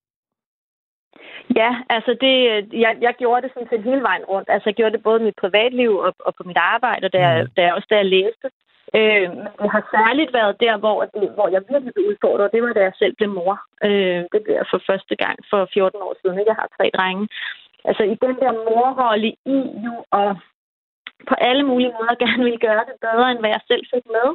Ja, 1.60 1.70
altså 1.96 2.12
det, 2.24 2.34
jeg, 2.84 2.92
jeg 3.06 3.14
gjorde 3.18 3.42
det 3.42 3.50
sådan 3.54 3.68
set 3.70 3.84
hele 3.90 4.02
vejen 4.08 4.24
rundt. 4.32 4.48
Altså 4.50 4.66
jeg 4.68 4.74
gjorde 4.74 4.94
det 4.96 5.02
både 5.02 5.20
i 5.20 5.24
mit 5.24 5.38
privatliv 5.44 5.90
og, 6.06 6.12
og 6.26 6.32
på 6.38 6.42
mit 6.46 6.56
arbejde, 6.56 7.04
og 7.06 7.12
da, 7.12 7.42
mm. 7.42 7.48
da 7.56 7.60
jeg 7.62 7.74
også 7.74 7.88
da 7.90 7.96
jeg 7.96 8.12
læste. 8.16 8.46
Øh, 8.98 9.28
det 9.60 9.68
har 9.74 9.84
særligt 9.96 10.32
været 10.38 10.60
der, 10.64 10.74
hvor, 10.82 10.98
det, 11.14 11.30
hvor 11.36 11.48
jeg 11.54 11.62
virkelig 11.70 11.94
blev 11.94 12.06
udfordret, 12.10 12.52
det 12.52 12.62
var 12.62 12.72
da 12.72 12.82
jeg 12.88 12.96
selv 12.98 13.14
blev 13.16 13.30
mor. 13.38 13.54
Øh, 13.86 14.22
det 14.32 14.40
blev 14.44 14.54
jeg 14.60 14.66
for 14.70 14.80
første 14.90 15.14
gang 15.22 15.36
for 15.50 15.60
14 15.74 16.02
år 16.06 16.14
siden. 16.20 16.48
Jeg 16.50 16.58
har 16.60 16.68
tre 16.76 16.86
drenge. 16.96 17.28
Altså 17.88 18.02
i 18.02 18.16
den 18.24 18.34
der 18.42 18.52
morrolle 18.68 19.30
i 19.56 19.58
jo, 19.86 19.94
og 20.18 20.28
på 21.28 21.34
alle 21.48 21.64
mulige 21.70 21.94
måder 21.98 22.14
gerne 22.24 22.44
ville 22.48 22.64
gøre 22.68 22.84
det 22.90 22.96
bedre, 23.06 23.30
end 23.30 23.40
hvad 23.40 23.52
jeg 23.56 23.62
selv 23.70 23.84
fik 23.94 24.06
med. 24.16 24.28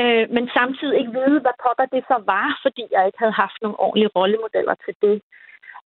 Øh, 0.00 0.24
men 0.34 0.44
samtidig 0.58 0.98
ikke 0.98 1.16
vide, 1.20 1.40
hvad 1.44 1.56
pokker 1.64 1.86
det 1.94 2.02
så 2.10 2.16
var, 2.32 2.48
fordi 2.64 2.84
jeg 2.94 3.06
ikke 3.06 3.22
havde 3.22 3.40
haft 3.44 3.58
nogle 3.62 3.80
ordentlige 3.84 4.14
rollemodeller 4.18 4.76
til 4.84 4.94
det 5.02 5.16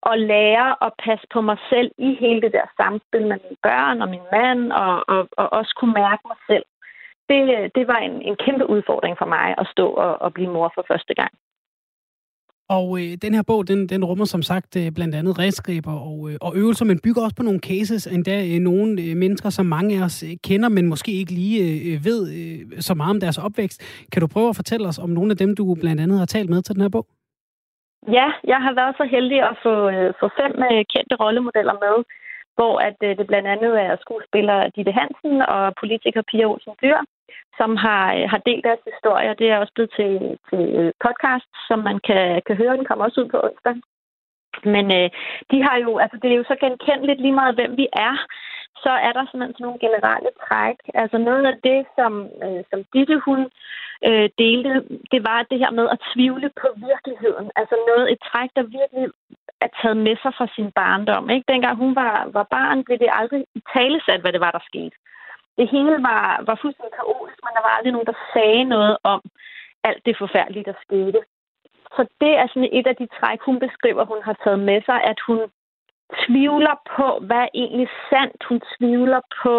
og 0.01 0.15
lære 0.17 0.69
at 0.85 0.91
passe 1.05 1.25
på 1.33 1.41
mig 1.41 1.57
selv 1.69 1.91
i 1.97 2.09
hele 2.19 2.41
det 2.41 2.51
der 2.53 2.67
samspil 2.79 3.21
med 3.31 3.37
mine 3.43 3.59
børn 3.63 4.01
og 4.01 4.09
min 4.09 4.27
mand, 4.31 4.71
og, 4.71 4.93
og, 5.13 5.21
og 5.37 5.53
også 5.59 5.73
kunne 5.79 5.93
mærke 5.93 6.23
mig 6.31 6.39
selv. 6.49 6.65
Det, 7.29 7.39
det 7.75 7.87
var 7.87 7.99
en, 8.07 8.21
en 8.21 8.35
kæmpe 8.45 8.65
udfordring 8.69 9.15
for 9.17 9.25
mig 9.25 9.47
at 9.57 9.67
stå 9.73 9.87
og, 10.05 10.21
og 10.21 10.33
blive 10.33 10.51
mor 10.55 10.71
for 10.75 10.85
første 10.87 11.13
gang. 11.13 11.31
Og 12.77 12.87
øh, 12.99 13.11
den 13.25 13.33
her 13.33 13.43
bog, 13.47 13.67
den, 13.67 13.79
den 13.93 14.05
rummer 14.05 14.25
som 14.25 14.41
sagt 14.41 14.71
øh, 14.81 14.91
blandt 14.95 15.15
andet 15.15 15.39
redskaber 15.39 15.95
og, 16.09 16.17
øh, 16.29 16.35
og 16.41 16.51
øvelser, 16.61 16.85
men 16.85 16.99
bygger 17.05 17.21
også 17.23 17.35
på 17.35 17.43
nogle 17.43 17.59
cases, 17.59 18.07
endda 18.07 18.35
øh, 18.49 18.59
nogle 18.69 19.01
øh, 19.01 19.17
mennesker, 19.23 19.49
som 19.49 19.65
mange 19.65 19.91
af 19.97 20.01
os 20.07 20.23
øh, 20.23 20.35
kender, 20.47 20.69
men 20.69 20.89
måske 20.93 21.11
ikke 21.11 21.33
lige 21.41 21.57
øh, 21.89 21.97
ved 22.07 22.19
øh, 22.39 22.81
så 22.87 22.93
meget 22.93 23.13
om 23.15 23.19
deres 23.19 23.37
opvækst. 23.45 23.79
Kan 24.11 24.21
du 24.21 24.27
prøve 24.27 24.49
at 24.49 24.59
fortælle 24.61 24.87
os 24.87 24.99
om 25.05 25.09
nogle 25.09 25.31
af 25.31 25.37
dem, 25.37 25.55
du 25.55 25.63
blandt 25.83 26.01
andet 26.01 26.19
har 26.19 26.25
talt 26.25 26.49
med 26.49 26.61
til 26.61 26.75
den 26.75 26.81
her 26.81 26.95
bog? 26.97 27.05
Ja, 28.17 28.27
jeg 28.51 28.59
har 28.65 28.73
været 28.79 28.95
så 28.97 29.05
heldig 29.15 29.39
at 29.49 29.55
få, 29.65 29.73
øh, 29.95 30.13
få 30.19 30.27
fem 30.39 30.53
øh, 30.71 30.81
kendte 30.93 31.15
rollemodeller 31.23 31.75
med, 31.85 31.95
hvor 32.57 32.73
at 32.87 32.97
øh, 33.07 33.17
det 33.17 33.27
blandt 33.27 33.47
andet 33.53 33.73
er 33.85 33.93
skuespiller 34.03 34.57
Ditte 34.75 34.93
Hansen 34.99 35.35
og 35.55 35.63
politiker 35.81 36.21
Pia 36.29 36.45
Olsen 36.51 36.75
Dyr, 36.81 36.99
som 37.57 37.71
har, 37.85 38.03
øh, 38.15 38.25
har 38.31 38.41
delt 38.49 38.63
deres 38.63 38.83
historie. 38.91 39.35
Det 39.39 39.47
er 39.49 39.57
også 39.57 39.73
blevet 39.75 39.93
til, 39.99 40.13
til 40.49 40.63
øh, 40.79 40.91
podcast, 41.05 41.51
som 41.67 41.79
man 41.89 41.97
kan, 42.07 42.41
kan 42.47 42.55
høre. 42.55 42.77
Den 42.77 42.85
kommer 42.85 43.05
også 43.05 43.21
ud 43.21 43.29
på 43.29 43.39
onsdag. 43.47 43.75
Men 44.75 44.85
øh, 44.99 45.09
de 45.51 45.57
har 45.67 45.77
jo, 45.85 45.91
altså 46.03 46.17
det 46.21 46.31
er 46.31 46.39
jo 46.41 46.49
så 46.51 46.55
genkendeligt 46.65 47.21
lige 47.21 47.39
meget, 47.41 47.55
hvem 47.55 47.77
vi 47.77 47.87
er 47.93 48.15
så 48.85 48.91
er 49.07 49.11
der 49.13 49.23
simpelthen 49.25 49.55
sådan 49.55 49.65
nogle 49.67 49.83
generelle 49.85 50.31
træk. 50.45 50.77
Altså 51.01 51.17
noget 51.29 51.45
af 51.51 51.55
det, 51.67 51.79
som, 51.97 52.13
øh, 52.45 52.61
som 52.69 52.79
Ditte 52.93 53.17
hun 53.27 53.39
øh, 54.07 54.27
delte, 54.41 54.73
det 55.13 55.21
var 55.29 55.39
det 55.51 55.57
her 55.63 55.71
med 55.79 55.87
at 55.93 56.01
tvivle 56.11 56.49
på 56.61 56.67
virkeligheden. 56.89 57.47
Altså 57.59 57.75
noget, 57.89 58.11
et 58.13 58.21
træk, 58.29 58.49
der 58.57 58.63
virkelig 58.79 59.05
er 59.65 59.71
taget 59.81 59.97
med 60.07 60.15
sig 60.23 60.33
fra 60.37 60.47
sin 60.55 60.69
barndom. 60.79 61.29
Ikke? 61.29 61.51
Dengang 61.51 61.75
hun 61.83 61.95
var, 61.95 62.15
var 62.37 62.45
barn, 62.57 62.83
blev 62.83 62.97
det 62.99 63.17
aldrig 63.19 63.41
talesat, 63.75 64.21
hvad 64.21 64.33
det 64.33 64.41
var, 64.45 64.51
der 64.51 64.63
skete. 64.69 64.95
Det 65.59 65.67
hele 65.75 65.95
var, 66.09 66.23
var 66.49 66.57
fuldstændig 66.61 66.93
kaotisk, 66.99 67.39
men 67.43 67.53
der 67.55 67.63
var 67.65 67.73
aldrig 67.77 67.93
nogen, 67.93 68.11
der 68.11 68.17
sagde 68.33 68.63
noget 68.75 68.97
om 69.13 69.21
alt 69.87 70.01
det 70.07 70.15
forfærdelige, 70.23 70.67
der 70.69 70.77
skete. 70.85 71.19
Så 71.95 72.01
det 72.21 72.33
er 72.41 72.47
sådan 72.47 72.73
et 72.77 72.87
af 72.91 72.95
de 73.01 73.07
træk, 73.17 73.39
hun 73.47 73.59
beskriver, 73.65 74.03
hun 74.11 74.21
har 74.27 74.35
taget 74.43 74.61
med 74.69 74.79
sig, 74.89 74.99
at 75.11 75.19
hun 75.27 75.39
tvivler 76.23 76.75
på, 76.95 77.07
hvad 77.27 77.41
er 77.45 77.51
egentlig 77.63 77.89
sandt. 78.09 78.41
Hun 78.49 78.59
tvivler 78.75 79.21
på, 79.43 79.57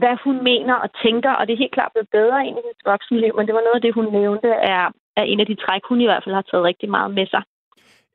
hvad 0.00 0.16
hun 0.24 0.36
mener 0.50 0.74
og 0.74 0.88
tænker, 1.04 1.32
og 1.38 1.42
det 1.46 1.52
er 1.52 1.62
helt 1.64 1.76
klart 1.78 1.92
blevet 1.92 2.14
bedre 2.18 2.46
ind 2.46 2.56
i 2.58 2.64
hendes 2.66 2.86
voksenliv, 2.92 3.32
men 3.36 3.46
det 3.46 3.54
var 3.54 3.66
noget 3.66 3.78
af 3.80 3.84
det, 3.86 3.94
hun 3.94 4.08
nævnte, 4.20 4.48
er, 4.48 4.84
er 5.16 5.24
en 5.32 5.40
af 5.40 5.46
de 5.46 5.56
træk, 5.64 5.82
hun 5.88 6.00
i 6.00 6.08
hvert 6.08 6.24
fald 6.24 6.34
har 6.34 6.46
taget 6.50 6.64
rigtig 6.64 6.90
meget 6.90 7.10
med 7.18 7.26
sig. 7.26 7.42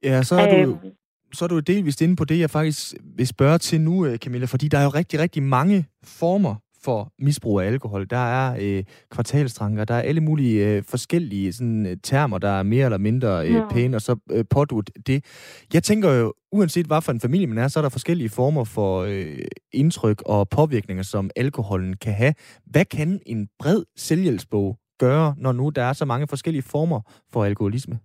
Ja, 0.04 0.24
så 0.24 0.36
er 0.36 0.48
du, 0.52 0.72
øhm, 0.72 0.92
så 1.36 1.46
er 1.46 1.50
du 1.50 1.60
delvist 1.60 2.02
inde 2.02 2.16
på 2.16 2.26
det, 2.26 2.40
jeg 2.40 2.50
faktisk 2.50 2.94
vil 3.18 3.28
spørge 3.28 3.58
til 3.58 3.82
nu, 3.82 4.06
øh, 4.06 4.18
Camilla, 4.18 4.46
fordi 4.46 4.68
der 4.68 4.78
er 4.78 4.84
jo 4.84 4.90
rigtig, 4.90 5.20
rigtig 5.20 5.44
mange 5.44 5.86
former 6.04 6.56
for 6.84 7.14
misbrug 7.20 7.60
af 7.62 7.66
alkohol. 7.66 8.08
Der 8.10 8.18
er 8.18 8.58
øh, 8.62 8.84
kvartalstranker, 9.12 9.86
der 9.86 9.94
er 9.96 10.02
alle 10.02 10.22
mulige 10.22 10.68
øh, 10.68 10.84
forskellige 10.84 11.54
sådan, 11.54 11.86
øh, 11.86 11.98
termer, 12.04 12.38
der 12.38 12.50
er 12.50 12.64
mere 12.64 12.86
eller 12.86 12.98
mindre 12.98 13.48
øh, 13.48 13.54
Ja. 13.54 13.68
pæne, 13.72 13.98
og 13.98 14.02
så 14.02 14.16
øh, 14.32 14.46
pådudt 14.50 14.92
det. 15.08 15.26
Jeg 15.74 15.84
tænker 15.84 16.12
jo, 16.12 16.34
uanset 16.52 16.86
hvad 16.86 17.02
for 17.02 17.12
en 17.12 17.20
familie 17.20 17.48
man 17.48 17.58
er, 17.58 17.68
så 17.68 17.80
er 17.80 17.82
der 17.82 17.90
forskellige 17.90 18.30
former 18.30 18.64
for 18.64 19.02
øh, 19.02 19.38
indtryk 19.74 20.22
og 20.26 20.50
påvirkninger, 20.50 21.04
som 21.04 21.30
alkoholen 21.36 21.96
kan 21.98 22.14
have. 22.14 22.34
Hvad 22.66 22.86
kan 22.86 23.20
en 23.26 23.48
bred 23.60 23.84
selvhjælpsbog 23.98 24.78
gøre, 25.00 25.36
når 25.38 25.52
nu 25.52 25.70
der 25.70 25.84
er 25.84 25.94
så 25.94 26.06
mange 26.06 26.28
forskellige 26.28 26.62
former 26.64 27.02
for 27.34 27.44
alkoholisme? 27.46 28.00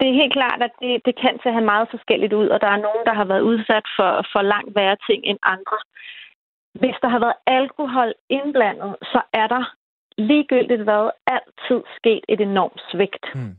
Det 0.00 0.08
er 0.08 0.20
helt 0.22 0.32
klart, 0.32 0.62
at 0.62 0.74
det, 0.80 0.92
det 1.06 1.14
kan 1.22 1.38
se 1.42 1.50
meget 1.72 1.88
forskelligt 1.90 2.32
ud, 2.32 2.48
og 2.48 2.60
der 2.60 2.66
er 2.66 2.84
nogen, 2.86 3.04
der 3.06 3.14
har 3.14 3.24
været 3.24 3.40
udsat 3.40 3.86
for, 3.96 4.10
for 4.32 4.42
langt 4.42 4.74
værre 4.74 4.96
ting 5.08 5.20
end 5.24 5.38
andre. 5.42 5.78
Hvis 6.80 6.96
der 7.02 7.08
har 7.08 7.18
været 7.18 7.42
alkohol 7.46 8.14
indblandet, 8.28 8.96
så 9.02 9.20
er 9.32 9.46
der 9.46 9.64
ligegyldigt 10.18 10.82
hvad 10.82 11.10
altid 11.26 11.80
sket 11.96 12.24
et 12.28 12.40
enormt 12.40 12.80
svigt. 12.90 13.26
Hmm. 13.34 13.56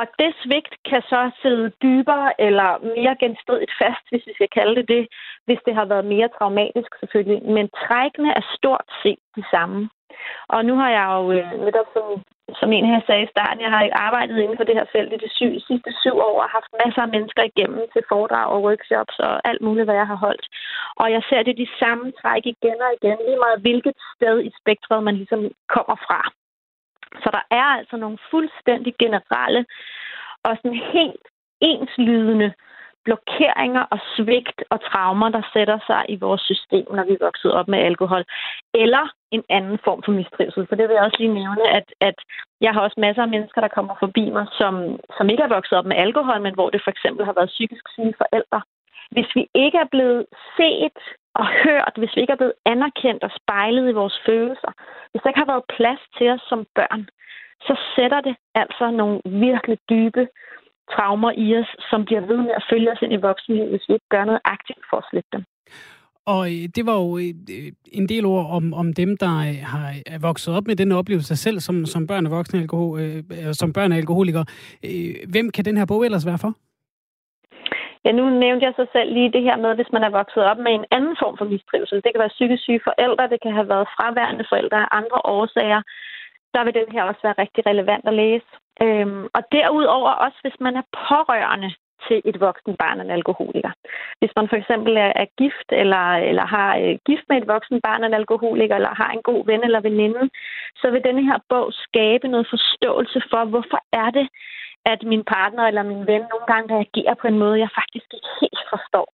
Og 0.00 0.06
det 0.18 0.30
svigt 0.42 0.74
kan 0.90 1.02
så 1.12 1.30
sidde 1.42 1.72
dybere 1.82 2.40
eller 2.46 2.70
mere 2.96 3.16
genstridigt 3.22 3.74
fast, 3.82 4.04
hvis 4.10 4.26
vi 4.26 4.32
skal 4.34 4.50
kalde 4.58 4.76
det 4.76 4.88
det, 4.88 5.04
hvis 5.46 5.60
det 5.66 5.74
har 5.74 5.84
været 5.84 6.12
mere 6.14 6.28
traumatisk 6.38 6.90
selvfølgelig. 7.00 7.40
Men 7.56 7.66
trækkene 7.84 8.30
er 8.38 8.44
stort 8.56 8.88
set 9.02 9.22
de 9.36 9.44
samme. 9.54 9.90
Og 10.54 10.64
nu 10.68 10.74
har 10.80 10.90
jeg 10.98 11.06
jo 11.16 11.22
øh, 11.36 11.50
netop, 11.66 11.88
som, 11.94 12.06
som 12.60 12.72
en 12.72 12.86
her 12.92 13.00
sagde 13.06 13.26
i 13.26 13.32
starten, 13.34 13.60
jeg 13.64 13.70
har 13.74 13.82
arbejdet 14.06 14.36
inden 14.38 14.56
for 14.56 14.64
det 14.64 14.78
her 14.78 14.86
felt 14.94 15.12
i 15.12 15.22
de 15.24 15.30
syv, 15.38 15.52
sidste 15.68 15.90
syv 16.02 16.16
år 16.28 16.36
og 16.42 16.54
haft 16.56 16.70
masser 16.84 17.02
af 17.02 17.12
mennesker 17.16 17.42
igennem 17.42 17.82
til 17.92 18.02
foredrag 18.08 18.46
og 18.54 18.62
workshops 18.66 19.16
og 19.18 19.34
alt 19.48 19.62
muligt, 19.66 19.86
hvad 19.86 19.98
jeg 20.02 20.06
har 20.12 20.20
holdt. 20.26 20.46
Og 20.96 21.06
jeg 21.14 21.22
ser 21.28 21.42
det 21.42 21.56
de 21.62 21.68
samme 21.80 22.12
træk 22.20 22.44
igen 22.54 22.78
og 22.86 22.90
igen, 22.98 23.18
lige 23.26 23.42
meget 23.44 23.60
hvilket 23.64 23.94
sted 24.16 24.36
i 24.48 24.50
spektret 24.60 25.02
man 25.02 25.16
ligesom 25.20 25.42
kommer 25.74 25.96
fra. 26.06 26.20
Så 27.22 27.28
der 27.32 27.44
er 27.50 27.68
altså 27.78 27.96
nogle 27.96 28.18
fuldstændig 28.30 28.94
generelle 28.98 29.66
og 30.42 30.56
sådan 30.56 30.80
helt 30.92 31.24
enslydende 31.60 32.52
blokeringer 33.04 33.84
og 33.94 33.98
svigt 34.16 34.60
og 34.70 34.78
traumer, 34.88 35.28
der 35.28 35.42
sætter 35.52 35.78
sig 35.86 36.02
i 36.08 36.16
vores 36.16 36.42
system, 36.50 36.86
når 36.96 37.04
vi 37.04 37.12
er 37.14 37.24
vokset 37.28 37.52
op 37.52 37.68
med 37.68 37.78
alkohol, 37.78 38.24
eller 38.74 39.04
en 39.30 39.44
anden 39.48 39.78
form 39.84 40.02
for 40.04 40.12
mistrivsel. 40.12 40.66
For 40.68 40.76
det 40.76 40.88
vil 40.88 40.94
jeg 40.94 41.04
også 41.04 41.20
lige 41.20 41.38
nævne, 41.42 41.64
at, 41.78 41.88
at 42.00 42.18
jeg 42.60 42.72
har 42.72 42.80
også 42.80 42.98
masser 43.00 43.22
af 43.22 43.28
mennesker, 43.28 43.60
der 43.60 43.76
kommer 43.76 43.94
forbi 44.00 44.24
mig, 44.30 44.46
som, 44.60 44.74
som 45.16 45.30
ikke 45.30 45.42
er 45.42 45.54
vokset 45.56 45.78
op 45.78 45.86
med 45.86 45.96
alkohol, 45.96 46.40
men 46.40 46.54
hvor 46.54 46.70
det 46.70 46.80
for 46.84 46.90
eksempel 46.90 47.24
har 47.24 47.32
været 47.38 47.54
psykisk 47.56 47.84
syge 47.94 48.14
forældre. 48.22 48.60
Hvis 49.10 49.30
vi 49.34 49.42
ikke 49.54 49.78
er 49.78 49.88
blevet 49.94 50.26
set 50.56 50.98
og 51.40 51.46
hørt, 51.64 51.94
hvis 51.96 52.14
vi 52.16 52.20
ikke 52.20 52.32
er 52.32 52.42
blevet 52.42 52.60
anerkendt 52.74 53.22
og 53.26 53.30
spejlet 53.40 53.84
i 53.88 53.98
vores 54.00 54.16
følelser, 54.26 54.72
hvis 55.10 55.20
der 55.22 55.28
ikke 55.30 55.42
har 55.44 55.52
været 55.52 55.70
plads 55.76 56.02
til 56.16 56.26
os 56.34 56.42
som 56.50 56.60
børn, 56.78 57.02
så 57.66 57.74
sætter 57.96 58.20
det 58.20 58.36
altså 58.54 58.90
nogle 58.90 59.20
virkelig 59.24 59.78
dybe 59.90 60.22
traumer 60.94 61.32
i 61.44 61.46
os, 61.60 61.70
som 61.90 62.04
bliver 62.04 62.20
ved 62.30 62.36
med 62.36 62.52
at 62.58 62.66
følge 62.70 62.92
os 62.92 63.02
ind 63.02 63.12
i 63.12 63.24
voksenlivet, 63.28 63.70
hvis 63.70 63.88
vi 63.88 63.94
ikke 63.94 64.12
gør 64.14 64.24
noget 64.24 64.40
aktivt 64.44 64.84
for 64.90 64.96
at 64.96 65.08
slippe 65.10 65.30
dem. 65.32 65.44
Og 66.26 66.46
øh, 66.46 66.68
det 66.76 66.86
var 66.86 66.96
jo 67.02 67.18
øh, 67.18 67.34
øh, 67.50 67.72
en 67.92 68.08
del 68.08 68.24
ord 68.24 68.46
om, 68.50 68.74
om 68.74 68.92
dem, 68.92 69.16
der 69.16 69.26
har 69.72 69.94
er 70.06 70.18
vokset 70.18 70.54
op 70.54 70.66
med 70.66 70.76
den 70.76 70.92
oplevelse 70.92 71.36
selv 71.36 71.60
som, 71.60 71.86
som 71.86 72.06
børn 72.06 72.26
af 72.26 72.32
voksne 72.32 72.60
alkohol, 72.60 73.00
øh, 73.00 73.22
som 73.52 73.72
børn 73.72 73.92
af 73.92 73.96
alkoholikere. 73.96 74.44
Hvem 75.28 75.50
kan 75.50 75.64
den 75.64 75.76
her 75.76 75.86
bog 75.86 76.04
ellers 76.04 76.26
være 76.26 76.38
for? 76.38 76.54
Ja, 78.04 78.12
nu 78.12 78.24
nævnte 78.30 78.66
jeg 78.66 78.74
så 78.76 78.86
selv 78.92 79.12
lige 79.12 79.32
det 79.32 79.42
her 79.42 79.56
med, 79.56 79.74
hvis 79.74 79.92
man 79.92 80.04
er 80.04 80.16
vokset 80.18 80.42
op 80.50 80.58
med 80.58 80.72
en 80.72 80.84
anden 80.90 81.16
form 81.22 81.36
for 81.38 81.44
mistrivsel. 81.44 82.02
Det 82.04 82.10
kan 82.12 82.24
være 82.24 82.36
psykisk 82.36 82.62
syge 82.62 82.86
forældre, 82.88 83.28
det 83.32 83.40
kan 83.42 83.52
have 83.52 83.68
været 83.68 83.88
fraværende 83.96 84.44
forældre 84.48 84.78
af 84.84 84.88
andre 85.00 85.18
årsager. 85.24 85.82
Der 86.54 86.64
vil 86.64 86.74
den 86.74 86.92
her 86.92 87.02
også 87.02 87.20
være 87.22 87.40
rigtig 87.42 87.66
relevant 87.66 88.04
at 88.08 88.14
læse. 88.14 88.50
Øhm, 88.82 89.24
og 89.36 89.42
derudover 89.52 90.10
også, 90.10 90.38
hvis 90.42 90.58
man 90.60 90.76
er 90.76 90.86
pårørende 91.08 91.70
til 92.08 92.18
et 92.30 92.38
voksen 92.46 92.74
barn 92.82 93.00
en 93.00 93.10
alkoholiker. 93.18 93.72
Hvis 94.20 94.32
man 94.36 94.46
for 94.50 94.56
eksempel 94.62 94.92
er, 95.06 95.12
er 95.22 95.28
gift, 95.42 95.68
eller, 95.82 96.04
eller 96.30 96.46
har 96.56 96.70
øh, 96.82 96.94
gift 97.08 97.24
med 97.28 97.36
et 97.38 97.48
voksen 97.54 97.78
barn 97.86 98.04
en 98.04 98.14
alkoholiker, 98.20 98.74
eller 98.76 98.94
har 99.02 99.10
en 99.12 99.22
god 99.30 99.40
ven 99.50 99.62
eller 99.64 99.80
veninde, 99.88 100.22
så 100.80 100.86
vil 100.92 101.06
denne 101.08 101.22
her 101.28 101.38
bog 101.52 101.66
skabe 101.86 102.26
noget 102.28 102.46
forståelse 102.54 103.18
for, 103.30 103.42
hvorfor 103.52 103.80
er 104.02 104.10
det, 104.18 104.26
at 104.92 105.00
min 105.12 105.24
partner 105.34 105.64
eller 105.66 105.82
min 105.82 106.06
ven 106.10 106.22
nogle 106.32 106.46
gange 106.52 106.74
reagerer 106.76 107.14
på 107.20 107.26
en 107.26 107.38
måde, 107.38 107.58
jeg 107.64 107.70
faktisk 107.80 108.08
ikke 108.16 108.30
helt 108.40 108.62
forstår. 108.74 109.08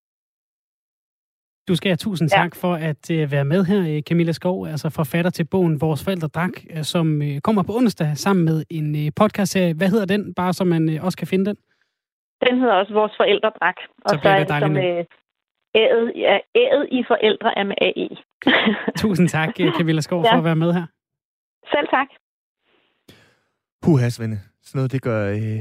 Du 1.68 1.74
skal 1.76 1.88
have 1.90 1.96
tusind 1.96 2.30
Ja. 2.32 2.36
tak 2.42 2.54
for 2.56 2.74
at 2.74 3.10
øh, 3.10 3.32
være 3.32 3.44
med 3.44 3.64
her, 3.64 3.96
øh, 3.96 4.02
Camilla 4.02 4.32
Skov, 4.32 4.66
altså 4.66 4.90
forfatter 4.90 5.30
til 5.30 5.44
bogen 5.44 5.80
Vores 5.80 6.04
Forældre 6.04 6.28
Drak, 6.28 6.50
øh, 6.70 6.82
som 6.84 7.22
øh, 7.22 7.40
kommer 7.40 7.62
på 7.62 7.72
onsdag 7.76 8.10
sammen 8.16 8.44
med 8.44 8.64
en 8.70 9.06
øh, 9.06 9.12
podcast-serie. 9.16 9.74
Hvad 9.74 9.88
hedder 9.88 10.06
den, 10.06 10.34
bare 10.34 10.52
så 10.52 10.64
man 10.64 10.90
øh, 10.90 11.04
også 11.04 11.18
kan 11.18 11.26
finde 11.26 11.44
den? 11.44 11.56
Den 12.46 12.58
hedder 12.60 12.74
også 12.74 12.92
Vores 12.92 13.12
Forældre 13.16 13.50
Drak. 13.60 13.74
Og 14.04 14.10
Så 14.10 14.18
så, 14.22 14.28
er 14.28 14.44
det 14.44 14.58
som 14.64 14.76
øh, 14.76 15.04
ædet, 15.74 16.12
ja, 16.16 16.38
ædet 16.54 16.88
i 16.92 17.04
forældre 17.08 17.58
er 17.58 17.64
med 17.70 17.76
AE. 17.88 18.08
Tusind 19.02 19.28
tak, 19.28 19.48
øh, 19.60 19.72
Camilla 19.78 20.00
Skov, 20.00 20.22
Ja. 20.24 20.32
for 20.32 20.38
at 20.38 20.44
være 20.44 20.56
med 20.56 20.72
her. 20.72 20.86
Selv 21.72 21.88
tak. 21.96 22.06
Puha, 23.82 24.08
Svende. 24.08 24.40
Sådan 24.62 24.78
noget, 24.78 24.92
det 24.92 25.02
gør 25.02 25.30
øh, 25.32 25.60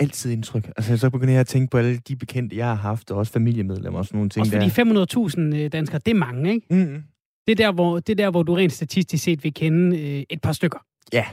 altid 0.00 0.32
indtryk. 0.32 0.66
Altså, 0.66 0.96
så 0.98 1.10
begynder 1.10 1.32
jeg 1.32 1.40
at 1.40 1.46
tænke 1.46 1.70
på 1.70 1.78
alle 1.78 1.96
de 1.98 2.16
bekendte, 2.16 2.56
jeg 2.56 2.66
har 2.66 2.74
haft, 2.74 3.10
og 3.10 3.18
også 3.18 3.32
familiemedlemmer 3.32 3.98
og 3.98 4.04
sådan 4.04 4.16
nogle 4.18 4.30
ting 4.30 4.40
Også 4.40 4.52
fordi 4.52 4.68
der. 5.48 5.54
500.000 5.56 5.64
øh, 5.64 5.72
danskere, 5.72 5.98
det 6.06 6.10
er 6.10 6.14
mange, 6.18 6.52
ikke? 6.54 6.66
Mm-hmm. 6.70 7.04
Det 7.46 7.60
er 7.60 7.64
der, 7.66 7.72
hvor, 7.72 7.94
det 7.98 8.10
er 8.10 8.16
der, 8.24 8.30
hvor 8.30 8.42
du 8.42 8.54
rent 8.54 8.72
statistisk 8.72 9.24
set 9.24 9.44
vil 9.44 9.54
kende 9.54 10.00
øh, 10.00 10.22
et 10.30 10.40
par 10.42 10.52
stykker. 10.52 10.78
Ja, 11.12 11.24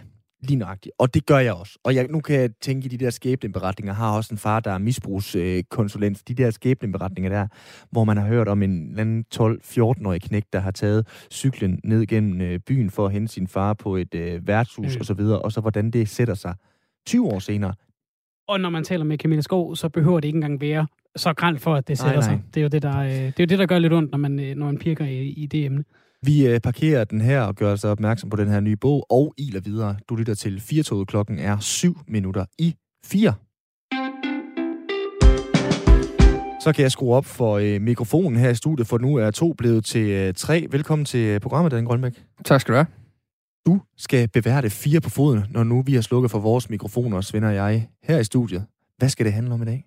lige 0.41 0.57
nøjagtigt. 0.57 0.93
Og 0.97 1.13
det 1.13 1.25
gør 1.25 1.37
jeg 1.37 1.53
også. 1.53 1.79
Og 1.83 1.95
jeg, 1.95 2.07
nu 2.09 2.19
kan 2.21 2.35
jeg 2.35 2.49
tænke 2.61 2.85
i 2.85 2.89
de 2.89 2.97
der 2.97 3.09
skæbneberetninger. 3.09 3.91
Jeg 3.93 3.97
har 3.97 4.15
også 4.15 4.33
en 4.33 4.37
far, 4.37 4.59
der 4.59 4.71
er 4.71 4.77
misbrugskonsulent. 4.77 6.27
De 6.27 6.33
der 6.33 6.51
skæbneberetninger 6.51 7.29
der, 7.29 7.47
hvor 7.91 8.03
man 8.03 8.17
har 8.17 8.27
hørt 8.27 8.47
om 8.47 8.63
en 8.63 8.89
eller 8.89 9.01
anden 9.01 9.25
12-14-årig 9.35 10.21
knæk, 10.21 10.43
der 10.53 10.59
har 10.59 10.71
taget 10.71 11.07
cyklen 11.31 11.79
ned 11.83 12.05
gennem 12.05 12.41
øh, 12.41 12.59
byen 12.59 12.89
for 12.89 13.05
at 13.05 13.11
hente 13.11 13.33
sin 13.33 13.47
far 13.47 13.73
på 13.73 13.95
et 13.95 14.15
øh, 14.15 14.47
værtshus 14.47 14.95
Mm. 14.95 14.99
og 14.99 15.05
så 15.05 15.13
videre. 15.13 15.39
Og 15.41 15.51
så 15.51 15.61
hvordan 15.61 15.91
det 15.91 16.09
sætter 16.09 16.33
sig 16.33 16.55
20 17.05 17.27
år 17.27 17.39
senere. 17.39 17.73
Og 18.47 18.59
når 18.59 18.69
man 18.69 18.83
taler 18.83 19.05
med 19.05 19.17
Camilla 19.17 19.41
Skov, 19.41 19.75
så 19.75 19.89
behøver 19.89 20.19
det 20.19 20.27
ikke 20.27 20.37
engang 20.37 20.61
være 20.61 20.87
så 21.15 21.33
gralt 21.33 21.61
for, 21.61 21.75
at 21.75 21.87
det 21.87 21.99
Nej, 21.99 22.07
sætter 22.07 22.21
nej. 22.21 22.29
sig. 22.37 22.41
Det 22.53 22.59
er 22.59 22.63
jo 22.63 22.67
det, 22.69 22.81
der, 22.81 22.97
øh, 22.99 23.09
det, 23.09 23.19
er 23.27 23.33
jo 23.39 23.45
det, 23.45 23.59
der 23.59 23.65
gør 23.65 23.79
lidt 23.79 23.93
ondt, 23.93 24.11
når 24.11 24.17
man, 24.17 24.39
øh, 24.39 24.55
når 24.55 24.65
man 24.65 24.77
pirker 24.77 25.05
i, 25.05 25.27
i 25.27 25.45
det 25.45 25.65
emne. 25.65 25.83
Vi 26.25 26.47
øh, 26.47 26.59
parkerer 26.59 27.03
den 27.03 27.21
her 27.21 27.41
og 27.41 27.55
gør 27.55 27.71
os 27.71 27.83
opmærksom 27.83 28.29
på 28.29 28.37
den 28.37 28.47
her 28.47 28.59
nye 28.59 28.75
bog 28.75 29.05
og 29.09 29.33
iler 29.37 29.59
videre. 29.59 29.95
Du 30.09 30.15
lytter 30.15 30.35
til 30.35 30.61
4 30.61 31.05
klokken 31.05 31.39
er 31.39 31.59
7 31.59 31.97
minutter 32.07 32.45
i 32.57 32.75
4. 33.05 33.33
Så 36.61 36.73
kan 36.75 36.83
jeg 36.83 36.91
skrue 36.91 37.15
op 37.15 37.25
for 37.25 37.57
øh, 37.57 37.81
mikrofonen 37.81 38.39
her 38.39 38.49
i 38.49 38.55
studiet, 38.55 38.87
for 38.87 38.97
nu 38.97 39.15
er 39.15 39.31
to 39.31 39.53
blevet 39.53 39.85
til 39.85 40.09
øh, 40.09 40.33
tre. 40.33 40.67
Velkommen 40.71 41.05
til 41.05 41.19
øh, 41.19 41.39
programmet, 41.39 41.71
Dan 41.71 41.85
Grønbæk. 41.85 42.23
Tak 42.45 42.61
skal 42.61 42.71
du 42.71 42.77
have. 42.77 42.87
Du 43.65 43.81
skal 43.97 44.27
beværte 44.27 44.69
fire 44.69 45.01
på 45.01 45.09
foden, 45.09 45.43
når 45.49 45.63
nu 45.63 45.81
vi 45.81 45.93
har 45.93 46.01
slukket 46.01 46.31
for 46.31 46.39
vores 46.39 46.69
mikrofoner, 46.69 47.21
Svend 47.21 47.45
og 47.45 47.55
jeg, 47.55 47.87
her 48.03 48.19
i 48.19 48.23
studiet. 48.23 48.65
Hvad 48.97 49.09
skal 49.09 49.25
det 49.25 49.33
handle 49.33 49.53
om 49.53 49.61
i 49.61 49.65
dag? 49.65 49.85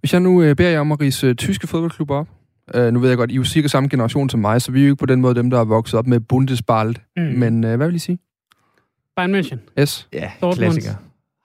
Hvis 0.00 0.12
jeg 0.12 0.20
nu 0.20 0.42
øh, 0.42 0.56
beder 0.56 0.70
jer 0.70 0.80
om 0.80 0.92
at 0.92 1.00
rise 1.00 1.26
øh, 1.26 1.34
tyske 1.34 1.66
fodboldklubber 1.66 2.16
op. 2.16 2.28
Øh, 2.74 2.92
nu 2.92 3.00
ved 3.00 3.08
jeg 3.08 3.18
godt, 3.18 3.30
I 3.30 3.34
er 3.34 3.36
jo 3.36 3.44
cirka 3.44 3.68
samme 3.68 3.88
generation 3.88 4.30
som 4.30 4.40
mig, 4.40 4.62
så 4.62 4.72
vi 4.72 4.80
er 4.80 4.84
jo 4.84 4.90
ikke 4.90 5.00
på 5.00 5.06
den 5.06 5.20
måde 5.20 5.34
dem, 5.34 5.50
der 5.50 5.60
er 5.60 5.64
vokset 5.64 5.98
op 5.98 6.06
med 6.06 6.20
Bundesbald. 6.20 6.94
Mm. 7.16 7.22
Men 7.22 7.64
øh, 7.64 7.76
hvad 7.76 7.86
vil 7.86 7.96
I 7.96 7.98
sige? 7.98 8.18
Bayern 9.16 9.34
München, 9.34 9.58
Yes. 9.80 10.08
Ja, 10.12 10.30
Dortmund. 10.40 10.72
klassiker. 10.72 10.94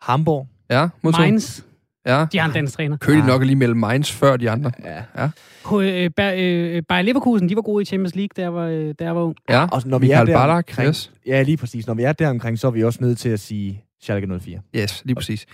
Hamburg. 0.02 0.48
Ja, 0.70 0.88
modtaget. 1.02 1.30
Mainz, 1.30 1.62
Ja. 2.06 2.26
de 2.32 2.40
har 2.40 2.48
en 2.48 2.54
dansk 2.54 2.74
træner. 2.76 2.98
De 2.98 3.18
Ah. 3.18 3.28
nok 3.28 3.44
lige 3.44 3.56
mellem 3.56 3.78
Mainz 3.80 4.12
før 4.12 4.38
de 4.38 4.50
andre. 4.50 4.72
Ja. 5.18 5.30
På, 5.66 5.82
øh, 5.82 6.10
Bayer, 6.18 6.76
øh, 6.78 6.84
Bayer 6.90 7.02
Leverkusen, 7.02 7.50
de 7.50 7.56
var 7.56 7.62
gode 7.62 7.82
i 7.82 7.86
Champions 7.86 8.16
League, 8.16 8.30
der 8.44 8.48
var, 8.48 8.66
øh, 8.66 8.94
der 9.00 9.10
var 9.12 9.22
ung. 9.22 9.36
Ja, 9.50 9.68
Og 9.72 9.82
når 9.86 9.98
vi 10.00 10.06
er 10.06 10.10
Michael 10.10 10.28
der 10.28 10.38
Ballack. 10.48 10.70
omkring, 10.70 10.88
Yes. 10.90 11.12
Ja, 11.28 11.42
lige 11.42 11.58
præcis. 11.58 11.88
Når 11.88 11.94
vi 11.94 12.04
er 12.04 12.12
der 12.14 12.30
omkring, 12.30 12.60
så 12.60 12.68
er 12.68 12.72
vi 12.72 12.84
også 12.84 13.00
nødt 13.02 13.18
til 13.18 13.30
at 13.30 13.40
sige 13.40 13.84
Schalke 14.02 14.28
04. 14.40 14.60
yes, 14.76 15.02
lige 15.06 15.16
præcis. 15.16 15.46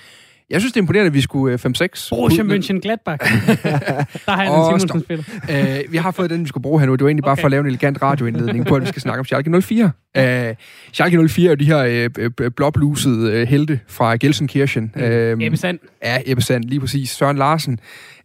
Jeg 0.50 0.62
synes, 0.62 0.74
det 0.74 0.80
er 0.80 0.82
imponerende, 0.82 1.08
at 1.08 1.14
vi 1.14 1.22
skulle 1.22 1.54
øh, 1.54 1.60
5-6. 1.66 2.10
Borussia 2.10 2.44
Mönchengladbach. 2.44 3.18
der 4.26 4.32
har 4.32 4.44
jeg 4.44 4.56
en. 4.58 4.80
Simonsen 4.80 5.02
spiller. 5.04 5.24
Øh, 5.52 5.92
vi 5.92 5.98
har 5.98 6.12
fået 6.12 6.30
den, 6.30 6.42
vi 6.44 6.48
skulle 6.48 6.62
bruge 6.62 6.80
her 6.80 6.88
nu. 6.88 6.96
Det 6.96 7.02
var 7.04 7.08
egentlig 7.10 7.24
bare 7.24 7.32
Okay. 7.32 7.42
for 7.42 7.48
at 7.48 7.52
lave 7.52 7.62
en 7.62 7.68
elegant 7.68 8.02
radioindledning 8.02 8.66
på, 8.66 8.76
at 8.76 8.82
vi 8.82 8.88
skal 8.88 9.02
snakke 9.02 9.20
om 9.20 9.26
Schalke 9.26 9.62
04. 9.62 9.92
Øh, 10.18 10.56
Schalke 10.94 11.28
04 11.30 11.52
er 11.52 11.56
de 11.56 11.66
her 11.66 11.80
øh, 11.80 12.10
øh, 12.42 12.52
blåblusede 12.52 13.32
øh, 13.34 13.48
helte 13.48 13.80
fra 13.88 14.16
Gelsenkirchen. 14.16 14.92
Øh, 14.96 15.38
Ebbe 15.42 15.58
Sand. 15.58 15.80
Ja, 16.04 16.18
Ebbe 16.26 16.42
Sand, 16.42 16.64
lige 16.64 16.80
præcis. 16.80 17.10
Søren 17.10 17.38
Larsen 17.38 17.80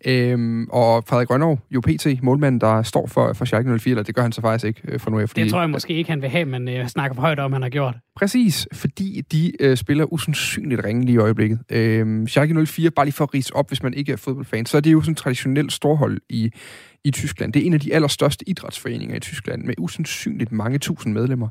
øhm, 0.04 0.66
og 0.70 1.04
Frederik 1.08 1.28
Grønov, 1.28 1.58
jo 1.70 1.80
PT, 1.80 2.06
målmanden, 2.22 2.60
der 2.60 2.82
står 2.82 3.06
for, 3.06 3.32
for 3.32 3.44
Schalke 3.44 3.78
04, 3.78 3.90
eller 3.90 4.02
det 4.02 4.14
gør 4.14 4.22
han 4.22 4.32
så 4.32 4.40
faktisk 4.40 4.64
ikke 4.64 4.80
øh, 4.84 5.00
for 5.00 5.10
nu 5.10 5.18
af. 5.18 5.28
Fordi, 5.28 5.42
Det 5.42 5.50
tror 5.50 5.60
jeg 5.60 5.70
måske 5.70 5.94
ikke, 5.94 6.10
han 6.10 6.22
vil 6.22 6.30
have, 6.30 6.44
men 6.44 6.68
øh, 6.68 6.88
snakker 6.88 7.14
for 7.14 7.20
højt 7.20 7.38
om, 7.38 7.52
han 7.52 7.62
har 7.62 7.68
gjort. 7.68 7.94
Præcis, 8.16 8.68
fordi 8.72 9.20
de 9.32 9.52
øh, 9.60 9.76
spiller 9.76 10.12
usandsynligt 10.12 10.84
ringe 10.84 11.04
lige 11.04 11.14
i 11.14 11.18
øjeblikket. 11.18 11.58
Øhm, 11.70 12.28
Schalke 12.28 12.66
04, 12.66 12.90
bare 12.90 13.06
lige 13.06 13.12
for 13.12 13.24
at 13.24 13.34
rise 13.34 13.56
op, 13.56 13.68
hvis 13.68 13.82
man 13.82 13.94
ikke 13.94 14.12
er 14.12 14.16
fodboldfan, 14.16 14.66
så 14.66 14.76
er 14.76 14.80
det 14.80 14.92
jo 14.92 15.00
sådan 15.00 15.12
et 15.12 15.18
traditionelt 15.18 15.72
storhold 15.72 16.20
i, 16.28 16.50
i 17.04 17.10
Tyskland. 17.10 17.52
Det 17.52 17.62
er 17.62 17.66
en 17.66 17.74
af 17.74 17.80
de 17.80 17.94
allerstørste 17.94 18.48
idrætsforeninger 18.48 19.16
i 19.16 19.20
Tyskland, 19.20 19.64
med 19.64 19.74
usandsynligt 19.78 20.52
mange 20.52 20.78
tusind 20.78 21.12
medlemmer 21.12 21.48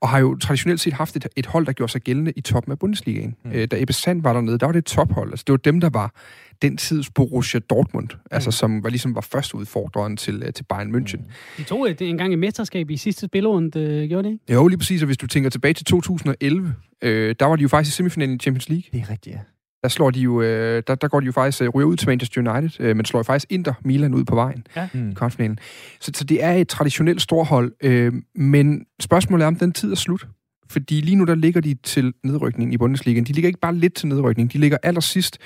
og 0.00 0.08
har 0.08 0.18
jo 0.18 0.36
traditionelt 0.36 0.80
set 0.80 0.92
haft 0.92 1.16
et, 1.16 1.26
et 1.36 1.46
hold, 1.46 1.66
der 1.66 1.72
gjorde 1.72 1.92
sig 1.92 2.00
gældende 2.00 2.32
i 2.36 2.40
toppen 2.40 2.72
af 2.72 2.78
Bundesligaen. 2.78 3.34
Mm. 3.44 3.50
Øh, 3.52 3.68
da 3.70 3.80
Ebbe 3.80 3.92
Sand 3.92 4.22
var 4.22 4.32
dernede, 4.32 4.58
der 4.58 4.66
var 4.66 4.72
det 4.72 4.78
et 4.78 4.84
tophold. 4.84 5.30
Altså, 5.30 5.44
det 5.46 5.52
var 5.52 5.56
dem, 5.56 5.80
der 5.80 5.90
var 5.90 6.14
den 6.62 6.76
tids 6.76 7.10
Borussia 7.10 7.60
Dortmund, 7.70 8.08
mm. 8.12 8.20
altså, 8.30 8.50
som 8.50 8.82
var, 8.82 8.88
ligesom 8.88 9.14
var 9.14 9.20
første 9.20 9.54
udfordreren 9.54 10.16
til, 10.16 10.42
øh, 10.46 10.52
til 10.52 10.64
Bayern 10.64 10.94
München. 10.94 11.18
Mm. 11.18 11.30
De 11.56 11.62
tog 11.62 11.90
et, 11.90 12.02
en 12.02 12.18
gang 12.18 12.32
i 12.32 12.36
mesterskab 12.36 12.90
i 12.90 12.96
sidste 12.96 13.26
spilrunde, 13.26 13.80
øh, 13.80 14.08
gjorde 14.08 14.28
det 14.28 14.32
ikke? 14.32 14.52
Jo, 14.52 14.68
lige 14.68 14.78
præcis, 14.78 15.02
og 15.02 15.06
hvis 15.06 15.18
du 15.18 15.26
tænker 15.26 15.50
tilbage 15.50 15.74
til 15.74 15.84
2011, 15.84 16.74
øh, 17.02 17.34
der 17.40 17.46
var 17.46 17.56
de 17.56 17.62
jo 17.62 17.68
faktisk 17.68 17.94
i 17.94 17.96
semifinalen 17.96 18.34
i 18.34 18.38
Champions 18.38 18.68
League. 18.68 18.84
Det 18.92 19.00
er 19.00 19.10
rigtigt, 19.10 19.36
ja 19.36 19.40
der 19.86 19.90
slår 19.90 20.10
de 20.10 20.20
jo, 20.20 20.42
øh, 20.42 20.82
der, 20.86 20.94
der 20.94 21.08
går 21.08 21.20
de 21.20 21.26
jo 21.26 21.32
faktisk, 21.32 21.62
øh, 21.62 21.68
ryger 21.68 21.86
ud 21.86 21.96
til 21.96 22.08
Manchester 22.08 22.40
United, 22.40 22.80
øh, 22.80 22.96
men 22.96 23.04
slår 23.04 23.22
faktisk 23.22 23.52
Inter 23.52 23.74
Milan 23.84 24.14
ud 24.14 24.24
på 24.24 24.34
vejen 24.34 24.66
ja. 24.76 24.88
i 24.94 25.14
kvartfinalen. 25.14 25.58
Så, 26.00 26.10
så 26.14 26.24
det 26.24 26.44
er 26.44 26.52
et 26.52 26.68
traditionelt 26.68 27.22
storhold, 27.22 27.72
øh, 27.82 28.12
men 28.34 28.86
spørgsmålet 29.00 29.44
er, 29.44 29.46
om 29.46 29.56
den 29.56 29.72
tid 29.72 29.92
er 29.92 29.96
slut. 29.96 30.26
Fordi 30.70 31.00
lige 31.00 31.16
nu, 31.16 31.24
der 31.24 31.34
ligger 31.34 31.60
de 31.60 31.74
til 31.74 32.12
nedrykning 32.24 32.74
i 32.74 32.78
Bundesligaen. 32.78 33.24
De 33.24 33.32
ligger 33.32 33.48
ikke 33.48 33.60
bare 33.60 33.74
lidt 33.74 33.94
til 33.94 34.08
nedrykning, 34.08 34.52
de 34.52 34.58
ligger 34.58 34.78
allersidst, 34.82 35.38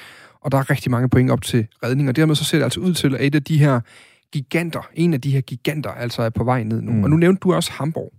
og 0.42 0.52
der 0.52 0.58
er 0.58 0.70
rigtig 0.70 0.90
mange 0.90 1.08
point 1.08 1.30
op 1.30 1.42
til 1.42 1.66
redning, 1.84 2.08
og 2.08 2.16
dermed 2.16 2.34
så 2.34 2.44
ser 2.44 2.58
det 2.58 2.64
altså 2.64 2.80
ud 2.80 2.94
til, 2.94 3.14
at 3.14 3.26
et 3.26 3.34
af 3.34 3.42
de 3.42 3.58
her 3.58 3.80
giganter, 4.32 4.88
en 4.94 5.14
af 5.14 5.20
de 5.20 5.30
her 5.30 5.40
giganter, 5.40 5.90
altså 5.90 6.22
er 6.22 6.30
på 6.30 6.44
vej 6.44 6.62
ned 6.62 6.82
nu. 6.82 6.92
Mm. 6.92 7.04
Og 7.04 7.10
nu 7.10 7.16
nævnte 7.16 7.40
du 7.40 7.54
også 7.54 7.72
Hamburg 7.72 8.12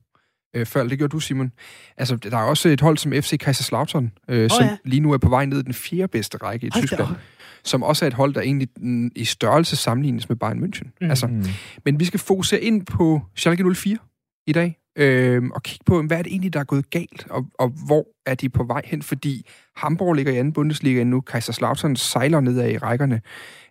øh, 0.55 0.65
før, 0.65 0.83
det 0.83 0.97
gjorde 0.97 1.11
du, 1.11 1.19
Simon. 1.19 1.51
Altså, 1.97 2.15
der 2.15 2.37
er 2.37 2.43
også 2.43 2.69
et 2.69 2.81
hold 2.81 2.97
som 2.97 3.11
FC 3.11 3.37
Kaiserslautern, 3.39 4.11
øh, 4.27 4.43
oh, 4.43 4.49
som 4.49 4.65
ja. 4.65 4.77
lige 4.85 4.99
nu 4.99 5.11
er 5.11 5.17
på 5.17 5.29
vej 5.29 5.45
ned 5.45 5.59
i 5.59 5.63
den 5.63 5.73
fjerde 5.73 6.07
bedste 6.07 6.37
række 6.37 6.67
i 6.67 6.69
Hold 6.73 6.83
Tyskland. 6.83 7.09
Da. 7.09 7.15
Som 7.63 7.83
også 7.83 8.05
er 8.05 8.07
et 8.07 8.13
hold, 8.13 8.33
der 8.33 8.41
egentlig 8.41 8.67
mm, 8.77 9.11
i 9.15 9.25
størrelse 9.25 9.75
sammenlignes 9.75 10.29
med 10.29 10.37
Bayern 10.37 10.63
München. 10.63 10.97
Mm. 11.01 11.09
Altså, 11.09 11.27
mm. 11.27 11.43
Men 11.85 11.99
vi 11.99 12.05
skal 12.05 12.19
fokusere 12.19 12.61
ind 12.61 12.85
på 12.85 13.21
Schalke 13.35 13.75
04 13.75 13.97
i 14.47 14.53
dag, 14.53 14.77
øh, 14.95 15.43
og 15.55 15.63
kigge 15.63 15.83
på, 15.85 16.01
hvad 16.01 16.17
er 16.17 16.21
det 16.21 16.31
egentlig, 16.31 16.53
der 16.53 16.59
er 16.59 16.63
gået 16.63 16.89
galt, 16.89 17.27
og, 17.29 17.45
og 17.59 17.69
hvor 17.85 18.07
er 18.25 18.35
de 18.35 18.49
på 18.49 18.63
vej 18.63 18.81
hen, 18.85 19.01
fordi 19.01 19.45
Hamburg 19.75 20.13
ligger 20.13 20.33
i 20.33 20.37
anden 20.37 20.53
Bundesliga 20.53 21.03
nu, 21.03 21.21
Kaiserslautern 21.21 21.95
sejler 21.95 22.39
nedad 22.39 22.69
i 22.69 22.77
rækkerne. 22.77 23.21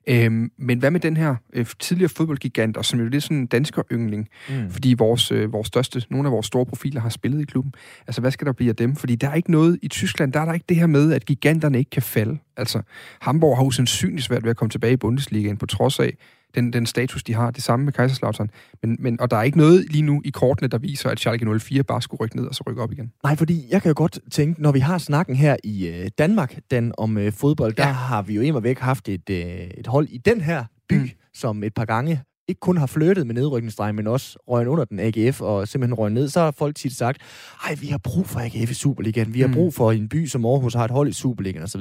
Øhm, 0.08 0.50
men 0.58 0.78
hvad 0.78 0.90
med 0.90 1.00
den 1.00 1.16
her 1.16 1.36
øh, 1.52 1.66
tidligere 1.78 2.08
fodboldgigant, 2.08 2.76
og 2.76 2.84
som 2.84 3.00
jo 3.00 3.08
lidt 3.08 3.22
sådan 3.22 3.36
en 3.36 3.46
dansker 3.46 3.82
yngling, 3.92 4.28
mm. 4.48 4.70
fordi 4.70 4.94
vores, 4.98 5.32
øh, 5.32 5.52
vores 5.52 5.66
største, 5.66 6.02
nogle 6.10 6.28
af 6.28 6.32
vores 6.32 6.46
store 6.46 6.66
profiler 6.66 7.00
har 7.00 7.08
spillet 7.08 7.40
i 7.40 7.44
klubben. 7.44 7.72
Altså, 8.06 8.20
hvad 8.20 8.30
skal 8.30 8.46
der 8.46 8.52
blive 8.52 8.70
af 8.70 8.76
dem? 8.76 8.96
Fordi 8.96 9.14
der 9.14 9.28
er 9.28 9.34
ikke 9.34 9.50
noget 9.50 9.78
i 9.82 9.88
Tyskland, 9.88 10.32
der 10.32 10.40
er 10.40 10.44
der 10.44 10.52
ikke 10.52 10.66
det 10.68 10.76
her 10.76 10.86
med, 10.86 11.12
at 11.12 11.26
giganterne 11.26 11.78
ikke 11.78 11.90
kan 11.90 12.02
falde. 12.02 12.38
Altså, 12.56 12.82
Hamburg 13.20 13.56
har 13.56 13.64
usandsynligt 13.64 14.24
svært 14.24 14.42
ved 14.42 14.50
at 14.50 14.56
komme 14.56 14.70
tilbage 14.70 14.92
i 14.92 14.96
Bundesligaen, 14.96 15.56
på 15.56 15.66
trods 15.66 15.98
af, 15.98 16.16
den, 16.54 16.72
den 16.72 16.86
status, 16.86 17.22
de 17.22 17.34
har. 17.34 17.50
Det 17.50 17.62
samme 17.62 17.84
med 17.84 17.92
Kaiserslautern. 17.92 18.50
Men, 18.82 18.96
men, 19.00 19.20
og 19.20 19.30
der 19.30 19.36
er 19.36 19.42
ikke 19.42 19.58
noget 19.58 19.92
lige 19.92 20.02
nu 20.02 20.22
i 20.24 20.30
kortene, 20.30 20.68
der 20.68 20.78
viser, 20.78 21.10
at 21.10 21.20
Schalke 21.20 21.58
04 21.58 21.82
bare 21.82 22.02
skulle 22.02 22.20
rykke 22.20 22.36
ned 22.36 22.46
og 22.46 22.54
så 22.54 22.64
rykke 22.66 22.82
op 22.82 22.92
igen. 22.92 23.12
Nej, 23.24 23.36
fordi 23.36 23.66
jeg 23.70 23.82
kan 23.82 23.88
jo 23.88 23.94
godt 23.96 24.18
tænke, 24.30 24.62
når 24.62 24.72
vi 24.72 24.78
har 24.78 24.98
snakken 24.98 25.36
her 25.36 25.56
i 25.64 25.88
øh, 25.88 26.10
Danmark, 26.18 26.58
den 26.70 26.92
om 26.98 27.18
øh, 27.18 27.32
fodbold, 27.32 27.74
ja. 27.78 27.82
der 27.82 27.88
har 27.88 28.22
vi 28.22 28.34
jo 28.34 28.40
immer 28.40 28.60
væk 28.60 28.78
haft 28.78 29.08
et, 29.08 29.30
øh, 29.30 29.36
et 29.38 29.86
hold 29.86 30.08
i 30.08 30.18
den 30.18 30.40
her 30.40 30.64
by, 30.88 30.94
mm. 30.94 31.10
som 31.34 31.62
et 31.64 31.74
par 31.74 31.84
gange 31.84 32.22
ikke 32.50 32.60
kun 32.60 32.76
har 32.76 32.86
flyttet 32.86 33.26
med 33.26 33.34
nedrykningsdrejen, 33.34 33.96
men 33.96 34.06
også 34.06 34.38
røget 34.48 34.66
under 34.66 34.84
den 34.84 35.00
AGF 35.00 35.40
og 35.40 35.68
simpelthen 35.68 35.94
røget 35.94 36.12
ned, 36.12 36.28
så 36.28 36.40
har 36.40 36.50
folk 36.50 36.76
tit 36.76 36.96
sagt, 36.96 37.22
ej, 37.66 37.74
vi 37.74 37.86
har 37.86 37.98
brug 37.98 38.26
for 38.26 38.40
AGF 38.40 38.70
i 38.70 38.74
Superligaen, 38.74 39.34
vi 39.34 39.40
har 39.40 39.48
mm. 39.48 39.54
brug 39.54 39.74
for 39.74 39.92
en 39.92 40.08
by 40.08 40.26
som 40.26 40.44
Aarhus 40.44 40.74
har 40.74 40.84
et 40.84 40.90
hold 40.90 41.08
i 41.08 41.12
Superligaen 41.12 41.62
osv. 41.62 41.80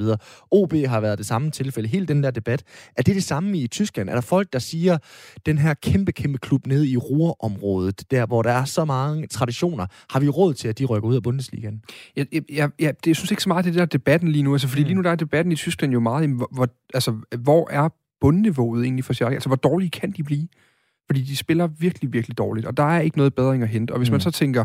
OB 0.50 0.72
har 0.72 1.00
været 1.00 1.18
det 1.18 1.26
samme 1.26 1.50
tilfælde. 1.50 1.88
Hele 1.88 2.06
den 2.06 2.22
der 2.22 2.30
debat, 2.30 2.62
er 2.96 3.02
det 3.02 3.14
det 3.14 3.24
samme 3.24 3.58
i 3.58 3.66
Tyskland? 3.66 4.08
Er 4.08 4.14
der 4.14 4.20
folk, 4.20 4.52
der 4.52 4.58
siger, 4.58 4.98
den 5.46 5.58
her 5.58 5.74
kæmpe, 5.74 6.12
kæmpe 6.12 6.38
klub 6.38 6.66
nede 6.66 6.88
i 6.88 6.96
Ruhrområdet, 6.96 8.10
der 8.10 8.26
hvor 8.26 8.42
der 8.42 8.52
er 8.52 8.64
så 8.64 8.84
mange 8.84 9.26
traditioner, 9.26 9.86
har 10.10 10.20
vi 10.20 10.28
råd 10.28 10.54
til, 10.54 10.68
at 10.68 10.78
de 10.78 10.84
rykker 10.84 11.08
ud 11.08 11.16
af 11.16 11.22
Bundesligaen? 11.22 11.82
Jeg, 12.16 12.26
jeg, 12.32 12.42
jeg, 12.52 12.70
jeg, 12.78 12.94
jeg 13.06 13.16
synes 13.16 13.30
ikke 13.30 13.42
så 13.42 13.48
meget, 13.48 13.64
det 13.64 13.74
der 13.74 13.84
debatten 13.84 14.32
lige 14.32 14.42
nu, 14.42 14.52
altså 14.52 14.68
fordi 14.68 14.82
mm. 14.82 14.86
lige 14.86 14.96
nu 14.96 15.02
der 15.02 15.10
er 15.10 15.14
debatten 15.14 15.52
i 15.52 15.56
Tyskland 15.56 15.92
jo 15.92 16.00
meget, 16.00 16.30
hvor, 16.30 16.68
altså, 16.94 17.14
hvor 17.38 17.68
er 17.70 17.88
bundniveauet 18.20 18.84
egentlig 18.84 19.04
for 19.04 19.12
Schalke? 19.12 19.34
Altså, 19.34 19.48
hvor 19.48 19.56
dårlige 19.56 19.90
kan 19.90 20.10
de 20.10 20.22
blive? 20.22 20.48
Fordi 21.06 21.22
de 21.22 21.36
spiller 21.36 21.66
virkelig, 21.66 22.12
virkelig 22.12 22.38
dårligt, 22.38 22.66
og 22.66 22.76
der 22.76 22.84
er 22.84 23.00
ikke 23.00 23.16
noget 23.16 23.34
bedring 23.34 23.62
at 23.62 23.68
hente. 23.68 23.92
Og 23.92 23.98
hvis 23.98 24.10
mm. 24.10 24.14
man 24.14 24.20
så 24.20 24.30
tænker, 24.30 24.64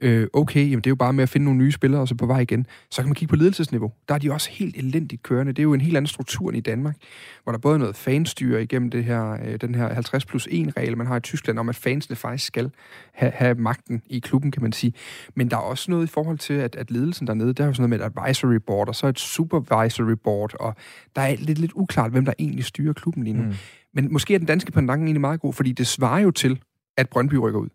øh, 0.00 0.26
okay, 0.32 0.60
jamen 0.60 0.78
det 0.80 0.86
er 0.86 0.90
jo 0.90 0.94
bare 0.94 1.12
med 1.12 1.22
at 1.22 1.28
finde 1.28 1.44
nogle 1.44 1.58
nye 1.58 1.72
spillere, 1.72 2.00
og 2.00 2.08
så 2.08 2.14
på 2.14 2.26
vej 2.26 2.40
igen, 2.40 2.66
så 2.90 3.02
kan 3.02 3.08
man 3.08 3.14
kigge 3.14 3.30
på 3.30 3.36
ledelsesniveau. 3.36 3.92
Der 4.08 4.14
er 4.14 4.18
de 4.18 4.32
også 4.32 4.50
helt 4.50 4.76
elendigt 4.76 5.22
kørende. 5.22 5.52
Det 5.52 5.58
er 5.58 5.62
jo 5.62 5.74
en 5.74 5.80
helt 5.80 5.96
anden 5.96 6.06
struktur 6.06 6.48
end 6.48 6.56
i 6.56 6.60
Danmark, 6.60 6.96
hvor 7.42 7.52
der 7.52 7.58
både 7.58 7.74
er 7.74 7.78
noget 7.78 7.96
fanstyre 7.96 8.62
igennem 8.62 8.90
det 8.90 9.04
her, 9.04 9.38
øh, 9.44 9.60
den 9.60 9.74
her 9.74 9.94
50 9.94 10.24
plus 10.24 10.48
1 10.50 10.76
regel, 10.76 10.96
man 10.96 11.06
har 11.06 11.16
i 11.16 11.20
Tyskland, 11.20 11.58
om 11.58 11.68
at 11.68 11.76
fansene 11.76 12.16
faktisk 12.16 12.46
skal 12.46 12.70
have, 13.12 13.32
have 13.32 13.54
magten 13.54 14.02
i 14.06 14.18
klubben, 14.18 14.50
kan 14.50 14.62
man 14.62 14.72
sige. 14.72 14.92
Men 15.34 15.50
der 15.50 15.56
er 15.56 15.60
også 15.60 15.90
noget 15.90 16.04
i 16.04 16.10
forhold 16.10 16.38
til, 16.38 16.54
at, 16.54 16.76
at 16.76 16.90
ledelsen 16.90 17.26
dernede, 17.26 17.52
der 17.52 17.64
er 17.64 17.68
jo 17.68 17.74
sådan 17.74 17.90
noget 17.90 18.00
med 18.00 18.06
et 18.06 18.12
advisory 18.18 18.58
board, 18.66 18.88
og 18.88 18.94
så 18.94 19.06
et 19.06 19.18
supervisory 19.18 20.16
board, 20.24 20.54
og 20.60 20.74
der 21.16 21.22
er 21.22 21.36
lidt, 21.38 21.58
lidt 21.58 21.72
uklart, 21.74 22.10
hvem 22.10 22.24
der 22.24 22.32
egentlig 22.38 22.64
styrer 22.64 22.92
klubben 22.92 23.24
lige 23.24 23.34
nu. 23.34 23.42
Mm. 23.42 23.54
Men 23.94 24.12
måske 24.12 24.34
er 24.34 24.38
den 24.38 24.46
danske 24.46 24.72
pendant 24.72 25.00
egentlig 25.00 25.20
meget 25.20 25.40
god, 25.40 25.52
fordi 25.52 25.72
det 25.72 25.86
svarer 25.86 26.20
jo 26.20 26.30
til, 26.30 26.62
at 26.96 27.08
Brøndby 27.08 27.34
rykker 27.34 27.60
ud. 27.60 27.68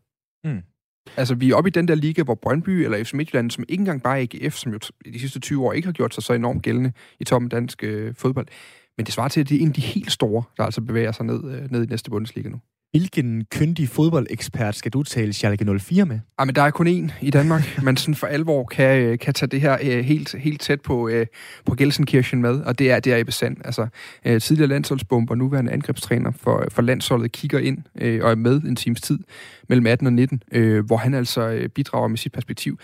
Mm. 0.44 0.62
Altså, 1.18 1.36
vi 1.36 1.50
er 1.50 1.56
oppe 1.56 1.68
i 1.68 1.72
den 1.72 1.88
der 1.88 1.96
liga, 1.96 2.24
hvor 2.24 2.36
Brøndby 2.36 2.70
eller 2.70 3.04
FC 3.04 3.14
Midtjylland, 3.14 3.52
som 3.52 3.66
ikke 3.68 3.82
engang 3.82 4.04
bare 4.04 4.20
AGF, 4.20 4.56
som 4.56 4.72
jo 4.72 4.80
de 5.14 5.20
sidste 5.20 5.40
20 5.40 5.66
år 5.66 5.74
ikke 5.74 5.88
har 5.88 5.94
gjort 5.94 6.14
sig 6.14 6.24
så 6.24 6.34
enormt 6.34 6.64
gældende 6.64 6.92
i 7.20 7.24
toppen 7.24 7.50
dansk 7.50 7.84
øh, 7.84 8.16
fodbold. 8.16 8.48
Men 8.98 9.06
det 9.06 9.14
svarer 9.14 9.30
til, 9.30 9.40
at 9.42 9.50
det 9.50 9.58
er 9.58 9.62
en 9.62 9.68
af 9.68 9.74
de 9.74 9.82
helt 9.82 10.12
store, 10.12 10.44
der 10.58 10.64
altså 10.64 10.82
bevæger 10.82 11.12
sig 11.12 11.26
ned, 11.26 11.52
øh, 11.52 11.72
ned 11.72 11.84
i 11.84 11.86
næste 11.86 12.10
Bundesliga 12.10 12.50
nu. 12.50 12.60
Hvilken 12.92 13.46
kyndig 13.52 13.90
fodboldekspert 13.90 14.76
skal 14.76 14.92
du 14.92 15.04
tale 15.04 15.34
Schalke 15.34 15.80
04 15.80 16.06
med? 16.06 16.20
Ja, 16.40 16.46
men 16.46 16.56
der 16.56 16.62
er 16.62 16.70
kun 16.70 16.88
én 16.88 17.14
i 17.22 17.30
Danmark, 17.30 17.62
man 17.84 17.98
sådan 17.98 18.16
for 18.16 18.28
alvor 18.28 18.64
kan, 18.64 19.02
øh, 19.02 19.20
kan 19.20 19.34
tage 19.34 19.50
det 19.50 19.62
her 19.62 19.78
uh, 19.82 20.06
helt, 20.06 20.36
helt 20.40 20.62
tæt 20.62 20.82
på, 20.82 21.08
uh, 21.08 21.26
på 21.66 21.76
Gelsenkirchen 21.76 22.42
med, 22.42 22.62
og 22.62 22.80
det 22.80 22.92
er, 22.92 23.00
det 23.00 23.14
er 23.14 23.18
Ebbe 23.18 23.32
Sand. 23.32 23.58
Altså, 23.66 23.88
uh, 24.30 24.38
tidligere 24.38 24.70
landsholdsbomber, 24.70 25.36
nuværende 25.36 25.72
angrebstræner 25.72 26.32
for, 26.32 26.68
for 26.72 26.82
landsholdet, 26.82 27.32
kigger 27.32 27.60
ind 27.60 27.78
og 28.22 28.32
er 28.32 28.36
med 28.36 28.62
en 28.62 28.76
times 28.76 29.02
tid 29.02 29.20
mellem 29.70 29.88
18 29.88 30.08
og 30.08 30.14
19, 30.14 30.44
uh, 30.56 30.80
hvor 30.80 30.98
han 30.98 31.14
altså 31.14 31.70
bidrager 31.76 32.08
med 32.08 32.18
sit 32.18 32.32
perspektiv. 32.32 32.80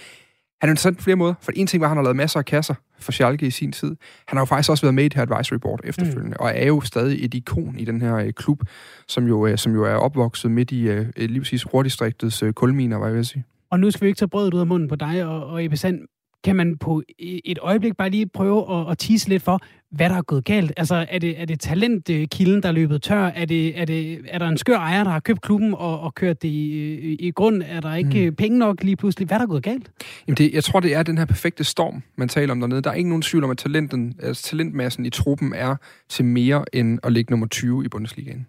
Han 0.65 0.69
er 0.69 0.71
interessant 0.71 0.97
på 0.97 1.03
flere 1.03 1.15
måder, 1.15 1.33
for 1.41 1.51
en 1.55 1.67
ting 1.67 1.81
var, 1.81 1.87
at 1.87 1.89
han 1.89 1.97
har 1.97 2.03
lavet 2.03 2.15
masser 2.15 2.39
af 2.39 2.45
kasser 2.45 2.75
for 2.99 3.11
Schalke 3.11 3.47
i 3.47 3.49
sin 3.49 3.71
tid. 3.71 3.95
Han 4.27 4.37
har 4.37 4.41
jo 4.41 4.45
faktisk 4.45 4.69
også 4.69 4.81
været 4.85 4.93
med 4.93 5.03
i 5.03 5.07
det 5.07 5.13
her 5.13 5.21
advisory 5.21 5.57
board 5.57 5.79
efterfølgende, 5.83 6.35
mm. 6.39 6.45
og 6.45 6.51
er 6.55 6.67
jo 6.67 6.81
stadig 6.81 7.25
et 7.25 7.33
ikon 7.33 7.75
i 7.79 7.85
den 7.85 8.01
her 8.01 8.15
øh, 8.15 8.33
klub, 8.33 8.61
som 9.07 9.27
jo, 9.27 9.47
øh, 9.47 9.57
som 9.57 9.73
jo 9.73 9.83
er 9.83 9.93
opvokset 9.95 10.51
midt 10.51 10.71
i 10.71 10.81
øh, 10.81 11.07
lige 11.17 11.39
præcis 11.39 11.73
Rordistriktets 11.73 12.43
øh, 12.43 12.53
kulminer, 12.53 12.97
var 12.97 13.05
jeg 13.05 13.15
vil 13.15 13.25
sige. 13.25 13.43
Og 13.71 13.79
nu 13.79 13.91
skal 13.91 14.05
vi 14.05 14.07
ikke 14.07 14.17
tage 14.17 14.29
brødet 14.29 14.53
ud 14.53 14.59
af 14.59 14.67
munden 14.67 14.89
på 14.89 14.95
dig 14.95 15.25
og, 15.25 15.45
og 15.45 15.65
Ebbe 15.65 15.77
Sand. 15.77 15.99
Kan 16.43 16.55
man 16.55 16.77
på 16.77 17.03
et 17.45 17.59
øjeblik 17.61 17.97
bare 17.97 18.09
lige 18.09 18.27
prøve 18.27 18.79
at, 18.79 18.91
at 18.91 18.97
tease 18.97 19.29
lidt 19.29 19.43
for, 19.43 19.59
hvad 19.95 20.09
der 20.09 20.15
er 20.15 20.21
gået 20.21 20.45
galt? 20.45 20.73
Altså, 20.77 21.05
er 21.09 21.19
det, 21.19 21.41
er 21.41 21.45
det 21.45 21.59
talentkilden, 21.59 22.63
der 22.63 22.69
er 22.69 22.73
løbet 22.73 23.01
tør? 23.01 23.25
Er, 23.25 23.45
det, 23.45 23.79
er, 23.79 23.85
det, 23.85 24.19
er 24.27 24.39
der 24.39 24.47
en 24.47 24.57
skør 24.57 24.77
ejer, 24.77 25.03
der 25.03 25.11
har 25.11 25.19
købt 25.19 25.41
klubben 25.41 25.73
og, 25.73 25.99
og 25.99 26.15
kørt 26.15 26.41
det 26.41 26.47
i, 26.47 27.15
i 27.19 27.31
grund? 27.31 27.63
Er 27.65 27.79
der 27.79 27.95
ikke 27.95 28.29
mm. 28.29 28.35
penge 28.35 28.57
nok 28.57 28.83
lige 28.83 28.95
pludselig? 28.95 29.27
Hvad 29.27 29.37
er 29.37 29.39
der 29.39 29.47
gået 29.47 29.63
galt? 29.63 29.91
Jamen 30.27 30.37
det, 30.37 30.53
jeg 30.53 30.63
tror, 30.63 30.79
det 30.79 30.95
er 30.95 31.03
den 31.03 31.17
her 31.17 31.25
perfekte 31.25 31.63
storm, 31.63 32.03
man 32.15 32.29
taler 32.29 32.51
om 32.51 32.59
dernede. 32.59 32.81
Der 32.81 32.89
er 32.89 32.93
ikke 32.93 33.09
nogen 33.09 33.21
tvivl 33.21 33.43
om, 33.43 33.49
at 33.49 33.57
talenten, 33.57 34.15
altså 34.23 34.43
talentmassen 34.43 35.05
i 35.05 35.09
truppen 35.09 35.53
er 35.53 35.75
til 36.09 36.25
mere 36.25 36.65
end 36.73 36.99
at 37.03 37.11
ligge 37.11 37.31
nummer 37.31 37.47
20 37.47 37.85
i 37.85 37.87
Bundesligaen. 37.87 38.47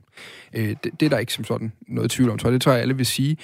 Øh, 0.55 0.69
det, 0.69 1.01
det 1.01 1.07
er 1.07 1.11
der 1.11 1.19
ikke 1.19 1.33
som 1.33 1.45
sådan 1.45 1.73
noget 1.89 2.11
tvivl 2.11 2.31
om, 2.31 2.39
tror 2.39 2.49
jeg. 2.49 2.53
Det 2.55 2.63
tror 2.63 2.73
jeg, 2.73 2.81
alle 2.81 2.97
vil 2.97 3.07
sige. 3.07 3.37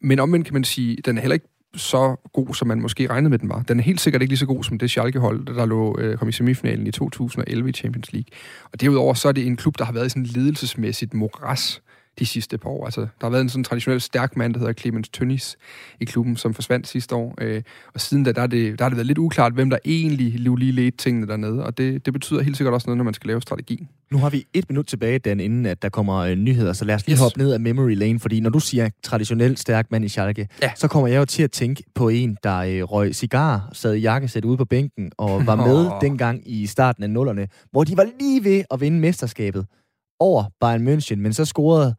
Men 0.00 0.18
omvendt 0.18 0.46
kan 0.46 0.54
man 0.54 0.64
sige, 0.64 0.96
den 1.04 1.16
er 1.16 1.20
heller 1.20 1.34
ikke 1.34 1.48
så 1.74 2.16
god, 2.32 2.54
som 2.54 2.68
man 2.68 2.80
måske 2.80 3.06
regnede 3.06 3.30
med, 3.30 3.38
den 3.38 3.48
var. 3.48 3.62
Den 3.62 3.78
er 3.78 3.82
helt 3.82 4.00
sikkert 4.00 4.22
ikke 4.22 4.30
lige 4.30 4.38
så 4.38 4.46
god 4.46 4.64
som 4.64 4.78
det 4.78 4.90
Schalke-hold, 4.90 5.56
der 5.56 5.66
lå, 5.66 5.96
øh, 5.98 6.18
kom 6.18 6.28
i 6.28 6.32
semifinalen 6.32 6.86
i 6.86 6.90
2011 6.90 7.68
i 7.68 7.72
Champions 7.72 8.12
League. 8.12 8.26
Og 8.72 8.80
derudover 8.80 9.14
så 9.14 9.28
er 9.28 9.32
det 9.32 9.46
en 9.46 9.56
klub, 9.56 9.78
der 9.78 9.84
har 9.84 9.92
været 9.92 10.06
i 10.06 10.08
sådan 10.08 10.26
ledelsesmæssigt 10.26 11.14
moras 11.14 11.82
de 12.18 12.26
sidste 12.26 12.58
par 12.58 12.70
år. 12.70 12.84
Altså, 12.84 13.00
der 13.00 13.06
har 13.20 13.30
været 13.30 13.42
en 13.42 13.48
sådan 13.48 13.64
traditionel 13.64 14.00
stærk 14.00 14.36
mand, 14.36 14.54
der 14.54 14.58
hedder 14.58 14.72
Clemens 14.72 15.08
Tønnis 15.08 15.56
i 16.00 16.04
klubben, 16.04 16.36
som 16.36 16.54
forsvandt 16.54 16.88
sidste 16.88 17.14
år. 17.14 17.34
Øh, 17.40 17.62
og 17.94 18.00
siden 18.00 18.24
da, 18.24 18.32
der, 18.32 18.42
er 18.42 18.46
det, 18.46 18.78
der 18.78 18.84
har 18.84 18.88
det 18.88 18.96
været 18.96 19.06
lidt 19.06 19.18
uklart, 19.18 19.52
hvem 19.52 19.70
der 19.70 19.78
egentlig 19.84 20.32
lige 20.40 20.72
ledte 20.72 20.96
tingene 20.96 21.26
dernede. 21.26 21.64
Og 21.64 21.78
det, 21.78 22.06
det 22.06 22.12
betyder 22.12 22.42
helt 22.42 22.56
sikkert 22.56 22.74
også 22.74 22.86
noget, 22.86 22.96
når 22.96 23.04
man 23.04 23.14
skal 23.14 23.28
lave 23.28 23.42
strategi. 23.42 23.86
Nu 24.10 24.18
har 24.18 24.30
vi 24.30 24.46
et 24.54 24.64
minut 24.68 24.86
tilbage, 24.86 25.18
Dan, 25.18 25.40
inden 25.40 25.66
at 25.66 25.82
der 25.82 25.88
kommer 25.88 26.16
øh, 26.16 26.34
nyheder, 26.36 26.72
så 26.72 26.84
lad 26.84 26.94
os 26.94 27.06
lige 27.06 27.14
yes. 27.14 27.20
hoppe 27.20 27.38
ned 27.38 27.52
af 27.52 27.60
memory 27.60 27.94
lane, 27.94 28.20
fordi 28.20 28.40
når 28.40 28.50
du 28.50 28.58
siger 28.58 28.90
traditionelt 29.02 29.58
stærk 29.58 29.90
mand 29.90 30.04
i 30.04 30.08
Schalke, 30.08 30.48
ja. 30.62 30.70
så 30.76 30.88
kommer 30.88 31.08
jeg 31.08 31.18
jo 31.18 31.24
til 31.24 31.42
at 31.42 31.50
tænke 31.50 31.84
på 31.94 32.08
en, 32.08 32.36
der 32.44 32.56
øh, 32.58 32.82
røg 32.82 33.14
cigar, 33.14 33.70
sad 33.72 33.94
i 33.94 33.98
jakkesæt 33.98 34.44
ude 34.44 34.56
på 34.56 34.64
bænken, 34.64 35.12
og 35.18 35.46
var 35.46 35.54
med 35.54 35.86
oh. 35.86 36.00
dengang 36.00 36.42
i 36.46 36.66
starten 36.66 37.02
af 37.02 37.10
nullerne, 37.10 37.48
hvor 37.70 37.84
de 37.84 37.96
var 37.96 38.06
lige 38.20 38.44
ved 38.44 38.64
at 38.70 38.80
vinde 38.80 39.00
mesterskabet 39.00 39.66
over 40.20 40.44
Bayern 40.60 40.88
München, 40.88 41.16
men 41.16 41.32
så 41.32 41.44
scorede 41.44 41.94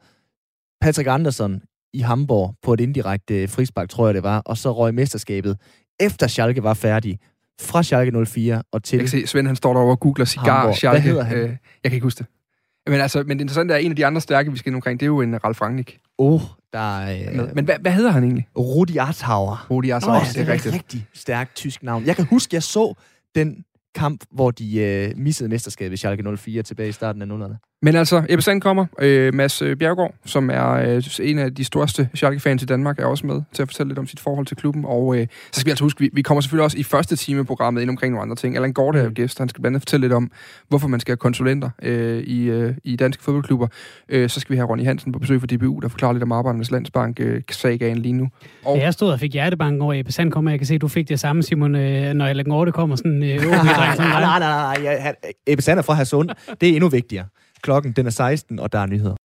Patrick 0.82 1.07
Andersen 1.07 1.61
i 1.93 1.99
Hamburg 1.99 2.55
på 2.63 2.74
et 2.74 2.80
indirekte 2.80 3.47
frispark, 3.47 3.89
tror 3.89 4.07
jeg 4.07 4.13
det 4.13 4.24
var, 4.24 4.39
og 4.45 4.57
så 4.57 4.72
røg 4.72 4.93
mesterskabet, 4.93 5.57
efter 5.99 6.28
Schalke 6.28 6.63
var 6.63 6.74
færdig, 6.74 7.19
fra 7.61 7.84
Schalke 7.84 8.26
04 8.26 8.63
og 8.72 8.84
til... 8.84 8.97
Jeg 8.97 9.03
kan 9.03 9.09
se, 9.09 9.28
Svend 9.28 9.47
han 9.47 9.55
står 9.55 9.74
derovre 9.74 9.91
og 9.91 9.99
googler 9.99 10.26
cigar, 10.26 10.57
Hamburg. 10.57 10.76
Schalke. 10.76 11.01
Hvad 11.01 11.11
hedder 11.11 11.24
han? 11.24 11.38
Øh, 11.38 11.49
jeg 11.49 11.57
kan 11.84 11.93
ikke 11.93 12.03
huske 12.03 12.17
det. 12.17 12.26
Men 12.88 13.01
altså, 13.01 13.24
men 13.24 13.38
det 13.38 13.41
interessante 13.41 13.74
er, 13.74 13.78
en 13.78 13.91
af 13.91 13.95
de 13.95 14.05
andre 14.05 14.22
stærke, 14.22 14.51
vi 14.51 14.57
skal 14.57 14.76
omkring, 14.76 14.99
det 14.99 15.05
er 15.05 15.07
jo 15.07 15.22
en 15.22 15.43
Ralf 15.43 15.61
Rangnick. 15.61 15.99
Oh, 16.17 16.41
der 16.74 16.99
er... 16.99 17.32
Øh... 17.32 17.55
Men 17.55 17.65
hvad, 17.65 17.76
hvad 17.82 17.91
hedder 17.91 18.11
han 18.11 18.24
egentlig? 18.24 18.47
Rudi 18.57 18.97
Arthauer. 18.97 19.67
Rudi 19.72 19.89
Arthauer, 19.89 20.15
oh, 20.15 20.24
ja, 20.36 20.41
det 20.41 20.49
er, 20.49 20.57
det 20.57 20.65
er 20.65 20.74
rigtig 20.74 21.07
stærkt 21.13 21.55
tysk 21.55 21.84
navn. 21.84 22.05
Jeg 22.05 22.15
kan 22.15 22.26
huske, 22.26 22.55
jeg 22.55 22.63
så 22.63 22.93
den 23.36 23.65
kamp, 23.95 24.23
hvor 24.31 24.51
de 24.51 24.79
øh, 24.79 25.17
missede 25.17 25.49
mesterskabet 25.49 25.93
i 25.93 25.97
Schalke 25.97 26.37
04 26.37 26.63
tilbage 26.63 26.89
i 26.89 26.91
starten 26.91 27.21
af 27.21 27.25
00'erne. 27.25 27.71
Men 27.83 27.95
altså, 27.95 28.23
Ebbe 28.29 28.41
Sand 28.41 28.61
kommer. 28.61 28.85
Øh, 28.99 29.33
Mads 29.33 29.61
øh, 29.61 29.77
Bjergård, 29.77 30.13
som 30.25 30.49
er 30.49 30.71
øh, 30.71 31.03
en 31.19 31.39
af 31.39 31.55
de 31.55 31.63
største 31.63 32.09
Schalke-fans 32.15 32.63
i 32.63 32.65
Danmark, 32.65 32.99
er 32.99 33.05
også 33.05 33.25
med 33.25 33.41
til 33.53 33.61
at 33.61 33.67
fortælle 33.67 33.89
lidt 33.89 33.99
om 33.99 34.07
sit 34.07 34.19
forhold 34.19 34.45
til 34.45 34.57
klubben. 34.57 34.85
Og 34.85 35.17
øh, 35.17 35.27
så 35.51 35.59
skal 35.59 35.65
vi 35.65 35.71
altså 35.71 35.83
huske, 35.83 35.99
vi, 35.99 36.09
vi 36.13 36.21
kommer 36.21 36.41
selvfølgelig 36.41 36.63
også 36.63 36.77
i 36.77 36.83
første 36.83 37.15
time 37.15 37.45
programmet 37.45 37.81
ind 37.81 37.89
omkring 37.89 38.11
nogle 38.11 38.21
andre 38.21 38.35
ting. 38.35 38.55
Allan 38.55 38.73
Gård 38.73 38.95
er 38.95 39.07
mm. 39.07 39.13
gæst, 39.13 39.39
han 39.39 39.49
skal 39.49 39.61
blandt 39.61 39.75
andet 39.75 39.81
fortælle 39.81 40.03
lidt 40.03 40.13
om, 40.13 40.31
hvorfor 40.67 40.87
man 40.87 40.99
skal 40.99 41.11
have 41.11 41.17
konsulenter 41.17 41.69
øh, 41.83 42.23
i, 42.23 42.43
øh, 42.43 42.73
i 42.83 42.95
danske 42.95 43.23
fodboldklubber. 43.23 43.67
Øh, 44.09 44.29
så 44.29 44.39
skal 44.39 44.53
vi 44.53 44.57
have 44.57 44.69
Ronny 44.69 44.85
Hansen 44.85 45.11
på 45.11 45.19
besøg 45.19 45.39
for 45.39 45.47
DBU, 45.47 45.79
der 45.79 45.87
forklarer 45.87 46.13
lidt 46.13 46.23
om 46.23 46.31
Arbejdernes 46.31 46.71
Landsbank, 46.71 47.19
øh, 47.19 47.41
sagaen 47.51 47.97
lige 47.97 48.13
nu. 48.13 48.27
Og... 48.65 48.77
Jeg 48.77 48.93
stod 48.93 49.11
og 49.11 49.19
fik 49.19 49.33
hjertebanken 49.33 49.81
over 49.81 49.93
Ebbe 49.93 50.11
Sand 50.11 50.31
kommer. 50.31 50.51
Jeg 50.51 50.59
kan 50.59 50.67
se, 50.67 50.75
at 50.75 50.81
du 50.81 50.87
fik 50.87 51.09
det 51.09 51.19
samme, 51.19 51.43
Simon, 51.43 51.75
øh, 51.75 52.13
når 52.13 52.25
Allan 52.25 52.45
Gård 52.45 52.71
kommer 52.71 52.95
sådan... 52.95 53.23
Øh, 53.23 53.39
nej, 53.86 53.95
nej, 53.97 54.39
nej, 54.39 54.77
nej, 54.84 54.97
nej. 55.01 55.15
Ebbe 55.47 55.61
Sand 55.61 55.79
er 55.79 55.84
fra 55.84 55.93
Hasund. 55.93 56.29
Det 56.61 56.69
er 56.69 56.73
endnu 56.73 56.89
vigtigere. 56.89 57.25
Klokken 57.61 57.91
den 57.91 58.05
er 58.05 58.09
16, 58.11 58.59
og 58.59 58.71
der 58.71 58.79
er 58.79 58.86
nyheder. 58.86 59.15